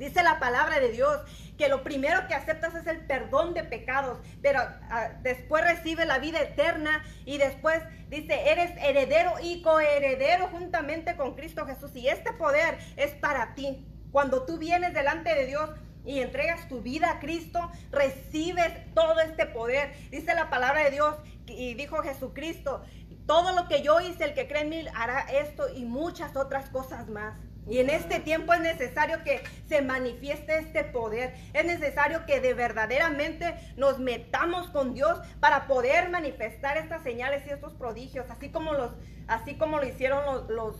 Dice 0.00 0.22
la 0.22 0.40
palabra 0.40 0.80
de 0.80 0.92
Dios 0.92 1.20
que 1.58 1.68
lo 1.68 1.82
primero 1.82 2.26
que 2.26 2.32
aceptas 2.32 2.74
es 2.74 2.86
el 2.86 3.04
perdón 3.04 3.52
de 3.52 3.64
pecados, 3.64 4.18
pero 4.40 4.60
ah, 4.62 5.10
después 5.20 5.62
recibe 5.62 6.06
la 6.06 6.18
vida 6.18 6.40
eterna 6.40 7.04
y 7.26 7.36
después 7.36 7.82
dice, 8.08 8.50
eres 8.50 8.70
heredero 8.82 9.34
y 9.42 9.60
coheredero 9.60 10.48
juntamente 10.48 11.16
con 11.16 11.34
Cristo 11.34 11.66
Jesús. 11.66 11.94
Y 11.94 12.08
este 12.08 12.32
poder 12.32 12.78
es 12.96 13.12
para 13.12 13.54
ti. 13.54 13.86
Cuando 14.10 14.46
tú 14.46 14.56
vienes 14.56 14.94
delante 14.94 15.34
de 15.34 15.44
Dios, 15.44 15.68
y 16.02 16.20
entregas 16.20 16.66
tu 16.66 16.80
vida 16.80 17.10
a 17.10 17.20
Cristo, 17.20 17.70
recibes 17.90 18.72
todo 18.94 19.20
este 19.20 19.44
poder. 19.44 19.92
Dice 20.10 20.34
la 20.34 20.48
palabra 20.48 20.84
de 20.84 20.92
Dios 20.92 21.14
y 21.46 21.74
dijo 21.74 22.02
Jesucristo, 22.02 22.82
todo 23.26 23.52
lo 23.52 23.68
que 23.68 23.82
yo 23.82 24.00
hice, 24.00 24.24
el 24.24 24.32
que 24.32 24.48
cree 24.48 24.62
en 24.62 24.70
mí 24.70 24.84
hará 24.94 25.20
esto 25.20 25.68
y 25.68 25.84
muchas 25.84 26.36
otras 26.36 26.70
cosas 26.70 27.06
más. 27.08 27.34
Y 27.68 27.78
en 27.78 27.90
este 27.90 28.20
tiempo 28.20 28.52
es 28.52 28.60
necesario 28.60 29.22
que 29.22 29.42
se 29.68 29.82
manifieste 29.82 30.58
este 30.58 30.84
poder. 30.84 31.34
Es 31.52 31.64
necesario 31.64 32.26
que 32.26 32.40
de 32.40 32.54
verdaderamente 32.54 33.54
nos 33.76 33.98
metamos 33.98 34.68
con 34.70 34.94
Dios 34.94 35.20
para 35.40 35.66
poder 35.66 36.10
manifestar 36.10 36.78
estas 36.78 37.02
señales 37.02 37.46
y 37.46 37.50
estos 37.50 37.74
prodigios, 37.74 38.28
así 38.30 38.50
como 38.50 38.72
los, 38.72 38.92
así 39.28 39.56
como 39.56 39.78
lo 39.78 39.86
hicieron 39.86 40.24
los, 40.24 40.48
los, 40.48 40.76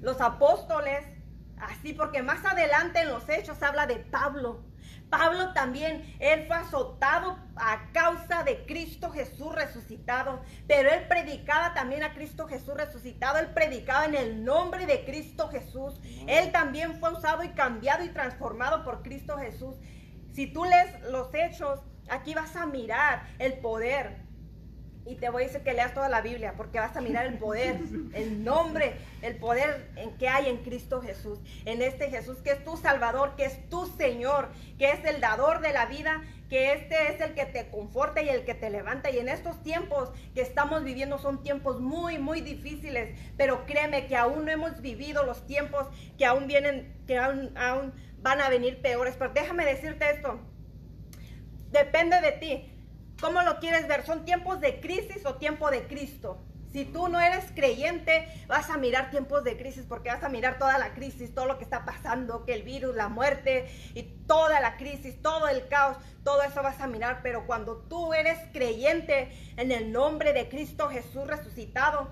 los 0.00 0.20
apóstoles. 0.20 1.04
Así, 1.60 1.92
porque 1.92 2.22
más 2.22 2.44
adelante 2.44 3.00
en 3.00 3.08
los 3.08 3.28
hechos 3.28 3.62
habla 3.62 3.86
de 3.86 3.96
Pablo. 3.96 4.67
Pablo 5.10 5.52
también, 5.52 6.16
él 6.20 6.46
fue 6.46 6.56
azotado 6.56 7.38
a 7.56 7.90
causa 7.92 8.44
de 8.44 8.64
Cristo 8.66 9.10
Jesús 9.10 9.54
resucitado, 9.54 10.42
pero 10.66 10.90
él 10.90 11.06
predicaba 11.08 11.74
también 11.74 12.02
a 12.02 12.12
Cristo 12.12 12.46
Jesús 12.46 12.74
resucitado, 12.74 13.38
él 13.38 13.48
predicaba 13.54 14.04
en 14.04 14.14
el 14.14 14.44
nombre 14.44 14.86
de 14.86 15.04
Cristo 15.04 15.48
Jesús. 15.48 16.00
Él 16.26 16.52
también 16.52 17.00
fue 17.00 17.12
usado 17.12 17.42
y 17.42 17.50
cambiado 17.50 18.04
y 18.04 18.08
transformado 18.10 18.84
por 18.84 19.02
Cristo 19.02 19.38
Jesús. 19.38 19.76
Si 20.32 20.46
tú 20.52 20.64
lees 20.64 21.00
los 21.10 21.34
hechos, 21.34 21.80
aquí 22.08 22.34
vas 22.34 22.54
a 22.56 22.66
mirar 22.66 23.26
el 23.38 23.58
poder, 23.60 24.27
y 25.08 25.14
te 25.14 25.30
voy 25.30 25.44
a 25.44 25.46
decir 25.46 25.62
que 25.62 25.72
leas 25.72 25.94
toda 25.94 26.10
la 26.10 26.20
Biblia 26.20 26.52
porque 26.54 26.78
vas 26.78 26.94
a 26.94 27.00
mirar 27.00 27.24
el 27.24 27.38
poder, 27.38 27.80
el 28.12 28.44
nombre, 28.44 28.94
el 29.22 29.36
poder 29.36 29.90
en 29.96 30.10
que 30.18 30.28
hay 30.28 30.48
en 30.50 30.58
Cristo 30.58 31.00
Jesús. 31.00 31.38
En 31.64 31.80
este 31.80 32.10
Jesús 32.10 32.38
que 32.44 32.50
es 32.50 32.62
tu 32.62 32.76
Salvador, 32.76 33.34
que 33.34 33.46
es 33.46 33.68
tu 33.70 33.86
Señor, 33.86 34.50
que 34.78 34.90
es 34.90 35.02
el 35.06 35.22
dador 35.22 35.60
de 35.60 35.72
la 35.72 35.86
vida, 35.86 36.22
que 36.50 36.74
este 36.74 37.10
es 37.10 37.22
el 37.22 37.32
que 37.32 37.46
te 37.46 37.70
conforta 37.70 38.20
y 38.20 38.28
el 38.28 38.44
que 38.44 38.52
te 38.52 38.68
levanta. 38.68 39.10
Y 39.10 39.18
en 39.18 39.30
estos 39.30 39.62
tiempos 39.62 40.10
que 40.34 40.42
estamos 40.42 40.84
viviendo 40.84 41.18
son 41.18 41.42
tiempos 41.42 41.80
muy, 41.80 42.18
muy 42.18 42.42
difíciles. 42.42 43.18
Pero 43.38 43.64
créeme 43.64 44.08
que 44.08 44.16
aún 44.16 44.44
no 44.44 44.50
hemos 44.50 44.82
vivido 44.82 45.24
los 45.24 45.46
tiempos 45.46 45.86
que 46.18 46.26
aún 46.26 46.46
vienen, 46.46 46.94
que 47.06 47.16
aún, 47.16 47.56
aún 47.56 47.94
van 48.20 48.42
a 48.42 48.50
venir 48.50 48.82
peores. 48.82 49.16
Pero 49.18 49.32
déjame 49.32 49.64
decirte 49.64 50.10
esto. 50.10 50.38
Depende 51.70 52.20
de 52.20 52.32
ti 52.32 52.77
¿Cómo 53.20 53.42
lo 53.42 53.58
quieres 53.58 53.88
ver? 53.88 54.06
¿Son 54.06 54.24
tiempos 54.24 54.60
de 54.60 54.78
crisis 54.80 55.26
o 55.26 55.34
tiempo 55.34 55.70
de 55.70 55.88
Cristo? 55.88 56.38
Si 56.72 56.84
tú 56.84 57.08
no 57.08 57.20
eres 57.20 57.46
creyente, 57.52 58.28
vas 58.46 58.70
a 58.70 58.76
mirar 58.76 59.10
tiempos 59.10 59.42
de 59.42 59.56
crisis 59.56 59.84
porque 59.88 60.10
vas 60.10 60.22
a 60.22 60.28
mirar 60.28 60.58
toda 60.58 60.78
la 60.78 60.92
crisis, 60.92 61.34
todo 61.34 61.46
lo 61.46 61.58
que 61.58 61.64
está 61.64 61.84
pasando, 61.84 62.44
que 62.44 62.52
el 62.52 62.62
virus, 62.62 62.94
la 62.94 63.08
muerte 63.08 63.68
y 63.94 64.02
toda 64.26 64.60
la 64.60 64.76
crisis, 64.76 65.20
todo 65.20 65.48
el 65.48 65.66
caos, 65.66 65.96
todo 66.22 66.42
eso 66.42 66.62
vas 66.62 66.80
a 66.80 66.86
mirar. 66.86 67.20
Pero 67.22 67.46
cuando 67.46 67.78
tú 67.88 68.12
eres 68.14 68.38
creyente 68.52 69.32
en 69.56 69.72
el 69.72 69.90
nombre 69.90 70.32
de 70.32 70.48
Cristo 70.48 70.88
Jesús 70.88 71.26
resucitado, 71.26 72.10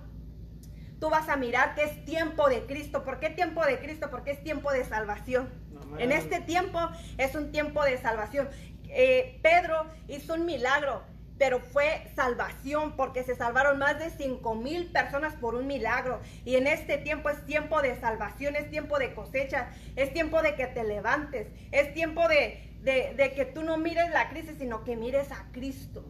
tú 0.98 1.10
vas 1.10 1.28
a 1.28 1.36
mirar 1.36 1.74
que 1.74 1.84
es 1.84 2.04
tiempo 2.04 2.48
de 2.48 2.66
Cristo. 2.66 3.04
¿Por 3.04 3.20
qué 3.20 3.30
tiempo 3.30 3.64
de 3.64 3.78
Cristo? 3.78 4.10
Porque 4.10 4.32
es 4.32 4.42
tiempo 4.42 4.72
de 4.72 4.84
salvación. 4.84 5.50
En 5.98 6.12
este 6.12 6.40
tiempo 6.40 6.80
es 7.18 7.34
un 7.34 7.52
tiempo 7.52 7.84
de 7.84 7.98
salvación. 7.98 8.48
Eh, 8.90 9.38
Pedro 9.42 9.86
hizo 10.08 10.34
un 10.34 10.46
milagro, 10.46 11.02
pero 11.38 11.60
fue 11.60 12.10
salvación 12.14 12.96
porque 12.96 13.22
se 13.22 13.36
salvaron 13.36 13.78
más 13.78 13.98
de 13.98 14.10
5 14.10 14.54
mil 14.54 14.86
personas 14.86 15.34
por 15.34 15.54
un 15.54 15.66
milagro. 15.66 16.20
Y 16.44 16.56
en 16.56 16.66
este 16.66 16.98
tiempo 16.98 17.28
es 17.28 17.44
tiempo 17.44 17.82
de 17.82 17.98
salvación, 18.00 18.56
es 18.56 18.70
tiempo 18.70 18.98
de 18.98 19.14
cosecha, 19.14 19.70
es 19.96 20.12
tiempo 20.12 20.42
de 20.42 20.54
que 20.54 20.66
te 20.66 20.84
levantes, 20.84 21.48
es 21.72 21.92
tiempo 21.92 22.26
de, 22.28 22.62
que 22.84 23.50
tú 23.52 23.62
no 23.62 23.76
mires 23.76 24.10
la 24.10 24.30
crisis, 24.30 24.56
sino 24.58 24.84
que 24.84 24.96
mires 24.96 25.30
a 25.30 25.46
Cristo. 25.52 26.04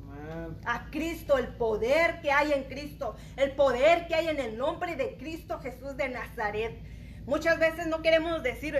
A 0.64 0.90
Cristo, 0.90 1.38
el 1.38 1.48
poder 1.48 2.20
que 2.20 2.30
hay 2.30 2.52
en 2.52 2.64
Cristo, 2.64 3.16
el 3.36 3.52
poder 3.52 4.06
que 4.06 4.14
hay 4.14 4.28
en 4.28 4.40
el 4.40 4.56
nombre 4.56 4.96
de 4.96 5.16
Cristo 5.16 5.58
Jesús 5.60 5.96
de 5.96 6.08
Nazaret. 6.08 6.78
Muchas 7.26 7.58
veces 7.58 7.86
no 7.88 8.02
queremos 8.02 8.42
decir 8.42 8.76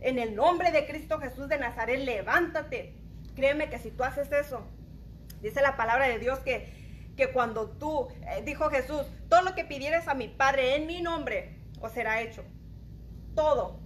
en 0.00 0.18
el 0.18 0.34
nombre 0.34 0.72
de 0.72 0.86
Cristo 0.86 1.18
Jesús 1.18 1.48
de 1.48 1.58
Nazaret, 1.58 2.00
levántate. 2.00 2.99
Créeme 3.34 3.70
que 3.70 3.78
si 3.78 3.90
tú 3.90 4.04
haces 4.04 4.30
eso, 4.32 4.62
dice 5.40 5.62
la 5.62 5.76
palabra 5.76 6.08
de 6.08 6.18
Dios 6.18 6.38
que, 6.40 7.12
que 7.16 7.32
cuando 7.32 7.68
tú, 7.68 8.08
eh, 8.26 8.42
dijo 8.44 8.70
Jesús, 8.70 9.02
todo 9.28 9.42
lo 9.42 9.54
que 9.54 9.64
pidieres 9.64 10.08
a 10.08 10.14
mi 10.14 10.28
Padre 10.28 10.76
en 10.76 10.86
mi 10.86 11.00
nombre, 11.00 11.56
os 11.80 11.92
será 11.92 12.20
hecho. 12.20 12.44
Todo. 13.34 13.78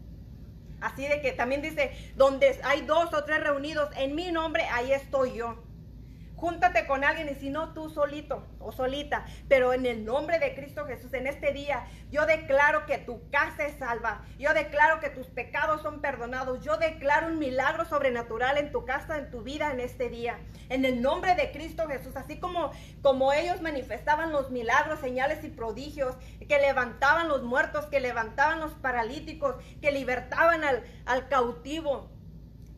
Así 0.80 1.06
de 1.06 1.20
que 1.20 1.32
también 1.32 1.62
dice, 1.62 1.92
donde 2.16 2.60
hay 2.64 2.82
dos 2.82 3.12
o 3.14 3.24
tres 3.24 3.40
reunidos 3.40 3.88
en 3.96 4.14
mi 4.14 4.30
nombre, 4.32 4.64
ahí 4.70 4.92
estoy 4.92 5.34
yo. 5.34 5.62
Júntate 6.36 6.86
con 6.86 7.04
alguien 7.04 7.28
y 7.28 7.34
si 7.34 7.50
no 7.50 7.72
tú 7.72 7.88
solito 7.88 8.46
o 8.58 8.72
solita, 8.72 9.24
pero 9.48 9.72
en 9.72 9.86
el 9.86 10.04
nombre 10.04 10.38
de 10.38 10.54
Cristo 10.54 10.84
Jesús 10.86 11.12
en 11.14 11.26
este 11.26 11.52
día 11.52 11.86
yo 12.10 12.26
declaro 12.26 12.86
que 12.86 12.98
tu 12.98 13.28
casa 13.30 13.66
es 13.66 13.78
salva, 13.78 14.22
yo 14.38 14.52
declaro 14.52 15.00
que 15.00 15.10
tus 15.10 15.28
pecados 15.28 15.82
son 15.82 16.00
perdonados, 16.00 16.64
yo 16.64 16.76
declaro 16.76 17.28
un 17.28 17.38
milagro 17.38 17.84
sobrenatural 17.84 18.58
en 18.58 18.72
tu 18.72 18.84
casa, 18.84 19.18
en 19.18 19.30
tu 19.30 19.42
vida 19.42 19.70
en 19.70 19.80
este 19.80 20.08
día. 20.08 20.38
En 20.68 20.84
el 20.84 21.02
nombre 21.02 21.34
de 21.34 21.52
Cristo 21.52 21.86
Jesús, 21.86 22.16
así 22.16 22.38
como 22.38 22.72
como 23.02 23.32
ellos 23.32 23.60
manifestaban 23.60 24.32
los 24.32 24.50
milagros, 24.50 25.00
señales 25.00 25.44
y 25.44 25.48
prodigios, 25.48 26.16
que 26.48 26.58
levantaban 26.58 27.28
los 27.28 27.42
muertos, 27.42 27.86
que 27.86 28.00
levantaban 28.00 28.60
los 28.60 28.72
paralíticos, 28.74 29.56
que 29.80 29.92
libertaban 29.92 30.64
al, 30.64 30.84
al 31.06 31.28
cautivo 31.28 32.10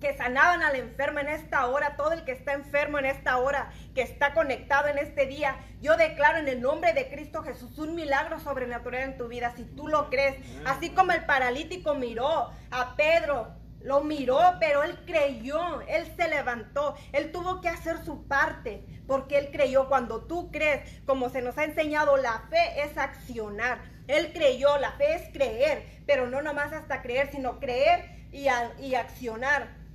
que 0.00 0.16
sanaban 0.16 0.62
al 0.62 0.76
enfermo 0.76 1.20
en 1.20 1.28
esta 1.28 1.66
hora, 1.66 1.96
todo 1.96 2.12
el 2.12 2.24
que 2.24 2.32
está 2.32 2.52
enfermo 2.52 2.98
en 2.98 3.06
esta 3.06 3.38
hora, 3.38 3.72
que 3.94 4.02
está 4.02 4.34
conectado 4.34 4.88
en 4.88 4.98
este 4.98 5.26
día. 5.26 5.56
Yo 5.80 5.96
declaro 5.96 6.38
en 6.38 6.48
el 6.48 6.60
nombre 6.60 6.92
de 6.92 7.08
Cristo 7.08 7.42
Jesús 7.42 7.78
un 7.78 7.94
milagro 7.94 8.38
sobrenatural 8.40 9.02
en 9.02 9.18
tu 9.18 9.28
vida, 9.28 9.54
si 9.56 9.64
tú 9.64 9.88
lo 9.88 10.10
crees. 10.10 10.36
Así 10.66 10.90
como 10.90 11.12
el 11.12 11.24
paralítico 11.24 11.94
miró 11.94 12.50
a 12.70 12.94
Pedro, 12.96 13.54
lo 13.80 14.02
miró, 14.02 14.40
pero 14.58 14.82
él 14.82 14.98
creyó, 15.06 15.80
él 15.82 16.12
se 16.16 16.28
levantó, 16.28 16.96
él 17.12 17.30
tuvo 17.30 17.60
que 17.60 17.68
hacer 17.68 18.04
su 18.04 18.26
parte, 18.26 18.84
porque 19.06 19.38
él 19.38 19.50
creyó. 19.52 19.88
Cuando 19.88 20.24
tú 20.24 20.50
crees, 20.50 21.00
como 21.06 21.30
se 21.30 21.40
nos 21.40 21.56
ha 21.56 21.64
enseñado, 21.64 22.16
la 22.16 22.40
fe 22.50 22.82
es 22.82 22.98
accionar. 22.98 23.78
Él 24.08 24.32
creyó, 24.32 24.76
la 24.78 24.92
fe 24.92 25.14
es 25.14 25.32
creer, 25.32 26.02
pero 26.06 26.26
no 26.26 26.42
nomás 26.42 26.72
hasta 26.72 27.00
creer, 27.00 27.30
sino 27.30 27.60
creer 27.60 28.28
y, 28.32 28.48
y 28.80 28.94
accionar. 28.94 29.85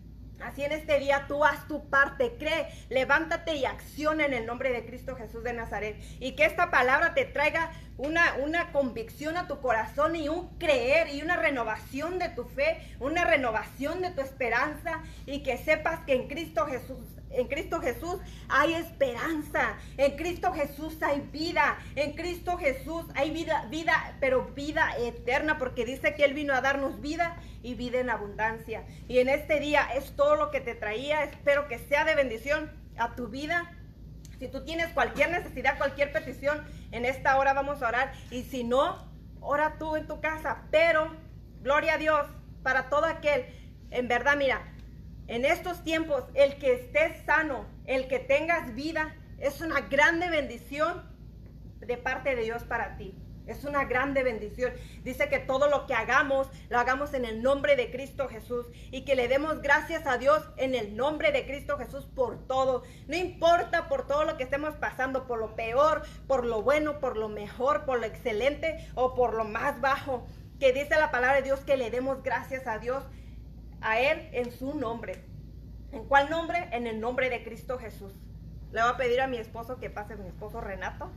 Así 0.44 0.64
en 0.64 0.72
este 0.72 1.00
día 1.00 1.26
tú 1.28 1.44
haz 1.44 1.68
tu 1.68 1.90
parte, 1.90 2.36
cree, 2.38 2.68
levántate 2.90 3.56
y 3.56 3.66
acciona 3.66 4.26
en 4.26 4.34
el 4.34 4.46
nombre 4.46 4.72
de 4.72 4.86
Cristo 4.86 5.16
Jesús 5.16 5.44
de 5.44 5.54
Nazaret. 5.54 5.98
Y 6.20 6.36
que 6.36 6.46
esta 6.46 6.72
palabra 6.72 7.14
te 7.14 7.26
traiga 7.26 7.72
una, 8.02 8.36
una 8.44 8.72
convicción 8.72 9.38
a 9.38 9.48
tu 9.48 9.62
corazón 9.62 10.16
y 10.16 10.28
un 10.28 10.50
creer 10.58 11.14
y 11.14 11.22
una 11.22 11.38
renovación 11.38 12.18
de 12.20 12.30
tu 12.30 12.46
fe, 12.46 12.82
una 13.00 13.26
renovación 13.26 14.02
de 14.02 14.12
tu 14.12 14.22
esperanza 14.22 15.04
y 15.26 15.44
que 15.44 15.58
sepas 15.58 16.00
que 16.06 16.14
en 16.14 16.28
Cristo 16.28 16.66
Jesús 16.66 17.06
en 17.34 17.48
Cristo 17.48 17.80
Jesús 17.80 18.18
hay 18.50 18.74
esperanza. 18.74 19.78
En 19.98 20.18
Cristo 20.18 20.52
Jesús 20.52 21.02
hay 21.02 21.22
vida. 21.32 21.78
En 21.96 22.14
Cristo 22.14 22.58
Jesús 22.58 23.06
hay 23.16 23.32
vida, 23.32 23.68
vida, 23.70 24.18
pero 24.20 24.46
vida 24.54 24.90
eterna, 25.00 25.58
porque 25.58 25.86
dice 25.86 26.14
que 26.14 26.26
Él 26.26 26.34
vino 26.34 26.54
a 26.54 26.62
darnos 26.62 27.00
vida 27.00 27.38
y 27.64 27.76
vida 27.76 28.00
en 28.00 28.10
abundancia. 28.10 28.84
Y 29.08 29.20
en 29.20 29.30
este 29.30 29.60
día 29.60 29.88
es 29.96 30.16
todo 30.16 30.36
lo 30.36 30.52
que 30.52 30.60
te 30.60 30.76
traía. 30.76 31.24
Espero 31.24 31.68
que 31.68 31.80
sea 31.80 32.04
de 32.04 32.16
bendición 32.16 32.70
a 32.98 33.16
tu 33.16 33.28
vida. 33.28 33.72
Si 34.42 34.48
tú 34.48 34.66
tienes 34.66 34.92
cualquier 34.94 35.30
necesidad, 35.30 35.78
cualquier 35.78 36.12
petición, 36.12 36.66
en 36.90 37.06
esta 37.06 37.38
hora 37.38 37.54
vamos 37.54 37.84
a 37.84 37.90
orar. 37.90 38.12
Y 38.32 38.42
si 38.42 38.64
no, 38.64 39.08
ora 39.40 39.76
tú 39.78 39.96
en 39.96 40.08
tu 40.08 40.20
casa. 40.20 40.64
Pero, 40.72 41.16
gloria 41.62 41.94
a 41.94 41.98
Dios, 42.00 42.26
para 42.64 42.90
todo 42.90 43.06
aquel, 43.06 43.46
en 43.92 44.08
verdad, 44.08 44.36
mira, 44.38 44.64
en 45.28 45.46
estos 45.46 45.84
tiempos, 45.84 46.24
el 46.34 46.56
que 46.56 46.74
estés 46.74 47.24
sano, 47.24 47.68
el 47.86 48.08
que 48.08 48.18
tengas 48.18 48.74
vida, 48.74 49.16
es 49.38 49.62
una 49.62 49.82
grande 49.82 50.28
bendición 50.32 51.04
de 51.80 51.98
parte 51.98 52.36
de 52.36 52.42
Dios 52.42 52.64
para 52.64 52.98
ti. 52.98 53.14
Es 53.52 53.66
una 53.66 53.86
grande 53.86 54.24
bendición. 54.24 54.74
Dice 55.04 55.30
que 55.30 55.40
todo 55.40 55.68
lo 55.68 55.86
que 55.86 55.94
hagamos, 55.94 56.48
lo 56.70 56.80
hagamos 56.80 57.14
en 57.14 57.26
el 57.26 57.42
nombre 57.42 57.76
de 57.76 57.92
Cristo 57.92 58.28
Jesús 58.28 58.68
y 58.92 59.04
que 59.04 59.16
le 59.16 59.28
demos 59.28 59.62
gracias 59.62 60.08
a 60.08 60.18
Dios 60.18 60.44
en 60.58 60.74
el 60.74 60.96
nombre 60.96 61.32
de 61.32 61.46
Cristo 61.46 61.78
Jesús 61.78 62.06
por 62.06 62.48
todo. 62.48 62.84
No 63.08 63.16
importa 63.16 63.88
por 63.88 64.08
todo 64.08 64.24
lo 64.24 64.38
que 64.38 64.44
estemos 64.44 64.76
pasando, 64.76 65.28
por 65.28 65.40
lo 65.40 65.56
peor, 65.56 66.04
por 66.28 66.46
lo 66.46 66.62
bueno, 66.62 67.00
por 67.00 67.18
lo 67.18 67.30
mejor, 67.30 67.86
por 67.86 68.00
lo 68.00 68.06
excelente 68.06 68.90
o 68.96 69.14
por 69.16 69.34
lo 69.34 69.44
más 69.44 69.82
bajo. 69.82 70.26
Que 70.60 70.74
dice 70.74 70.96
la 70.98 71.12
palabra 71.12 71.38
de 71.38 71.44
Dios 71.44 71.60
que 71.62 71.78
le 71.78 71.92
demos 71.92 72.24
gracias 72.24 72.68
a 72.68 72.80
Dios 72.80 73.04
a 73.82 74.00
Él 74.00 74.30
en 74.32 74.52
su 74.52 74.76
nombre. 74.76 75.26
¿En 75.92 76.06
cuál 76.06 76.30
nombre? 76.30 76.70
En 76.72 76.88
el 76.88 77.00
nombre 77.00 77.30
de 77.30 77.44
Cristo 77.44 77.78
Jesús. 77.78 78.14
Le 78.72 78.82
voy 78.82 78.92
a 78.92 78.98
pedir 78.98 79.20
a 79.20 79.28
mi 79.28 79.38
esposo 79.38 79.80
que 79.80 79.90
pase, 79.90 80.16
mi 80.16 80.28
esposo 80.28 80.62
Renato. 80.62 81.12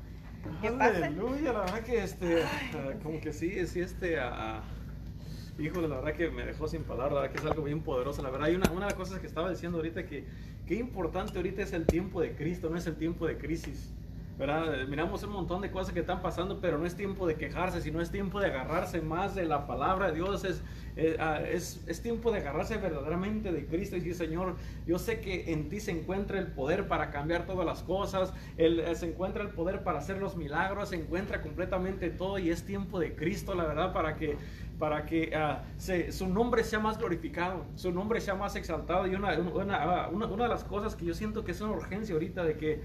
Que 0.61 0.71
pase. 0.71 1.05
Aleluya, 1.05 1.53
la 1.53 1.61
verdad 1.61 1.81
que 1.81 2.03
este, 2.03 2.43
ah, 2.43 2.93
como 3.03 3.21
que 3.21 3.33
sí, 3.33 3.67
sí, 3.67 3.81
este, 3.81 4.19
uh, 4.19 5.63
híjole, 5.63 5.89
la 5.89 5.97
verdad 5.97 6.15
que 6.15 6.31
me 6.31 6.45
dejó 6.45 6.69
sin 6.69 6.83
palabras, 6.83 7.15
la 7.15 7.21
verdad 7.23 7.35
que 7.35 7.41
es 7.41 7.51
algo 7.51 7.65
bien 7.65 7.83
poderoso. 7.83 8.23
La 8.23 8.31
verdad, 8.31 8.49
hay 8.49 8.55
una, 8.55 8.71
una 8.71 8.87
de 8.87 8.93
las 8.93 8.95
cosas 8.95 9.21
que 9.21 9.27
estaba 9.27 9.51
diciendo 9.51 9.79
ahorita 9.79 10.07
que 10.07 10.25
qué 10.67 10.75
importante 10.77 11.37
ahorita 11.37 11.63
es 11.63 11.73
el 11.73 11.87
tiempo 11.87 12.21
de 12.21 12.35
Cristo, 12.35 12.71
no 12.71 12.77
es 12.77 12.87
el 12.87 12.97
tiempo 12.97 13.27
de 13.27 13.39
crisis. 13.39 13.93
¿Verdad? 14.39 14.87
Miramos 14.89 15.22
un 15.22 15.32
montón 15.32 15.61
de 15.62 15.70
cosas 15.70 15.95
que 15.95 16.01
están 16.01 16.20
pasando, 16.20 16.61
pero 16.61 16.78
no 16.78 16.87
es 16.87 16.97
tiempo 16.97 17.26
de 17.26 17.37
quejarse, 17.37 17.80
sino 17.80 18.01
es 18.01 18.11
tiempo 18.11 18.41
de 18.41 18.47
agarrarse 18.47 19.01
más 19.01 19.35
de 19.35 19.45
la 19.45 19.66
palabra 19.66 20.09
de 20.09 20.16
Dios. 20.16 20.45
Es, 20.45 20.62
eh, 20.97 21.16
ah, 21.20 21.41
es, 21.41 21.82
es, 21.87 22.03
tiempo 22.03 22.32
de 22.32 22.39
agarrarse 22.39 22.76
verdaderamente 22.76 23.53
de 23.53 23.66
Cristo 23.66 23.97
y 23.97 24.01
decir, 24.01 24.14
Señor, 24.14 24.57
yo 24.87 24.99
sé 24.99 25.20
que 25.20 25.53
en 25.53 25.68
ti 25.68 25.80
se 25.80 25.93
encuentra 25.93 26.39
el 26.39 26.49
poder 26.49 26.89
para 26.89 27.11
cambiar 27.11 27.47
todas 27.47 27.64
las 27.64 27.82
cosas, 27.82 28.32
el, 28.57 28.80
eh, 28.80 28.95
se 28.95 29.07
encuentra 29.07 29.43
el 29.43 29.51
poder 29.51 29.85
para 29.85 29.99
hacer 29.99 30.18
los 30.18 30.37
milagros, 30.37 30.89
se 30.89 30.97
encuentra 30.97 31.41
completamente 31.41 32.11
todo 32.11 32.39
y 32.39 32.51
es 32.51 32.64
tiempo 32.64 32.99
de 32.99 33.14
Cristo, 33.14 33.55
la 33.55 33.64
verdad, 33.64 33.93
para 33.93 34.16
que 34.16 34.37
para 34.78 35.07
que 35.07 35.32
uh, 35.37 35.62
se, 35.76 36.11
su 36.11 36.28
nombre 36.28 36.64
sea 36.64 36.80
más 36.80 36.99
glorificado, 36.99 37.64
su 37.76 37.93
nombre 37.93 38.20
sea 38.20 38.35
más 38.35 38.57
exaltado. 38.57 39.07
Y 39.07 39.14
una, 39.14 39.39
una, 39.39 40.09
una, 40.09 40.26
una, 40.26 40.43
de 40.43 40.49
las 40.49 40.64
cosas 40.64 40.97
que 40.97 41.05
yo 41.05 41.14
siento 41.14 41.45
que 41.45 41.53
es 41.53 41.61
una 41.61 41.72
urgencia 41.72 42.12
ahorita 42.12 42.43
de 42.43 42.57
que 42.57 42.82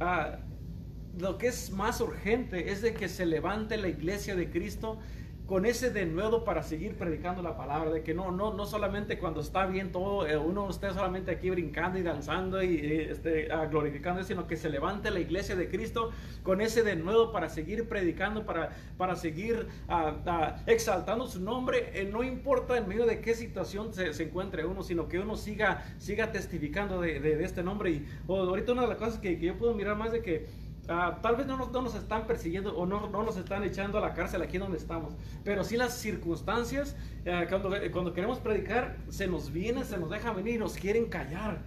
uh, 0.00 0.51
lo 1.18 1.38
que 1.38 1.48
es 1.48 1.70
más 1.70 2.00
urgente 2.00 2.70
es 2.72 2.82
de 2.82 2.94
que 2.94 3.08
se 3.08 3.26
levante 3.26 3.76
la 3.76 3.88
iglesia 3.88 4.34
de 4.34 4.50
Cristo 4.50 4.98
con 5.46 5.66
ese 5.66 5.90
denuedo 5.90 6.44
para 6.44 6.62
seguir 6.62 6.96
predicando 6.96 7.42
la 7.42 7.56
palabra, 7.56 7.90
de 7.90 8.02
que 8.02 8.14
no, 8.14 8.30
no, 8.30 8.54
no 8.54 8.64
solamente 8.64 9.18
cuando 9.18 9.40
está 9.40 9.66
bien 9.66 9.92
todo, 9.92 10.26
eh, 10.26 10.38
uno 10.38 10.70
esté 10.70 10.90
solamente 10.94 11.30
aquí 11.30 11.50
brincando 11.50 11.98
y 11.98 12.02
danzando 12.02 12.62
y 12.62 13.06
este, 13.10 13.52
ah, 13.52 13.66
glorificando, 13.66 14.22
sino 14.22 14.46
que 14.46 14.56
se 14.56 14.70
levante 14.70 15.10
la 15.10 15.20
iglesia 15.20 15.54
de 15.56 15.68
Cristo 15.68 16.10
con 16.42 16.60
ese 16.62 16.82
denuedo 16.82 17.32
para 17.32 17.50
seguir 17.50 17.86
predicando, 17.88 18.46
para, 18.46 18.70
para 18.96 19.14
seguir 19.14 19.66
uh, 19.88 20.26
uh, 20.26 20.54
exaltando 20.66 21.26
su 21.26 21.40
nombre, 21.40 21.90
eh, 22.00 22.08
no 22.10 22.22
importa 22.22 22.78
en 22.78 22.88
medio 22.88 23.04
de 23.04 23.20
qué 23.20 23.34
situación 23.34 23.92
se, 23.92 24.14
se, 24.14 24.22
encuentre 24.22 24.64
uno, 24.64 24.82
sino 24.82 25.08
que 25.08 25.18
uno 25.18 25.36
siga, 25.36 25.84
siga 25.98 26.32
testificando 26.32 27.00
de, 27.00 27.20
de, 27.20 27.36
de 27.36 27.44
este 27.44 27.62
nombre. 27.62 27.90
Y 27.90 28.06
oh, 28.26 28.38
ahorita 28.38 28.72
una 28.72 28.82
de 28.82 28.88
las 28.88 28.96
cosas 28.96 29.18
que, 29.18 29.38
que 29.38 29.46
yo 29.46 29.58
puedo 29.58 29.74
mirar 29.74 29.96
más 29.96 30.12
de 30.12 30.22
que 30.22 30.46
Uh, 30.84 31.20
tal 31.22 31.36
vez 31.36 31.46
no 31.46 31.56
nos, 31.56 31.70
no 31.70 31.80
nos, 31.80 31.94
están 31.94 32.26
persiguiendo 32.26 32.76
o 32.76 32.86
no, 32.86 33.08
no, 33.08 33.22
nos 33.22 33.36
están 33.36 33.62
echando 33.62 33.98
a 33.98 34.00
la 34.00 34.14
cárcel 34.14 34.42
aquí 34.42 34.58
donde 34.58 34.78
estamos, 34.78 35.14
pero 35.44 35.62
sí 35.62 35.76
las 35.76 35.96
circunstancias, 35.96 36.96
uh, 37.20 37.48
cuando, 37.48 37.70
cuando 37.92 38.12
queremos 38.12 38.40
predicar, 38.40 38.96
se 39.08 39.28
nos 39.28 39.52
viene, 39.52 39.84
se 39.84 39.96
nos 39.96 40.10
deja 40.10 40.32
venir 40.32 40.56
y 40.56 40.58
nos 40.58 40.74
quieren 40.74 41.06
callar. 41.06 41.62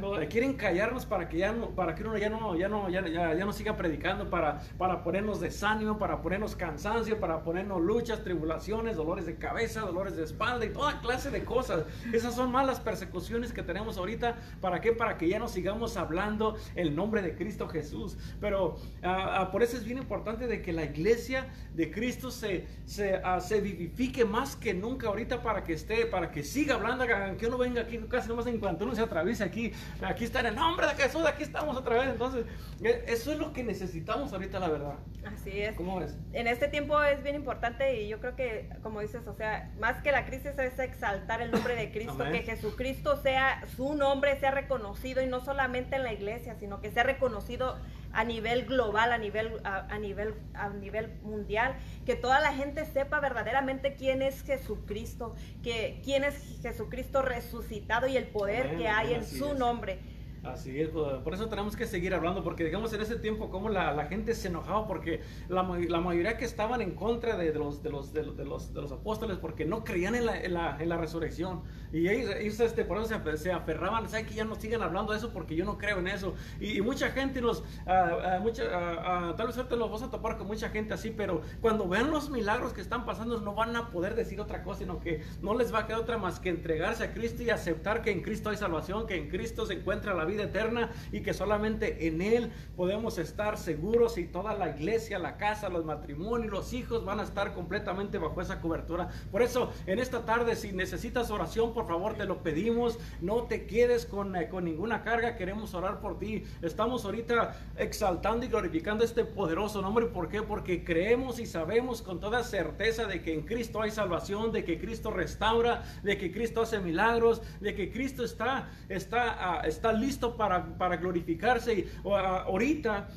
No, 0.00 0.12
quieren 0.28 0.54
callarnos 0.54 1.04
para 1.04 1.28
que 1.28 1.38
ya 1.38 1.52
no, 1.52 1.70
para 1.70 1.94
que 1.94 2.04
uno 2.04 2.16
ya 2.16 2.30
no, 2.30 2.54
ya 2.54 2.68
no, 2.68 2.88
ya, 2.88 3.06
ya, 3.08 3.34
ya 3.34 3.44
no 3.44 3.52
siga 3.52 3.76
predicando, 3.76 4.30
para, 4.30 4.60
para 4.78 5.02
ponernos 5.02 5.40
desánimo, 5.40 5.98
para 5.98 6.22
ponernos 6.22 6.54
cansancio, 6.54 7.18
para 7.18 7.42
ponernos 7.42 7.80
luchas, 7.80 8.22
tribulaciones, 8.22 8.96
dolores 8.96 9.26
de 9.26 9.36
cabeza, 9.36 9.80
dolores 9.80 10.16
de 10.16 10.24
espalda 10.24 10.64
y 10.64 10.72
toda 10.72 11.00
clase 11.00 11.30
de 11.30 11.44
cosas. 11.44 11.84
Esas 12.12 12.34
son 12.34 12.52
malas 12.52 12.78
persecuciones 12.78 13.52
que 13.52 13.62
tenemos 13.62 13.98
ahorita. 13.98 14.36
¿Para 14.60 14.80
qué? 14.80 14.92
Para 14.92 15.18
que 15.18 15.28
ya 15.28 15.40
no 15.40 15.48
sigamos 15.48 15.96
hablando 15.96 16.56
el 16.76 16.94
nombre 16.94 17.20
de 17.22 17.34
Cristo 17.34 17.68
Jesús. 17.68 18.16
Pero 18.40 18.76
uh, 19.02 19.42
uh, 19.42 19.50
por 19.50 19.64
eso 19.64 19.76
es 19.76 19.84
bien 19.84 19.98
importante 19.98 20.46
de 20.46 20.62
que 20.62 20.72
la 20.72 20.84
iglesia 20.84 21.48
de 21.74 21.90
Cristo 21.90 22.30
se, 22.30 22.66
se, 22.84 23.20
se 23.40 23.60
vivifique 23.60 24.24
más 24.24 24.54
que 24.54 24.72
nunca 24.72 25.08
ahorita 25.08 25.42
para 25.42 25.64
que 25.64 25.72
esté, 25.72 26.06
para 26.06 26.30
que 26.30 26.44
siga 26.44 26.76
hablando, 26.76 27.04
que 27.36 27.46
uno 27.46 27.58
venga 27.58 27.82
aquí 27.82 27.98
casi 28.08 28.28
nomás 28.28 28.46
en 28.46 28.58
cuanto 28.58 28.84
uno 28.84 28.94
se 28.94 29.02
atraviesa 29.02 29.47
aquí, 29.48 29.72
aquí 30.02 30.24
está 30.24 30.40
en 30.40 30.46
el 30.46 30.54
nombre 30.54 30.86
de 30.86 30.94
Jesús, 30.94 31.24
aquí 31.26 31.42
estamos 31.42 31.76
otra 31.76 31.96
vez. 31.98 32.08
Entonces, 32.08 32.46
eh, 32.82 33.04
eso 33.06 33.32
es 33.32 33.38
lo 33.38 33.52
que 33.52 33.64
necesitamos 33.64 34.32
ahorita, 34.32 34.58
la 34.58 34.68
verdad. 34.68 34.94
Así 35.24 35.60
es. 35.60 35.76
¿Cómo 35.76 36.00
es? 36.00 36.16
En 36.32 36.46
este 36.46 36.68
tiempo 36.68 37.02
es 37.02 37.22
bien 37.22 37.34
importante 37.34 38.00
y 38.00 38.08
yo 38.08 38.20
creo 38.20 38.36
que, 38.36 38.68
como 38.82 39.00
dices, 39.00 39.26
o 39.26 39.34
sea, 39.34 39.70
más 39.78 40.02
que 40.02 40.12
la 40.12 40.24
crisis 40.24 40.58
es 40.58 40.78
exaltar 40.78 41.42
el 41.42 41.50
nombre 41.50 41.74
de 41.74 41.90
Cristo, 41.90 42.24
que 42.30 42.42
Jesucristo 42.42 43.16
sea, 43.16 43.66
su 43.76 43.94
nombre 43.94 44.38
sea 44.38 44.50
reconocido 44.50 45.22
y 45.22 45.26
no 45.26 45.40
solamente 45.40 45.96
en 45.96 46.04
la 46.04 46.12
iglesia, 46.12 46.54
sino 46.58 46.80
que 46.80 46.90
sea 46.90 47.02
reconocido 47.02 47.76
a 48.12 48.24
nivel 48.24 48.66
global, 48.66 49.12
a 49.12 49.18
nivel, 49.18 49.60
a, 49.64 49.86
a, 49.92 49.98
nivel, 49.98 50.34
a 50.54 50.68
nivel 50.70 51.18
mundial, 51.22 51.76
que 52.06 52.16
toda 52.16 52.40
la 52.40 52.52
gente 52.52 52.84
sepa 52.86 53.20
verdaderamente 53.20 53.94
quién 53.94 54.22
es 54.22 54.42
Jesucristo, 54.42 55.34
que 55.62 56.00
quién 56.04 56.24
es 56.24 56.60
Jesucristo 56.62 57.22
resucitado 57.22 58.06
y 58.08 58.16
el 58.16 58.26
poder 58.28 58.66
Amén, 58.66 58.78
que 58.78 58.88
hay 58.88 59.14
en 59.14 59.24
su 59.24 59.52
es. 59.52 59.58
nombre. 59.58 59.98
Así 60.44 60.80
es, 60.80 60.90
pues, 60.90 61.20
por 61.22 61.34
eso 61.34 61.48
tenemos 61.48 61.76
que 61.76 61.86
seguir 61.86 62.14
hablando, 62.14 62.44
porque 62.44 62.64
digamos 62.64 62.92
en 62.92 63.00
ese 63.00 63.16
tiempo 63.16 63.50
como 63.50 63.68
la, 63.68 63.92
la 63.92 64.06
gente 64.06 64.34
se 64.34 64.48
enojaba 64.48 64.86
porque 64.86 65.20
la, 65.48 65.62
la, 65.62 66.00
mayoría 66.00 66.36
que 66.36 66.44
estaban 66.44 66.80
en 66.80 66.92
contra 66.92 67.36
de, 67.36 67.52
de, 67.52 67.58
los, 67.58 67.82
de, 67.82 67.90
los, 67.90 68.12
de, 68.12 68.22
los, 68.22 68.72
de 68.72 68.80
los 68.80 68.92
apóstoles 68.92 69.38
porque 69.38 69.64
no 69.64 69.82
creían 69.84 70.14
en 70.14 70.26
la, 70.26 70.40
en 70.40 70.54
la, 70.54 70.76
en 70.80 70.88
la 70.88 70.96
resurrección. 70.96 71.62
Y 71.92 72.08
ellos, 72.08 72.34
ellos 72.38 72.60
este, 72.60 72.84
por 72.84 72.98
eso 72.98 73.06
se, 73.08 73.36
se 73.36 73.52
aferraban, 73.52 74.08
¿saben 74.08 74.26
que 74.26 74.34
ya 74.34 74.44
no 74.44 74.54
sigan 74.54 74.82
hablando 74.82 75.12
de 75.12 75.18
eso 75.18 75.32
porque 75.32 75.56
yo 75.56 75.64
no 75.64 75.76
creo 75.76 75.98
en 75.98 76.06
eso? 76.06 76.34
Y, 76.60 76.78
y 76.78 76.82
mucha 76.82 77.10
gente, 77.10 77.40
los, 77.40 77.60
uh, 77.60 78.38
uh, 78.38 78.40
mucha, 78.40 78.62
uh, 78.62 79.34
tal 79.34 79.48
vez 79.48 79.56
ahorita 79.56 79.76
los 79.76 79.90
vas 79.90 80.02
a 80.02 80.10
topar 80.10 80.38
con 80.38 80.46
mucha 80.46 80.68
gente 80.68 80.94
así, 80.94 81.10
pero 81.10 81.42
cuando 81.60 81.88
vean 81.88 82.10
los 82.10 82.30
milagros 82.30 82.72
que 82.72 82.80
están 82.80 83.04
pasando 83.04 83.40
no 83.40 83.54
van 83.54 83.74
a 83.74 83.90
poder 83.90 84.14
decir 84.14 84.40
otra 84.40 84.62
cosa, 84.62 84.80
sino 84.80 85.00
que 85.00 85.22
no 85.42 85.54
les 85.54 85.74
va 85.74 85.80
a 85.80 85.86
quedar 85.86 86.00
otra 86.00 86.16
más 86.16 86.38
que 86.38 86.50
entregarse 86.50 87.04
a 87.04 87.12
Cristo 87.12 87.42
y 87.42 87.50
aceptar 87.50 88.02
que 88.02 88.10
en 88.10 88.22
Cristo 88.22 88.50
hay 88.50 88.56
salvación, 88.56 89.06
que 89.06 89.16
en 89.16 89.28
Cristo 89.28 89.66
se 89.66 89.74
encuentra 89.74 90.14
la 90.14 90.24
vida 90.28 90.44
eterna 90.44 90.90
y 91.10 91.20
que 91.20 91.34
solamente 91.34 92.06
en 92.06 92.22
Él 92.22 92.52
podemos 92.76 93.18
estar 93.18 93.58
seguros 93.58 94.16
y 94.18 94.24
toda 94.24 94.54
la 94.54 94.70
iglesia, 94.70 95.18
la 95.18 95.36
casa, 95.36 95.68
los 95.68 95.84
matrimonios, 95.84 96.52
los 96.52 96.72
hijos 96.72 97.04
van 97.04 97.20
a 97.20 97.24
estar 97.24 97.54
completamente 97.54 98.18
bajo 98.18 98.40
esa 98.40 98.60
cobertura. 98.60 99.08
Por 99.32 99.42
eso, 99.42 99.72
en 99.86 99.98
esta 99.98 100.24
tarde, 100.24 100.54
si 100.54 100.72
necesitas 100.72 101.30
oración, 101.30 101.74
por 101.74 101.86
favor, 101.86 102.14
te 102.14 102.24
lo 102.24 102.42
pedimos. 102.42 102.98
No 103.20 103.44
te 103.44 103.66
quedes 103.66 104.06
con, 104.06 104.36
eh, 104.36 104.48
con 104.48 104.64
ninguna 104.64 105.02
carga, 105.02 105.36
queremos 105.36 105.74
orar 105.74 106.00
por 106.00 106.18
ti. 106.18 106.44
Estamos 106.62 107.04
ahorita 107.04 107.56
exaltando 107.76 108.46
y 108.46 108.48
glorificando 108.48 109.04
este 109.04 109.24
poderoso 109.24 109.82
nombre. 109.82 110.06
¿Por 110.06 110.28
qué? 110.28 110.42
Porque 110.42 110.84
creemos 110.84 111.38
y 111.38 111.46
sabemos 111.46 112.02
con 112.02 112.20
toda 112.20 112.44
certeza 112.44 113.06
de 113.06 113.22
que 113.22 113.34
en 113.34 113.42
Cristo 113.42 113.82
hay 113.82 113.90
salvación, 113.90 114.52
de 114.52 114.64
que 114.64 114.78
Cristo 114.78 115.10
restaura, 115.10 115.82
de 116.02 116.18
que 116.18 116.30
Cristo 116.30 116.62
hace 116.62 116.80
milagros, 116.80 117.42
de 117.60 117.74
que 117.74 117.90
Cristo 117.90 118.24
está, 118.24 118.68
está, 118.88 119.62
uh, 119.62 119.66
está 119.66 119.92
listo 119.92 120.17
para, 120.36 120.64
para 120.76 120.96
glorificarse. 120.96 121.74
Y 121.74 121.86
ahorita 122.04 123.08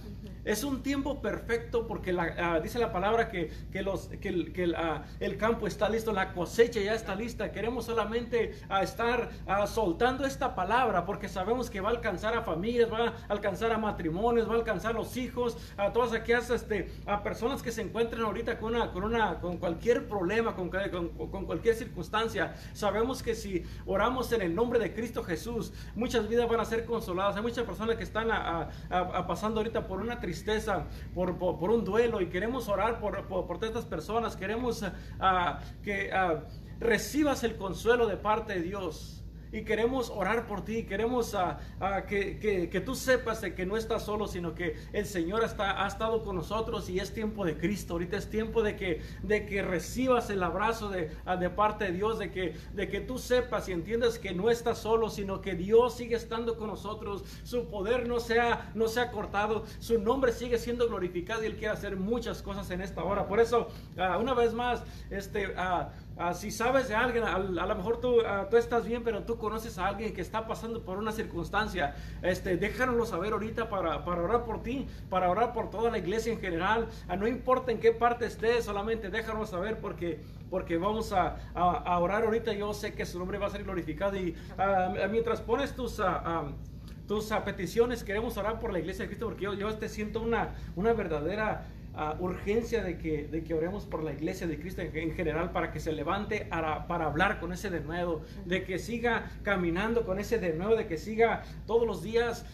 es 0.44 0.64
un 0.64 0.82
tiempo 0.82 1.22
perfecto 1.22 1.88
porque 1.88 2.14
la, 2.14 2.58
uh, 2.58 2.62
dice 2.62 2.80
la 2.80 2.92
palabra 2.92 3.30
que, 3.30 3.52
que, 3.72 3.82
los, 3.82 4.08
que, 4.08 4.52
que 4.52 4.70
uh, 4.70 5.02
el, 5.20 5.38
campo 5.38 5.68
está 5.68 5.90
listo, 5.90 6.12
la 6.12 6.34
cosecha 6.34 6.80
ya 6.80 6.94
está 6.94 7.16
lista. 7.16 7.52
Queremos 7.52 7.86
solamente 7.86 8.56
uh, 8.70 8.84
estar 8.84 9.30
soltando 9.68 10.26
esta 10.26 10.56
palabra 10.56 11.06
porque 11.06 11.28
sabemos 11.28 11.70
que 11.70 11.82
va 11.82 11.90
a 11.90 11.92
alcanzar 11.92 12.36
a 12.36 12.42
familias, 12.42 12.92
va 12.92 13.08
a 13.08 13.14
alcanzar 13.30 13.72
a 13.72 13.78
matrimonios, 13.78 14.48
va 14.50 14.54
a 14.54 14.58
alcanzar 14.58 14.92
a 14.92 14.94
los 14.94 15.18
hijos, 15.18 15.58
a 15.78 15.92
todas 15.92 16.14
aquellas 16.14 16.50
este, 16.50 16.92
a 17.06 17.24
personas 17.24 17.62
que 17.62 17.72
se 17.72 17.82
encuentren 17.82 18.24
ahorita 18.24 18.60
con, 18.60 18.76
una, 18.76 18.92
con, 18.92 19.04
una, 19.04 19.40
con 19.40 19.58
cualquier 19.58 20.08
problema, 20.08 20.56
con, 20.56 20.70
con, 20.70 21.10
con 21.10 21.46
cualquier 21.46 21.76
circunstancia. 21.76 22.56
Sabemos 22.74 23.22
que 23.22 23.36
si 23.36 23.64
oramos 23.86 24.32
en 24.32 24.42
el 24.42 24.56
nombre 24.56 24.80
de 24.80 24.94
Cristo 24.94 25.24
Jesús, 25.24 25.74
muchas 25.96 26.28
vidas 26.28 26.50
van 26.50 26.60
a 26.60 26.66
ser 26.66 26.86
consoladas. 26.86 27.36
Hay 27.36 27.42
muchas 27.42 27.66
personas 27.66 27.96
que 27.96 28.04
están 28.04 28.32
a, 28.32 28.70
a 28.90 29.28
pasando 29.28 29.60
ahorita 29.60 29.88
por 29.88 30.00
una 30.02 30.20
tristeza, 30.20 30.31
por, 31.14 31.38
por, 31.38 31.60
por, 31.60 31.72
un 31.72 31.84
duelo 31.84 32.22
y 32.22 32.28
queremos 32.28 32.68
orar 32.68 33.00
por, 33.00 33.28
por, 33.28 33.48
por 33.48 33.64
estas 33.64 33.86
personas. 33.86 34.36
Queremos 34.36 34.82
uh, 34.82 34.88
que 35.84 36.10
uh, 36.12 36.40
recibas 36.80 37.44
el 37.44 37.58
consuelo 37.58 38.08
de 38.08 38.18
parte 38.18 38.54
de 38.54 38.62
Dios 38.62 39.21
y 39.52 39.64
queremos 39.64 40.10
orar 40.10 40.48
por 40.48 40.64
ti, 40.64 40.84
queremos 40.84 41.34
uh, 41.34 41.38
uh, 41.84 42.08
que, 42.08 42.84
tú 42.86 42.96
sepas 42.96 43.42
de 43.42 43.54
que 43.54 43.66
no 43.66 43.76
estás 43.78 44.06
solo, 44.06 44.28
sino 44.28 44.56
que 44.56 44.76
el 44.94 45.06
Señor 45.06 45.44
está, 45.44 45.84
ha 45.84 45.88
estado 45.88 46.24
con 46.24 46.36
nosotros 46.36 46.90
y 46.90 47.00
es 47.00 47.14
tiempo 47.14 47.46
de 47.46 47.58
Cristo, 47.58 47.94
ahorita 47.94 48.18
es 48.18 48.30
tiempo 48.30 48.64
de 48.64 48.76
que, 48.76 49.02
de 49.24 49.46
que 49.46 49.62
recibas 49.62 50.30
el 50.30 50.42
abrazo 50.44 50.90
de, 50.90 51.12
uh, 51.26 51.38
de 51.38 51.50
parte 51.50 51.86
de 51.86 51.92
Dios, 51.92 52.20
de 52.20 52.32
que, 52.32 52.56
de 52.74 52.88
que 52.88 53.02
tú 53.02 53.18
sepas 53.18 53.68
y 53.68 53.74
entiendas 53.74 54.20
que 54.20 54.34
no 54.34 54.50
estás 54.50 54.78
solo, 54.78 55.10
sino 55.10 55.42
que 55.42 55.56
Dios 55.56 55.96
sigue 55.98 56.16
estando 56.16 56.58
con 56.58 56.68
nosotros, 56.68 57.24
su 57.44 57.68
poder 57.68 58.08
no 58.08 58.20
se 58.20 58.42
no 58.74 58.88
se 58.88 59.00
ha 59.02 59.12
cortado, 59.12 59.66
su 59.80 60.00
nombre 60.00 60.32
sigue 60.32 60.58
siendo 60.58 60.88
glorificado 60.88 61.44
y 61.44 61.48
Él 61.48 61.58
quiere 61.58 61.74
hacer 61.74 61.98
muchas 61.98 62.42
cosas 62.42 62.72
en 62.72 62.82
esta 62.82 63.04
hora. 63.04 63.28
Por 63.28 63.40
eso, 63.40 63.68
una 63.98 64.34
vez 64.34 64.54
más, 64.54 64.84
este... 65.10 65.54
Uh, 66.18 66.34
si 66.34 66.52
sabes 66.52 66.90
de 66.90 66.96
alguien, 66.96 67.24
a, 67.24 67.36
a 67.36 67.40
lo 67.40 67.76
mejor 67.76 68.02
tú, 68.02 68.20
uh, 68.20 68.50
tú, 68.50 68.58
estás 68.58 68.86
bien, 68.86 69.04
pero 69.04 69.24
tú 69.24 69.38
conoces 69.38 69.78
a 69.78 69.88
alguien 69.88 70.14
que 70.14 70.22
está 70.22 70.46
pasando 70.46 70.84
por 70.84 70.98
una 70.98 71.12
circunstancia, 71.12 71.96
este, 72.22 72.58
déjanoslo 72.58 73.06
saber 73.06 73.34
ahorita 73.34 73.70
para, 73.70 74.04
para 74.04 74.22
orar 74.22 74.44
por 74.44 74.62
ti, 74.62 74.88
para 75.10 75.32
orar 75.32 75.54
por 75.54 75.70
toda 75.70 75.90
la 75.90 75.98
iglesia 75.98 76.34
en 76.34 76.40
general. 76.40 76.90
Uh, 77.10 77.16
no 77.16 77.28
importa 77.28 77.72
en 77.72 77.80
qué 77.80 77.92
parte 77.92 78.26
estés, 78.26 78.66
solamente 78.66 79.10
déjanos 79.10 79.50
saber 79.50 79.80
porque, 79.80 80.22
porque 80.50 80.78
vamos 80.78 81.14
a, 81.14 81.38
a, 81.56 81.72
a, 81.78 82.00
orar 82.00 82.24
ahorita. 82.24 82.54
Yo 82.54 82.74
sé 82.74 82.94
que 82.94 83.06
su 83.06 83.18
nombre 83.18 83.38
va 83.38 83.48
a 83.48 83.50
ser 83.50 83.64
glorificado 83.64 84.18
y 84.18 84.36
mientras 85.10 85.42
pones 85.42 85.76
tus... 85.76 86.00
Um, 86.00 86.56
tus 87.08 87.26
peticiones, 87.44 88.06
queremos 88.06 88.38
orar 88.38 88.58
por 88.58 88.72
la 88.72 88.80
iglesia 88.80 89.04
de 89.04 89.10
Cristo 89.10 89.26
porque 89.26 89.44
yo, 89.44 89.54
yo 89.54 89.76
te 89.76 89.90
siento 89.90 90.22
una, 90.22 90.56
una 90.78 90.94
verdadera 90.94 91.68
urgencia 92.20 92.84
de 92.84 92.98
que, 92.98 93.28
de 93.28 93.44
que 93.44 93.54
oremos 93.54 93.86
por 93.86 94.04
la 94.04 94.14
iglesia 94.14 94.48
de 94.48 94.60
Cristo 94.60 94.82
en, 94.82 95.14
general 95.14 95.52
para 95.52 95.72
que 95.72 95.80
se 95.80 95.92
levante 95.92 96.46
para, 96.50 96.88
para 96.88 97.06
hablar 97.06 97.40
con 97.40 97.52
ese 97.52 97.70
denuedo, 97.70 98.22
de 98.46 98.64
que 98.64 98.80
siga 98.80 99.32
caminando 99.44 100.06
con 100.06 100.20
ese 100.20 100.40
denuedo, 100.40 100.76
de 100.76 100.88
que 100.88 100.98
siga 100.98 101.44
todos 101.66 101.86
los 101.86 102.02
días 102.02 102.46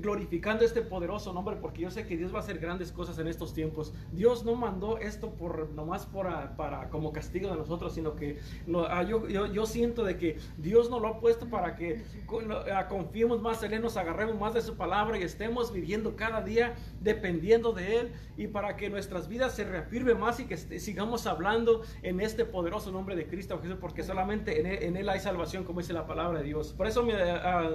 glorificando 0.00 0.64
este 0.64 0.82
poderoso 0.82 1.32
nombre, 1.32 1.56
porque 1.56 1.82
yo 1.82 1.90
sé 1.90 2.06
que 2.06 2.16
Dios 2.16 2.32
va 2.32 2.38
a 2.38 2.40
hacer 2.40 2.58
grandes 2.58 2.92
cosas 2.92 3.18
en 3.18 3.28
estos 3.28 3.54
tiempos. 3.54 3.92
Dios 4.12 4.44
no 4.44 4.54
mandó 4.54 4.98
esto 4.98 5.30
por 5.30 5.70
nomás 5.70 6.06
por, 6.06 6.26
para 6.56 6.88
como 6.90 7.12
castigo 7.12 7.50
de 7.50 7.56
nosotros, 7.56 7.94
sino 7.94 8.16
que 8.16 8.38
yo, 8.66 9.28
yo, 9.28 9.46
yo, 9.46 9.66
siento 9.66 10.04
de 10.04 10.16
que 10.16 10.38
Dios 10.58 10.90
nos 10.90 11.00
lo 11.00 11.08
ha 11.08 11.20
puesto 11.20 11.48
para 11.48 11.76
que 11.76 12.02
confiemos 12.88 13.40
más 13.40 13.62
en 13.62 13.74
Él, 13.74 13.82
nos 13.82 13.96
agarremos 13.96 14.38
más 14.38 14.54
de 14.54 14.62
su 14.62 14.76
palabra 14.76 15.18
y 15.18 15.22
estemos 15.22 15.72
viviendo 15.72 16.16
cada 16.16 16.42
día 16.42 16.74
dependiendo 17.00 17.72
de 17.72 18.00
Él 18.00 18.12
y 18.36 18.46
para 18.48 18.76
que 18.76 18.90
nuestras 18.90 19.28
vidas 19.28 19.54
se 19.54 19.64
reafirmen 19.64 20.18
más 20.18 20.40
y 20.40 20.46
que 20.46 20.56
sigamos 20.56 21.26
hablando 21.26 21.82
en 22.02 22.20
este 22.20 22.44
poderoso 22.44 22.90
nombre 22.90 23.16
de 23.16 23.26
Cristo 23.26 23.58
Jesús, 23.60 23.76
porque 23.80 24.02
solamente 24.02 24.86
en 24.86 24.96
él, 24.96 25.08
hay 25.08 25.20
salvación, 25.20 25.64
como 25.64 25.80
dice 25.80 25.92
la 25.92 26.06
palabra 26.06 26.38
de 26.38 26.44
Dios. 26.44 26.72
Por 26.72 26.86
eso, 26.86 27.06
ah, 27.12 27.68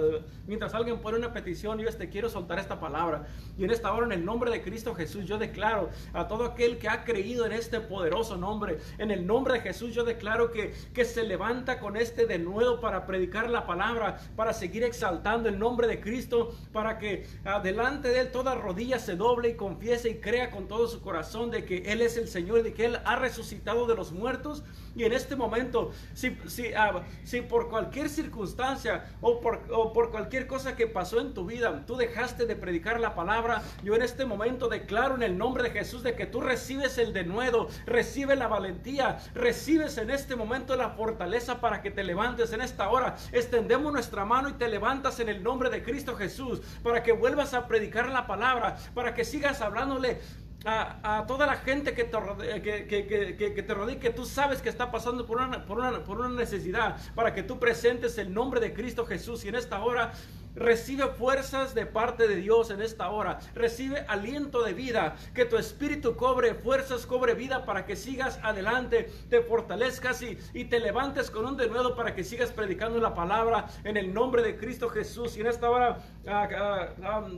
mientras 0.46 0.74
alguien 0.74 1.00
pone 1.00 1.18
una 1.18 1.32
petición, 1.32 1.78
yo 1.78 1.88
este, 1.88 2.08
quiero 2.08 2.28
soltar 2.28 2.58
esta 2.58 2.80
palabra. 2.80 3.26
Y 3.56 3.64
en 3.64 3.70
esta 3.70 3.92
hora, 3.92 4.06
en 4.06 4.12
el 4.12 4.24
nombre 4.24 4.50
de 4.50 4.62
Cristo 4.62 4.94
Jesús, 4.94 5.24
yo 5.24 5.38
declaro 5.38 5.90
a 6.12 6.28
todo 6.28 6.44
aquel 6.44 6.78
que 6.78 6.88
ha 6.88 7.04
creído 7.04 7.46
en 7.46 7.52
este 7.52 7.80
poderoso 7.80 8.36
nombre, 8.36 8.78
en 8.98 9.10
el 9.10 9.26
nombre 9.26 9.54
de 9.54 9.60
Jesús, 9.60 9.94
yo 9.94 10.04
declaro 10.04 10.50
que, 10.50 10.72
que 10.92 11.04
se 11.04 11.24
levanta 11.24 11.78
con 11.78 11.96
este 11.96 12.26
de 12.26 12.38
nuevo 12.38 12.80
para 12.80 13.06
predicar 13.06 13.48
la 13.50 13.66
palabra, 13.66 14.18
para 14.36 14.52
seguir 14.52 14.84
exaltando 14.84 15.48
el 15.48 15.58
nombre 15.58 15.86
de 15.86 16.00
Cristo, 16.00 16.54
para 16.72 16.98
que 16.98 17.26
delante 17.62 18.08
de 18.08 18.20
él 18.20 18.30
toda 18.30 18.54
rodilla 18.54 18.98
se 18.98 19.16
doble 19.16 19.50
y 19.50 19.54
confiese 19.54 20.10
y 20.10 20.14
crea 20.16 20.49
con 20.50 20.68
todo 20.68 20.88
su 20.88 21.00
corazón 21.00 21.50
de 21.50 21.64
que 21.64 21.92
Él 21.92 22.02
es 22.02 22.16
el 22.16 22.28
Señor 22.28 22.62
de 22.62 22.72
que 22.72 22.84
Él 22.84 22.98
ha 23.04 23.16
resucitado 23.16 23.86
de 23.86 23.94
los 23.94 24.12
muertos. 24.12 24.62
Y 24.96 25.04
en 25.04 25.12
este 25.12 25.36
momento, 25.36 25.92
si, 26.14 26.36
si, 26.46 26.72
ah, 26.74 27.02
si 27.24 27.42
por 27.42 27.68
cualquier 27.70 28.08
circunstancia 28.08 29.04
o 29.20 29.40
por, 29.40 29.60
o 29.70 29.92
por 29.92 30.10
cualquier 30.10 30.46
cosa 30.46 30.76
que 30.76 30.86
pasó 30.86 31.20
en 31.20 31.32
tu 31.32 31.46
vida, 31.46 31.84
tú 31.86 31.96
dejaste 31.96 32.46
de 32.46 32.56
predicar 32.56 32.98
la 33.00 33.14
palabra, 33.14 33.62
yo 33.84 33.94
en 33.94 34.02
este 34.02 34.24
momento 34.24 34.68
declaro 34.68 35.14
en 35.14 35.22
el 35.22 35.38
nombre 35.38 35.62
de 35.62 35.70
Jesús 35.70 36.02
de 36.02 36.14
que 36.14 36.26
tú 36.26 36.40
recibes 36.40 36.98
el 36.98 37.12
denuedo, 37.12 37.68
recibe 37.86 38.36
la 38.36 38.48
valentía, 38.48 39.18
recibes 39.34 39.96
en 39.98 40.10
este 40.10 40.36
momento 40.36 40.76
la 40.76 40.90
fortaleza 40.90 41.60
para 41.60 41.82
que 41.82 41.90
te 41.90 42.02
levantes 42.02 42.52
en 42.52 42.60
esta 42.60 42.90
hora. 42.90 43.16
Extendemos 43.32 43.92
nuestra 43.92 44.24
mano 44.24 44.48
y 44.48 44.54
te 44.54 44.68
levantas 44.68 45.20
en 45.20 45.28
el 45.28 45.42
nombre 45.42 45.70
de 45.70 45.82
Cristo 45.82 46.16
Jesús 46.16 46.60
para 46.82 47.02
que 47.02 47.12
vuelvas 47.12 47.54
a 47.54 47.66
predicar 47.68 48.10
la 48.10 48.26
palabra, 48.26 48.76
para 48.94 49.14
que 49.14 49.24
sigas 49.24 49.60
hablándole 49.60 50.20
a, 50.64 51.24
toda 51.26 51.46
la 51.46 51.56
gente 51.56 51.94
que 51.94 52.04
te, 52.04 52.18
rodea, 52.18 52.62
que, 52.62 52.86
que, 52.86 53.62
te 53.62 53.74
rodea, 53.74 53.98
que 53.98 54.10
tú 54.10 54.24
sabes 54.24 54.60
que 54.60 54.68
está 54.68 54.90
pasando 54.90 55.26
por 55.26 55.38
una, 55.38 55.64
por, 55.64 55.78
una, 55.78 56.04
por 56.04 56.20
una 56.20 56.28
necesidad, 56.28 56.96
para 57.14 57.34
que 57.34 57.42
tú 57.42 57.58
presentes 57.58 58.18
el 58.18 58.32
nombre 58.32 58.60
de 58.60 58.74
Cristo 58.74 59.06
Jesús. 59.06 59.44
Y 59.44 59.48
en 59.48 59.54
esta 59.54 59.82
hora 59.82 60.12
recibe 60.54 61.06
fuerzas 61.08 61.74
de 61.74 61.86
parte 61.86 62.26
de 62.26 62.36
Dios 62.36 62.70
en 62.70 62.82
esta 62.82 63.10
hora, 63.10 63.38
recibe 63.54 64.04
aliento 64.08 64.62
de 64.62 64.74
vida, 64.74 65.16
que 65.34 65.44
tu 65.44 65.56
espíritu 65.56 66.16
cobre 66.16 66.54
fuerzas, 66.54 67.06
cobre 67.06 67.34
vida 67.34 67.64
para 67.64 67.86
que 67.86 67.96
sigas 67.96 68.40
adelante, 68.42 69.10
te 69.28 69.42
fortalezcas 69.42 70.22
y, 70.22 70.38
y 70.52 70.64
te 70.64 70.80
levantes 70.80 71.30
con 71.30 71.46
un 71.46 71.56
denuedo 71.56 71.94
para 71.94 72.14
que 72.14 72.24
sigas 72.24 72.52
predicando 72.52 72.98
la 73.00 73.14
palabra 73.14 73.66
en 73.84 73.96
el 73.96 74.12
nombre 74.12 74.42
de 74.42 74.56
Cristo 74.56 74.88
Jesús. 74.88 75.36
Y 75.36 75.40
en 75.40 75.46
esta 75.46 75.70
hora 75.70 75.98
ah, 76.26 76.48
ah, 76.54 76.88
ah, 77.02 77.28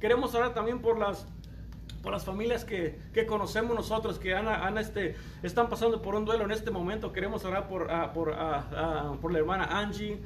queremos 0.00 0.34
orar 0.34 0.54
también 0.54 0.80
por 0.80 0.98
las 0.98 1.26
por 2.06 2.12
las 2.12 2.24
familias 2.24 2.64
que, 2.64 2.96
que 3.12 3.26
conocemos 3.26 3.74
nosotros, 3.74 4.20
que 4.20 4.32
han, 4.32 4.78
este, 4.78 5.16
están 5.42 5.68
pasando 5.68 6.02
por 6.02 6.14
un 6.14 6.24
duelo 6.24 6.44
en 6.44 6.52
este 6.52 6.70
momento. 6.70 7.12
Queremos 7.12 7.44
orar 7.44 7.66
por, 7.66 7.88
uh, 7.90 8.12
por, 8.14 8.28
uh, 8.28 9.16
por 9.20 9.32
la 9.32 9.40
hermana 9.40 9.64
Angie, 9.64 10.20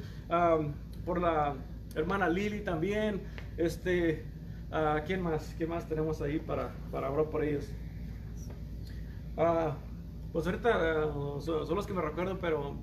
por 1.03 1.19
la 1.19 1.55
hermana 1.95 2.29
Lili 2.29 2.59
también. 2.61 3.23
Este, 3.57 4.23
¿Quién 5.07 5.23
más? 5.23 5.55
¿Quién 5.57 5.71
más 5.71 5.87
tenemos 5.87 6.21
ahí 6.21 6.37
para, 6.37 6.69
para 6.91 7.09
orar 7.09 7.25
por 7.31 7.43
ellos? 7.43 7.67
pues 10.31 10.45
ahorita 10.45 11.11
son, 11.39 11.75
los 11.75 11.87
que 11.87 11.93
me 11.93 12.03
recuerdo, 12.03 12.37
pero 12.39 12.75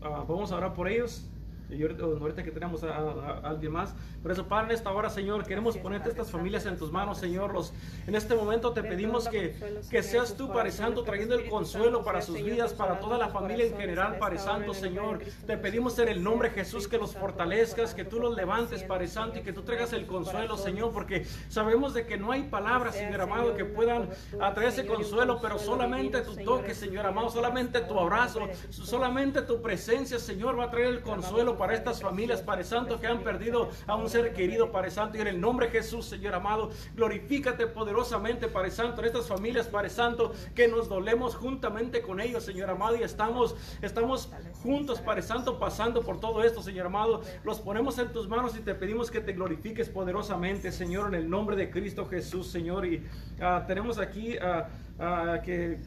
vamos 0.00 0.52
a 0.52 0.56
orar 0.58 0.74
por 0.74 0.86
ellos. 0.86 1.28
Y 1.72 1.82
ahorita, 1.82 2.42
que 2.42 2.50
tenemos 2.50 2.84
a, 2.84 3.40
alguien 3.42 3.72
más. 3.72 3.94
Por 4.22 4.30
eso, 4.30 4.46
Padre, 4.46 4.66
en 4.66 4.70
esta 4.72 4.90
hora, 4.90 5.10
Señor, 5.10 5.44
queremos 5.44 5.76
ponerte 5.78 6.08
estas 6.10 6.30
familias 6.30 6.66
en 6.66 6.76
tus 6.76 6.92
manos, 6.92 7.18
Señor. 7.18 7.52
Los, 7.52 7.72
en 8.06 8.14
este 8.14 8.34
momento 8.34 8.72
te 8.72 8.82
pedimos 8.82 9.28
que, 9.28 9.56
que 9.90 10.02
seas 10.02 10.36
tú, 10.36 10.52
Padre 10.52 10.70
Santo, 10.70 11.02
trayendo 11.02 11.34
el 11.34 11.48
consuelo 11.48 12.04
para 12.04 12.22
sus 12.22 12.42
vidas, 12.42 12.72
para 12.72 13.00
toda 13.00 13.18
la 13.18 13.28
familia 13.28 13.66
en 13.66 13.76
general, 13.76 14.18
Padre 14.18 14.38
Santo, 14.38 14.74
Señor. 14.74 15.20
Te 15.46 15.56
pedimos 15.56 15.98
en 15.98 16.08
el 16.08 16.22
nombre 16.22 16.50
de 16.50 16.54
Jesús 16.56 16.86
que 16.88 16.98
los 16.98 17.14
fortalezcas, 17.14 17.94
que 17.94 18.04
tú 18.04 18.20
los 18.20 18.36
levantes, 18.36 18.82
Padre 18.82 19.08
Santo, 19.08 19.38
y 19.38 19.42
que 19.42 19.52
tú 19.52 19.62
traigas 19.62 19.92
el 19.92 20.06
consuelo, 20.06 20.56
Señor, 20.56 20.92
porque 20.92 21.24
sabemos 21.48 21.94
de 21.94 22.06
que 22.06 22.16
no 22.18 22.32
hay 22.32 22.44
palabras, 22.44 22.94
Señor 22.94 23.22
amado, 23.22 23.54
que 23.56 23.64
puedan 23.64 24.10
atraer 24.40 24.68
ese 24.68 24.86
consuelo, 24.86 25.40
pero 25.40 25.58
solamente 25.58 26.20
tu 26.20 26.36
toque, 26.36 26.74
Señor 26.74 27.06
amado, 27.06 27.30
solamente 27.30 27.80
tu 27.80 27.98
abrazo, 27.98 28.48
solamente 28.70 29.42
tu 29.42 29.62
presencia, 29.62 30.18
Señor, 30.18 30.58
va 30.58 30.64
a 30.64 30.70
traer 30.70 30.86
el 30.86 31.00
consuelo 31.00 31.56
para 31.62 31.74
estas 31.74 32.02
familias, 32.02 32.42
Padre 32.42 32.64
Santo, 32.64 32.98
que 32.98 33.06
han 33.06 33.22
perdido 33.22 33.70
a 33.86 33.94
un 33.94 34.10
ser 34.10 34.34
querido, 34.34 34.72
Padre 34.72 34.90
Santo. 34.90 35.16
Y 35.16 35.20
en 35.20 35.28
el 35.28 35.40
nombre 35.40 35.66
de 35.66 35.72
Jesús, 35.74 36.06
Señor 36.06 36.34
amado, 36.34 36.70
glorifícate 36.96 37.68
poderosamente, 37.68 38.48
Padre 38.48 38.72
Santo, 38.72 39.00
en 39.00 39.06
estas 39.06 39.28
familias, 39.28 39.68
Padre 39.68 39.88
Santo, 39.88 40.32
que 40.56 40.66
nos 40.66 40.88
dolemos 40.88 41.36
juntamente 41.36 42.02
con 42.02 42.18
ellos, 42.18 42.42
Señor 42.42 42.68
amado. 42.68 42.96
Y 42.96 43.04
estamos, 43.04 43.54
estamos 43.80 44.28
juntos, 44.60 45.00
Padre 45.00 45.22
Santo, 45.22 45.60
pasando 45.60 46.02
por 46.02 46.18
todo 46.18 46.42
esto, 46.42 46.62
Señor 46.62 46.86
amado. 46.86 47.22
Los 47.44 47.60
ponemos 47.60 47.96
en 48.00 48.10
tus 48.10 48.26
manos 48.26 48.56
y 48.58 48.60
te 48.62 48.74
pedimos 48.74 49.12
que 49.12 49.20
te 49.20 49.32
glorifiques 49.32 49.88
poderosamente, 49.88 50.72
Señor, 50.72 51.14
en 51.14 51.14
el 51.14 51.30
nombre 51.30 51.54
de 51.54 51.70
Cristo 51.70 52.06
Jesús, 52.06 52.48
Señor. 52.48 52.86
Y 52.86 52.96
uh, 52.96 53.64
tenemos 53.68 54.00
aquí 54.00 54.34
uh, 54.36 55.40
que 55.44 55.78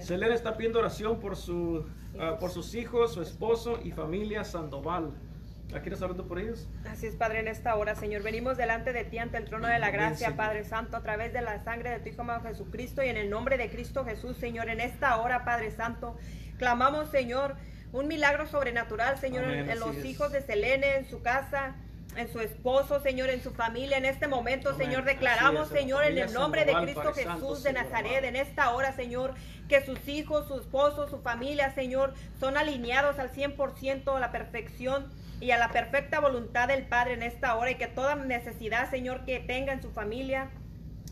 Selena 0.00 0.34
está 0.34 0.56
pidiendo 0.56 0.80
oración 0.80 1.20
por 1.20 1.36
su 1.36 1.86
Ah, 2.18 2.36
por 2.38 2.50
sus 2.50 2.74
hijos, 2.74 3.14
su 3.14 3.22
esposo 3.22 3.78
y 3.82 3.92
familia 3.92 4.44
Sandoval. 4.44 5.14
¿A 5.74 5.80
quieres 5.80 6.00
orando 6.00 6.26
por 6.26 6.38
ellos? 6.38 6.66
Así 6.90 7.06
es, 7.06 7.14
Padre, 7.14 7.40
en 7.40 7.48
esta 7.48 7.76
hora, 7.76 7.94
Señor. 7.94 8.22
Venimos 8.22 8.56
delante 8.56 8.92
de 8.92 9.04
ti 9.04 9.18
ante 9.18 9.36
el 9.36 9.44
trono 9.44 9.68
de 9.68 9.78
la 9.78 9.90
gracia, 9.90 10.34
Padre 10.34 10.64
Santo, 10.64 10.96
a 10.96 11.02
través 11.02 11.32
de 11.34 11.42
la 11.42 11.62
sangre 11.62 11.90
de 11.90 12.00
tu 12.00 12.08
Hijo 12.08 12.22
amado 12.22 12.40
Jesucristo 12.40 13.02
y 13.02 13.08
en 13.08 13.18
el 13.18 13.28
nombre 13.28 13.58
de 13.58 13.68
Cristo 13.68 14.04
Jesús, 14.04 14.38
Señor. 14.38 14.70
En 14.70 14.80
esta 14.80 15.18
hora, 15.18 15.44
Padre 15.44 15.70
Santo, 15.70 16.16
clamamos, 16.56 17.10
Señor, 17.10 17.56
un 17.92 18.08
milagro 18.08 18.46
sobrenatural, 18.46 19.18
Señor, 19.18 19.44
en, 19.44 19.78
los 19.78 20.04
hijos 20.04 20.32
de 20.32 20.40
Selene, 20.40 20.96
en 20.96 21.04
su 21.04 21.20
casa, 21.20 21.76
en 22.18 22.32
su 22.32 22.40
esposo, 22.40 23.00
Señor, 23.00 23.30
en 23.30 23.42
su 23.42 23.52
familia. 23.52 23.96
En 23.96 24.04
este 24.04 24.26
momento, 24.26 24.76
Señor, 24.76 25.04
declaramos, 25.04 25.68
Señor, 25.68 26.04
en 26.04 26.18
el 26.18 26.32
nombre 26.32 26.64
de 26.64 26.74
Cristo 26.74 27.12
Jesús 27.14 27.62
de 27.62 27.72
Nazaret, 27.72 28.24
en 28.24 28.34
esta 28.34 28.74
hora, 28.74 28.92
Señor, 28.92 29.34
que 29.68 29.84
sus 29.84 30.08
hijos, 30.08 30.48
su 30.48 30.58
esposo, 30.58 31.08
su 31.08 31.20
familia, 31.20 31.72
Señor, 31.74 32.14
son 32.40 32.56
alineados 32.56 33.18
al 33.18 33.30
100% 33.32 34.16
a 34.16 34.20
la 34.20 34.32
perfección 34.32 35.06
y 35.40 35.52
a 35.52 35.58
la 35.58 35.70
perfecta 35.70 36.18
voluntad 36.18 36.66
del 36.66 36.86
Padre 36.86 37.14
en 37.14 37.22
esta 37.22 37.54
hora 37.54 37.70
y 37.70 37.76
que 37.76 37.86
toda 37.86 38.16
necesidad, 38.16 38.90
Señor, 38.90 39.24
que 39.24 39.38
tenga 39.38 39.72
en 39.72 39.80
su 39.80 39.90
familia, 39.90 40.50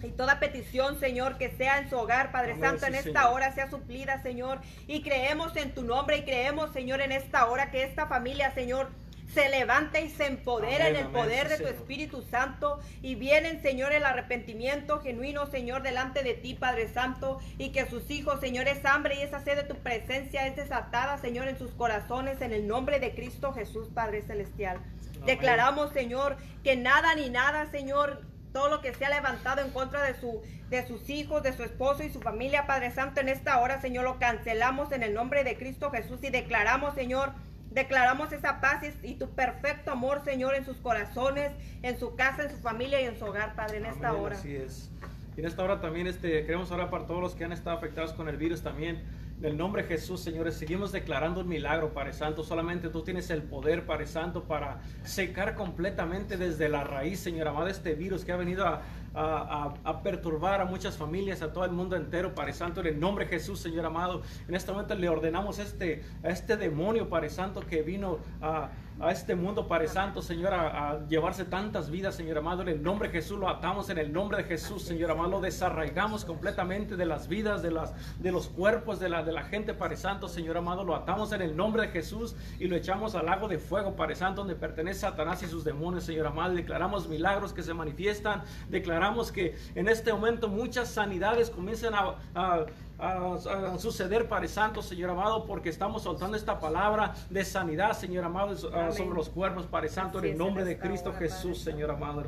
y 0.03 0.11
toda 0.11 0.41
petición, 0.41 1.01
Señor, 1.01 1.39
que 1.39 1.51
sea 1.51 1.79
en 1.79 1.89
su 1.89 1.97
hogar, 1.97 2.31
Padre 2.31 2.59
Santo, 2.61 2.85
en 2.87 2.95
esta 2.95 3.31
hora 3.31 3.53
sea 3.53 3.71
suplida, 3.71 4.23
Señor. 4.23 4.61
Y 4.87 5.03
creemos 5.03 5.57
en 5.57 5.73
tu 5.73 5.85
nombre 5.85 6.19
y 6.19 6.23
creemos, 6.23 6.73
Señor, 6.73 7.01
en 7.01 7.13
esta 7.13 7.47
hora 7.47 7.71
que 7.71 7.83
esta 7.83 8.07
familia, 8.07 8.53
Señor, 8.53 8.91
se 9.33 9.49
levanta 9.49 10.01
y 10.01 10.09
se 10.09 10.27
empodera 10.27 10.89
en 10.89 10.97
el 10.97 11.07
poder 11.09 11.49
de 11.49 11.59
tu 11.59 11.67
Espíritu 11.67 12.23
Santo 12.23 12.81
y 13.03 13.17
vienen, 13.17 13.61
Señor, 13.61 13.93
el 13.93 14.05
arrepentimiento 14.05 15.01
genuino, 15.01 15.47
Señor, 15.47 15.83
delante 15.83 16.23
de 16.23 16.35
ti, 16.35 16.55
Padre 16.55 16.89
Santo, 16.89 17.41
y 17.59 17.71
que 17.71 17.87
sus 17.87 18.11
hijos, 18.11 18.41
Señor, 18.41 18.69
esa 18.69 18.95
hambre 18.95 19.17
y 19.17 19.23
esa 19.23 19.41
sed 19.41 19.57
de 19.57 19.65
tu 19.65 19.77
presencia 19.77 20.47
es 20.47 20.57
desatada, 20.57 21.19
Señor, 21.19 21.49
en 21.49 21.59
sus 21.59 21.73
corazones, 21.73 22.41
en 22.41 22.53
el 22.53 22.67
nombre 22.67 23.01
de 23.01 23.15
Cristo 23.15 23.53
Jesús, 23.53 23.89
Padre 23.93 24.23
Celestial. 24.23 24.79
Declaramos, 25.25 25.93
Señor, 25.93 26.37
que 26.63 26.77
nada 26.77 27.15
ni 27.15 27.29
nada, 27.29 27.71
Señor, 27.71 28.23
todo 28.53 28.69
lo 28.69 28.81
que 28.81 28.95
sea 28.95 29.11
levantado 29.11 29.61
en 29.61 29.71
contra 29.71 30.03
de, 30.03 30.19
su, 30.19 30.41
de 30.71 30.87
sus 30.87 31.11
hijos, 31.11 31.43
de 31.43 31.53
su 31.53 31.63
esposo 31.63 32.03
y 32.05 32.11
su 32.11 32.21
familia, 32.21 32.67
Padre 32.67 32.91
Santo, 32.91 33.21
en 33.21 33.29
esta 33.29 33.61
hora, 33.61 33.81
Señor, 33.81 34.05
lo 34.05 34.19
cancelamos 34.19 34.93
en 34.93 35.03
el 35.03 35.13
nombre 35.13 35.45
de 35.45 35.59
Cristo 35.59 35.91
Jesús 35.91 36.21
y 36.23 36.31
declaramos, 36.31 36.95
Señor, 36.95 37.33
Declaramos 37.77 38.33
esa 38.33 38.63
paz 38.63 38.83
y, 39.03 39.15
tu 39.17 39.29
perfecto 39.29 39.93
amor, 39.93 40.25
Señor, 40.25 40.55
en 40.55 40.65
sus 40.65 40.79
corazones, 40.79 41.53
en 41.83 41.99
su 41.99 42.17
casa, 42.17 42.45
en 42.45 42.51
su 42.51 42.57
familia 42.57 43.03
y 43.03 43.05
en 43.05 43.19
su 43.19 43.27
hogar, 43.27 43.55
Padre, 43.55 43.77
en 43.77 43.85
esta 43.85 44.15
hora. 44.15 44.35
Así 44.35 44.57
es. 44.57 44.91
Y 45.37 45.41
en 45.41 45.47
esta 45.47 45.63
hora 45.63 45.79
también 45.79 46.07
este, 46.07 46.47
queremos 46.47 46.71
orar 46.71 46.89
para 46.89 47.05
todos 47.05 47.21
los 47.21 47.35
que 47.35 47.45
han 47.45 47.53
estado 47.53 47.77
afectados 47.77 48.15
con 48.15 48.31
el 48.31 48.39
virus 48.39 48.63
también 48.63 49.03
En 49.39 49.45
el 49.45 49.59
nombre 49.59 49.83
de 49.83 49.89
Jesús, 49.89 50.23
señores, 50.23 50.55
seguimos 50.55 50.91
declarando 50.91 51.43
un 51.43 51.49
milagro, 51.49 51.93
Padre 51.93 52.15
Santo. 52.15 52.43
Solamente 52.43 52.89
tú 52.89 53.03
tienes 53.03 53.29
el 53.29 53.43
poder, 53.43 53.85
Padre 53.85 54.07
Santo, 54.07 54.45
para 54.45 54.81
secar 55.05 55.55
completamente 55.55 56.39
desde 56.39 56.71
la 56.71 56.83
raíz, 56.83 57.21
Señor 57.21 57.47
amado, 57.47 57.67
este 57.67 57.95
virus 57.95 58.25
que 58.25 58.33
ha 58.33 58.37
venido 58.37 58.67
a, 58.67 58.81
a, 59.17 60.03
perturbar 60.03 60.61
a 60.61 60.65
muchas 60.65 60.97
familias, 60.97 61.43
a 61.43 61.53
todo 61.53 61.65
el 61.65 61.73
mundo 61.73 61.97
entero, 61.97 62.35
Padre 62.35 62.53
Santo. 62.53 62.81
En 62.81 62.87
el 62.87 63.01
nombre 63.01 63.25
de 63.25 63.31
Jesús, 63.31 63.59
Señor 63.59 63.87
amado, 63.87 64.23
en 64.47 64.55
este 64.55 64.73
momento 64.73 64.95
le 64.95 65.09
ordenamos 65.09 65.59
este, 65.59 66.05
a 66.23 66.29
este 66.29 66.57
demonio, 66.57 67.09
Padre 67.09 67.31
Santo, 67.31 67.61
que 67.61 67.83
vino 67.83 68.19
a 68.43 68.71
a 68.99 69.11
este 69.11 69.35
mundo, 69.35 69.69
Padre 69.69 69.89
Santo, 69.89 70.23
Señor, 70.23 70.55
a, 70.55 71.07
llevarse 71.09 71.45
tantas 71.45 71.91
vidas, 71.91 72.15
Señor 72.15 72.39
amado. 72.39 72.63
En 72.63 72.69
el 72.69 72.83
nombre 72.83 73.09
de 73.09 73.15
Jesús 73.15 73.39
lo 73.39 73.49
atamos, 73.49 73.91
en 73.91 73.99
el 73.99 74.13
nombre 74.13 74.39
de 74.39 74.45
Jesús, 74.45 74.83
Señor 74.83 75.11
amado, 75.11 75.31
lo 75.31 75.41
desarraigamos 75.41 76.25
completamente 76.25 76.97
de 76.97 77.05
las 77.05 77.29
vidas, 77.29 77.63
de, 77.63 77.71
las, 77.71 77.93
de 78.19 78.33
los 78.33 78.49
cuerpos 78.49 78.99
de 78.99 79.09
la, 79.09 79.23
de 79.23 79.33
la 79.33 79.45
gente, 79.45 79.75
Padre 79.75 79.97
Santo, 79.97 80.29
Señor 80.29 80.57
amado. 80.57 80.85
Lo 80.85 80.95
atamos 80.95 81.33
en 81.33 81.43
el 81.43 81.57
nombre 81.57 81.83
de 81.83 81.89
Jesús 81.89 82.37
y 82.59 82.69
lo 82.69 82.77
echamos 82.77 83.15
al 83.15 83.27
lago 83.27 83.49
de 83.49 83.59
fuego, 83.59 83.97
Padre 83.97 84.15
Santo, 84.15 84.43
donde 84.43 84.57
pertenece 84.57 85.01
Satanás 85.01 85.43
y 85.43 85.47
sus 85.47 85.65
demonios, 85.65 86.05
Señor 86.05 86.27
amado. 86.27 86.55
Declaramos 86.55 87.09
milagros 87.09 87.53
que 87.53 87.63
se 87.63 87.75
manifiestan. 87.75 88.43
Declaramos 88.71 89.06
que 89.33 89.57
en 89.75 89.89
este 89.89 90.13
momento 90.13 90.49
muchas 90.49 90.89
sanidades 90.89 91.51
comienzan 91.51 91.95
a 91.95 92.67
a, 92.99 93.77
suceder, 93.79 94.29
Padre 94.29 94.49
Santo, 94.49 94.83
Señor 94.83 95.11
amado, 95.11 95.47
porque 95.47 95.69
estamos 95.69 96.03
soltando 96.03 96.37
esta 96.37 96.59
palabra 96.59 97.15
de 97.31 97.45
sanidad, 97.45 97.93
Señor 97.93 98.25
amado, 98.25 98.55
ah, 98.73 98.91
sobre 98.91 99.15
los 99.15 99.29
cuernos, 99.29 99.67
Padre 99.67 99.89
Santo, 99.89 100.19
en 100.19 100.27
el 100.27 100.39
nombre 100.39 100.65
de 100.65 100.79
Cristo 100.79 101.13
Jesús, 101.13 101.59
Señor 101.59 101.91
amado. 101.91 102.25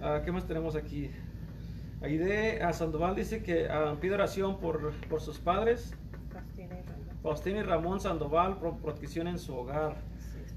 Ah, 0.00 0.20
¿Qué 0.24 0.32
más 0.32 0.46
tenemos 0.46 0.76
aquí? 0.76 1.10
Aide 2.02 2.62
a 2.62 2.72
Sandoval 2.72 3.14
dice 3.14 3.44
que 3.44 3.68
uh, 3.68 3.96
pide 3.96 4.14
oración 4.14 4.58
por, 4.58 4.92
por 5.08 5.20
sus 5.20 5.38
padres. 5.38 5.94
Faustina 7.22 7.60
y 7.60 7.62
Ramón 7.62 8.00
Sandoval, 8.00 8.58
por 8.58 8.78
protección 8.78 9.28
en 9.28 9.38
su 9.38 9.54
hogar. 9.56 9.94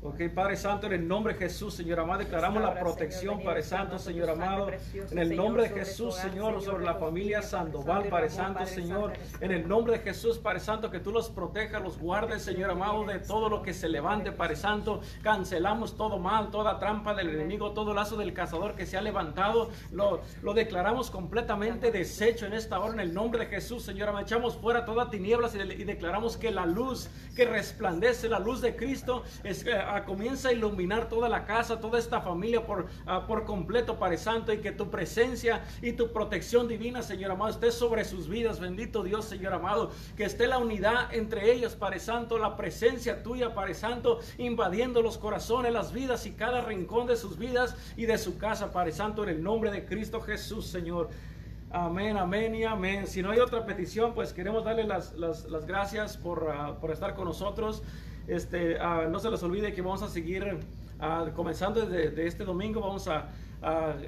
Ok, 0.07 0.21
Padre 0.35 0.55
Santo, 0.55 0.85
en 0.85 0.93
el 0.93 1.07
nombre 1.07 1.33
de 1.33 1.39
Jesús, 1.39 1.73
Señor 1.73 1.99
amado, 1.99 2.19
declaramos 2.19 2.61
la 2.61 2.79
protección, 2.79 3.41
Padre 3.41 3.63
Santo, 3.63 3.97
Señor 3.97 4.29
amado. 4.29 4.69
En 4.93 5.17
el 5.17 5.35
nombre 5.35 5.63
de 5.63 5.69
Jesús, 5.69 6.13
Señor, 6.13 6.61
sobre 6.61 6.85
la 6.85 6.93
familia 6.93 7.41
Sandoval, 7.41 8.05
Padre 8.07 8.29
Santo, 8.29 8.67
Señor. 8.67 9.13
En 9.41 9.51
el 9.51 9.67
nombre 9.67 9.93
de 9.93 9.99
Jesús, 10.03 10.37
Padre 10.37 10.59
Santo, 10.59 10.91
que 10.91 10.99
tú 10.99 11.11
los 11.11 11.31
protejas, 11.31 11.81
los 11.81 11.97
guardes, 11.97 12.43
Señor 12.43 12.69
amado, 12.69 13.03
de 13.03 13.17
todo 13.17 13.49
lo 13.49 13.63
que 13.63 13.73
se 13.73 13.89
levante, 13.89 14.31
Padre 14.31 14.55
Santo. 14.55 15.01
Cancelamos 15.23 15.97
todo 15.97 16.19
mal, 16.19 16.51
toda 16.51 16.77
trampa 16.77 17.15
del 17.15 17.29
enemigo, 17.29 17.71
todo 17.71 17.95
lazo 17.95 18.15
del 18.15 18.31
cazador 18.31 18.75
que 18.75 18.85
se 18.85 18.97
ha 18.97 19.01
levantado. 19.01 19.71
Lo, 19.91 20.21
lo 20.43 20.53
declaramos 20.53 21.09
completamente 21.09 21.91
deshecho 21.91 22.45
en 22.45 22.53
esta 22.53 22.79
hora, 22.79 22.93
en 22.93 22.99
el 22.99 23.11
nombre 23.11 23.45
de 23.45 23.47
Jesús, 23.47 23.81
Señor. 23.81 24.13
Echamos 24.21 24.55
fuera 24.55 24.85
toda 24.85 25.09
tinieblas 25.09 25.55
y, 25.55 25.61
y 25.61 25.83
declaramos 25.83 26.37
que 26.37 26.51
la 26.51 26.67
luz 26.67 27.09
que 27.35 27.45
resplandece, 27.45 28.29
la 28.29 28.39
luz 28.39 28.61
de 28.61 28.75
Cristo, 28.75 29.23
es, 29.43 29.65
eh, 29.65 29.73
comienza 30.03 30.49
a 30.49 30.51
iluminar 30.51 31.07
toda 31.07 31.29
la 31.29 31.45
casa, 31.45 31.79
toda 31.79 31.99
esta 31.99 32.19
familia 32.19 32.65
por, 32.65 32.87
por 33.27 33.45
completo, 33.45 33.97
Padre 33.97 34.17
Santo, 34.17 34.51
y 34.51 34.57
que 34.57 34.71
tu 34.71 34.89
presencia 34.89 35.63
y 35.81 35.93
tu 35.93 36.11
protección 36.11 36.67
divina, 36.67 37.01
Señor 37.01 37.31
amado, 37.31 37.51
esté 37.51 37.71
sobre 37.71 38.03
sus 38.03 38.27
vidas. 38.27 38.59
Bendito 38.59 39.03
Dios, 39.03 39.25
Señor 39.25 39.53
amado, 39.53 39.91
que 40.17 40.25
esté 40.25 40.47
la 40.47 40.57
unidad 40.57 41.13
entre 41.13 41.53
ellos, 41.53 41.75
Padre 41.75 41.99
Santo, 41.99 42.37
la 42.37 42.57
presencia 42.57 43.23
tuya, 43.23 43.53
Padre 43.53 43.75
Santo, 43.75 44.19
invadiendo 44.37 45.01
los 45.01 45.17
corazones, 45.17 45.71
las 45.71 45.93
vidas 45.93 46.25
y 46.25 46.31
cada 46.31 46.61
rincón 46.61 47.07
de 47.07 47.15
sus 47.15 47.37
vidas 47.37 47.75
y 47.95 48.05
de 48.05 48.17
su 48.17 48.37
casa, 48.37 48.71
Padre 48.71 48.91
Santo, 48.91 49.23
en 49.23 49.29
el 49.29 49.43
nombre 49.43 49.71
de 49.71 49.85
Cristo 49.85 50.19
Jesús, 50.21 50.65
Señor. 50.65 51.09
Amén, 51.71 52.15
amén 52.15 52.55
y 52.55 52.63
amén. 52.63 53.05
Si 53.05 53.21
no 53.21 53.31
hay 53.31 53.39
otra 53.39 53.65
petición, 53.65 54.13
pues 54.13 54.31
queremos 54.31 54.63
darle 54.63 54.85
las, 54.85 55.13
gracias 55.65 56.15
por, 56.15 56.49
ah, 56.49 56.77
por, 56.79 56.91
estar 56.91 57.15
con 57.15 57.25
nosotros. 57.25 57.83
Este, 58.27 58.77
ah, 58.79 59.07
no 59.09 59.19
se 59.19 59.29
les 59.29 59.41
olvide 59.43 59.73
que 59.73 59.81
vamos 59.81 60.01
a 60.01 60.09
seguir 60.09 60.57
ah, 60.99 61.27
comenzando 61.35 61.85
desde 61.85 62.27
este 62.27 62.43
domingo. 62.43 62.81
Vamos 62.81 63.07
a, 63.07 63.29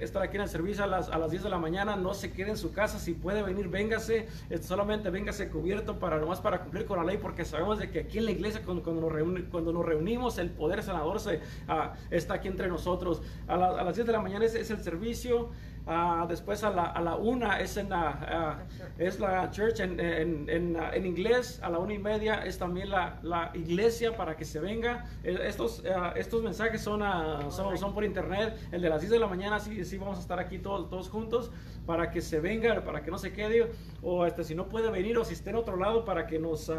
estar 0.01 0.22
aquí 0.22 0.36
en 0.36 0.43
el 0.43 0.49
servicio 0.49 0.84
a 0.84 0.88
las, 0.88 1.09
a 1.09 1.18
las 1.18 1.32
10 1.32 1.43
de 1.43 1.49
la 1.49 1.57
mañana. 1.57 1.95
No 1.95 2.13
se 2.13 2.32
quede 2.32 2.51
en 2.51 2.57
su 2.57 2.74
casa. 2.74 2.99
Si 2.99 3.13
puede 3.13 3.41
venir, 3.41 3.70
véngase. 3.70 4.28
Este, 4.49 4.68
solamente 4.68 5.09
véngase 5.09 5.49
cubierto 5.49 5.97
para 5.97 6.20
nomás 6.20 6.41
para 6.41 6.61
cumplir 6.61 6.86
con 6.86 6.97
la 6.99 7.03
ley, 7.03 7.18
porque 7.20 7.43
sabemos 7.43 7.80
de 7.80 7.89
que 7.89 8.01
aquí 8.01 8.20
en 8.20 8.26
la 8.26 8.32
iglesia, 8.32 8.61
cuando, 8.63 8.84
nos, 8.91 9.41
cuando 9.49 9.74
nos 9.74 9.84
reunimos, 9.84 10.38
el 10.38 10.51
poder 10.51 10.84
sanador 10.84 11.20
se, 11.20 11.39
ah, 11.68 11.93
está 12.11 12.36
aquí 12.36 12.47
entre 12.47 12.68
nosotros. 12.68 13.24
A, 13.47 13.57
las 13.57 13.95
10 13.95 14.05
de 14.05 14.13
la 14.13 14.22
mañana 14.22 14.45
es 14.45 14.70
el 14.70 14.84
servicio. 14.84 15.49
Uh, 15.88 16.27
después 16.27 16.65
a 16.65 16.69
la, 16.69 16.83
a 16.83 17.01
la 17.01 17.15
una 17.15 17.61
es, 17.61 17.77
en 17.77 17.89
la, 17.89 18.59
uh, 18.67 19.01
es 19.01 19.21
la 19.21 19.49
church 19.51 19.79
en, 19.79 19.97
en, 20.01 20.49
en, 20.49 20.75
en, 20.75 21.05
inglés, 21.05 21.61
a 21.63 21.69
la 21.69 21.79
una 21.79 21.93
y 21.93 21.97
media 21.97 22.43
es 22.43 22.57
también 22.57 22.89
la, 22.89 23.19
la 23.23 23.51
iglesia 23.53 24.17
para 24.17 24.35
que 24.35 24.43
se 24.43 24.59
venga. 24.59 25.05
Eh, 25.23 25.39
estos, 25.43 25.79
uh, 25.79 26.17
estos 26.17 26.43
mensajes 26.43 26.81
son, 26.81 27.01
son, 27.49 27.77
son, 27.77 27.93
por 27.93 28.03
internet, 28.03 28.57
el 28.73 28.81
de 28.81 28.89
las 28.89 28.99
10 28.99 29.11
de 29.11 29.19
la 29.19 29.27
mañana 29.27 29.61
sí, 29.61 29.85
sí 29.85 29.97
vamos 29.97 30.17
a 30.17 30.21
estar 30.21 30.39
aquí 30.39 30.59
todos, 30.59 30.89
todos 30.89 31.09
juntos 31.09 31.51
para 31.85 32.11
que 32.11 32.19
se 32.19 32.41
venga, 32.41 32.83
para 32.83 33.01
que 33.01 33.09
no 33.09 33.17
se 33.17 33.31
quede, 33.31 33.71
o 34.01 34.25
este, 34.25 34.43
si 34.43 34.55
no 34.55 34.67
puede 34.67 34.91
venir 34.91 35.17
o 35.17 35.23
si 35.23 35.35
esté 35.35 35.51
en 35.51 35.55
otro 35.55 35.77
lado 35.77 36.03
para 36.03 36.27
que 36.27 36.38
nos, 36.38 36.69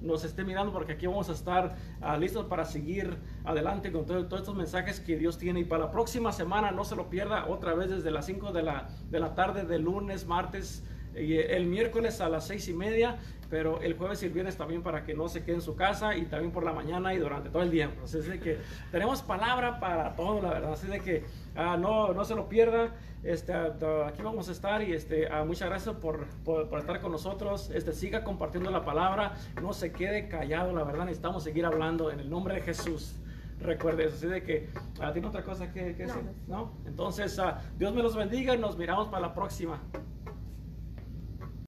nos 0.00 0.24
esté 0.24 0.42
mirando, 0.42 0.72
porque 0.72 0.92
aquí 0.92 1.06
vamos 1.06 1.28
a 1.28 1.32
estar 1.32 1.76
listos 2.18 2.46
para 2.46 2.64
seguir 2.64 3.14
adelante 3.44 3.92
con 3.92 4.06
todos 4.06 4.24
estos 4.24 4.54
mensajes 4.54 5.00
que 5.00 5.18
Dios 5.18 5.36
tiene. 5.36 5.60
Y 5.60 5.64
para 5.64 5.84
la 5.84 5.90
próxima 5.90 6.32
semana 6.32 6.70
no 6.70 6.86
se 6.86 6.96
lo 6.96 7.10
pierda 7.10 7.46
otra 7.46 7.74
vez 7.74 7.90
desde 7.90 8.10
las 8.10 8.24
5 8.24 8.52
de 8.52 8.53
la, 8.62 8.88
de 9.10 9.20
la 9.20 9.34
tarde 9.34 9.64
de 9.64 9.78
lunes, 9.78 10.26
martes 10.26 10.82
y 11.16 11.34
el 11.36 11.66
miércoles 11.66 12.20
a 12.20 12.28
las 12.28 12.46
seis 12.46 12.68
y 12.68 12.72
media, 12.72 13.18
pero 13.50 13.80
el 13.80 13.96
jueves 13.96 14.22
y 14.22 14.26
el 14.26 14.32
viernes 14.32 14.56
también 14.56 14.82
para 14.82 15.04
que 15.04 15.14
no 15.14 15.28
se 15.28 15.44
quede 15.44 15.56
en 15.56 15.60
su 15.60 15.76
casa 15.76 16.16
y 16.16 16.24
también 16.24 16.50
por 16.50 16.64
la 16.64 16.72
mañana 16.72 17.14
y 17.14 17.18
durante 17.18 17.50
todo 17.50 17.62
el 17.62 17.70
día. 17.70 17.90
Así 18.02 18.18
es 18.18 18.26
de 18.26 18.40
que 18.40 18.58
tenemos 18.90 19.22
palabra 19.22 19.78
para 19.78 20.16
todo, 20.16 20.40
la 20.42 20.50
verdad. 20.50 20.72
Así 20.72 20.86
de 20.86 21.00
que 21.00 21.24
ah, 21.54 21.76
no, 21.76 22.12
no 22.12 22.24
se 22.24 22.34
lo 22.34 22.48
pierda. 22.48 22.94
Este, 23.22 23.52
ah, 23.52 23.72
aquí 24.08 24.22
vamos 24.22 24.48
a 24.48 24.52
estar 24.52 24.82
y 24.82 24.92
este, 24.92 25.28
ah, 25.28 25.44
muchas 25.44 25.68
gracias 25.68 25.94
por, 25.96 26.26
por, 26.44 26.68
por, 26.68 26.80
estar 26.80 27.00
con 27.00 27.12
nosotros. 27.12 27.70
Este, 27.70 27.92
siga 27.92 28.24
compartiendo 28.24 28.70
la 28.70 28.84
palabra, 28.84 29.34
no 29.62 29.72
se 29.72 29.92
quede 29.92 30.28
callado, 30.28 30.72
la 30.72 30.84
verdad 30.84 31.04
necesitamos 31.04 31.44
seguir 31.44 31.64
hablando 31.64 32.10
en 32.10 32.20
el 32.20 32.28
nombre 32.28 32.54
de 32.56 32.62
Jesús 32.62 33.14
recuerde 33.64 34.04
eso. 34.04 34.16
Así 34.16 34.26
de 34.28 34.42
que, 34.42 34.68
¿tiene 35.12 35.26
otra 35.26 35.42
cosa 35.42 35.72
que, 35.72 35.94
decir? 35.94 36.22
No. 36.46 36.78
Entonces, 36.86 37.40
Dios 37.76 37.94
me 37.94 38.02
los 38.02 38.16
bendiga 38.16 38.54
y 38.54 38.58
nos 38.58 38.78
miramos 38.78 39.08
para 39.08 39.28
la 39.28 39.34
próxima. 39.34 39.82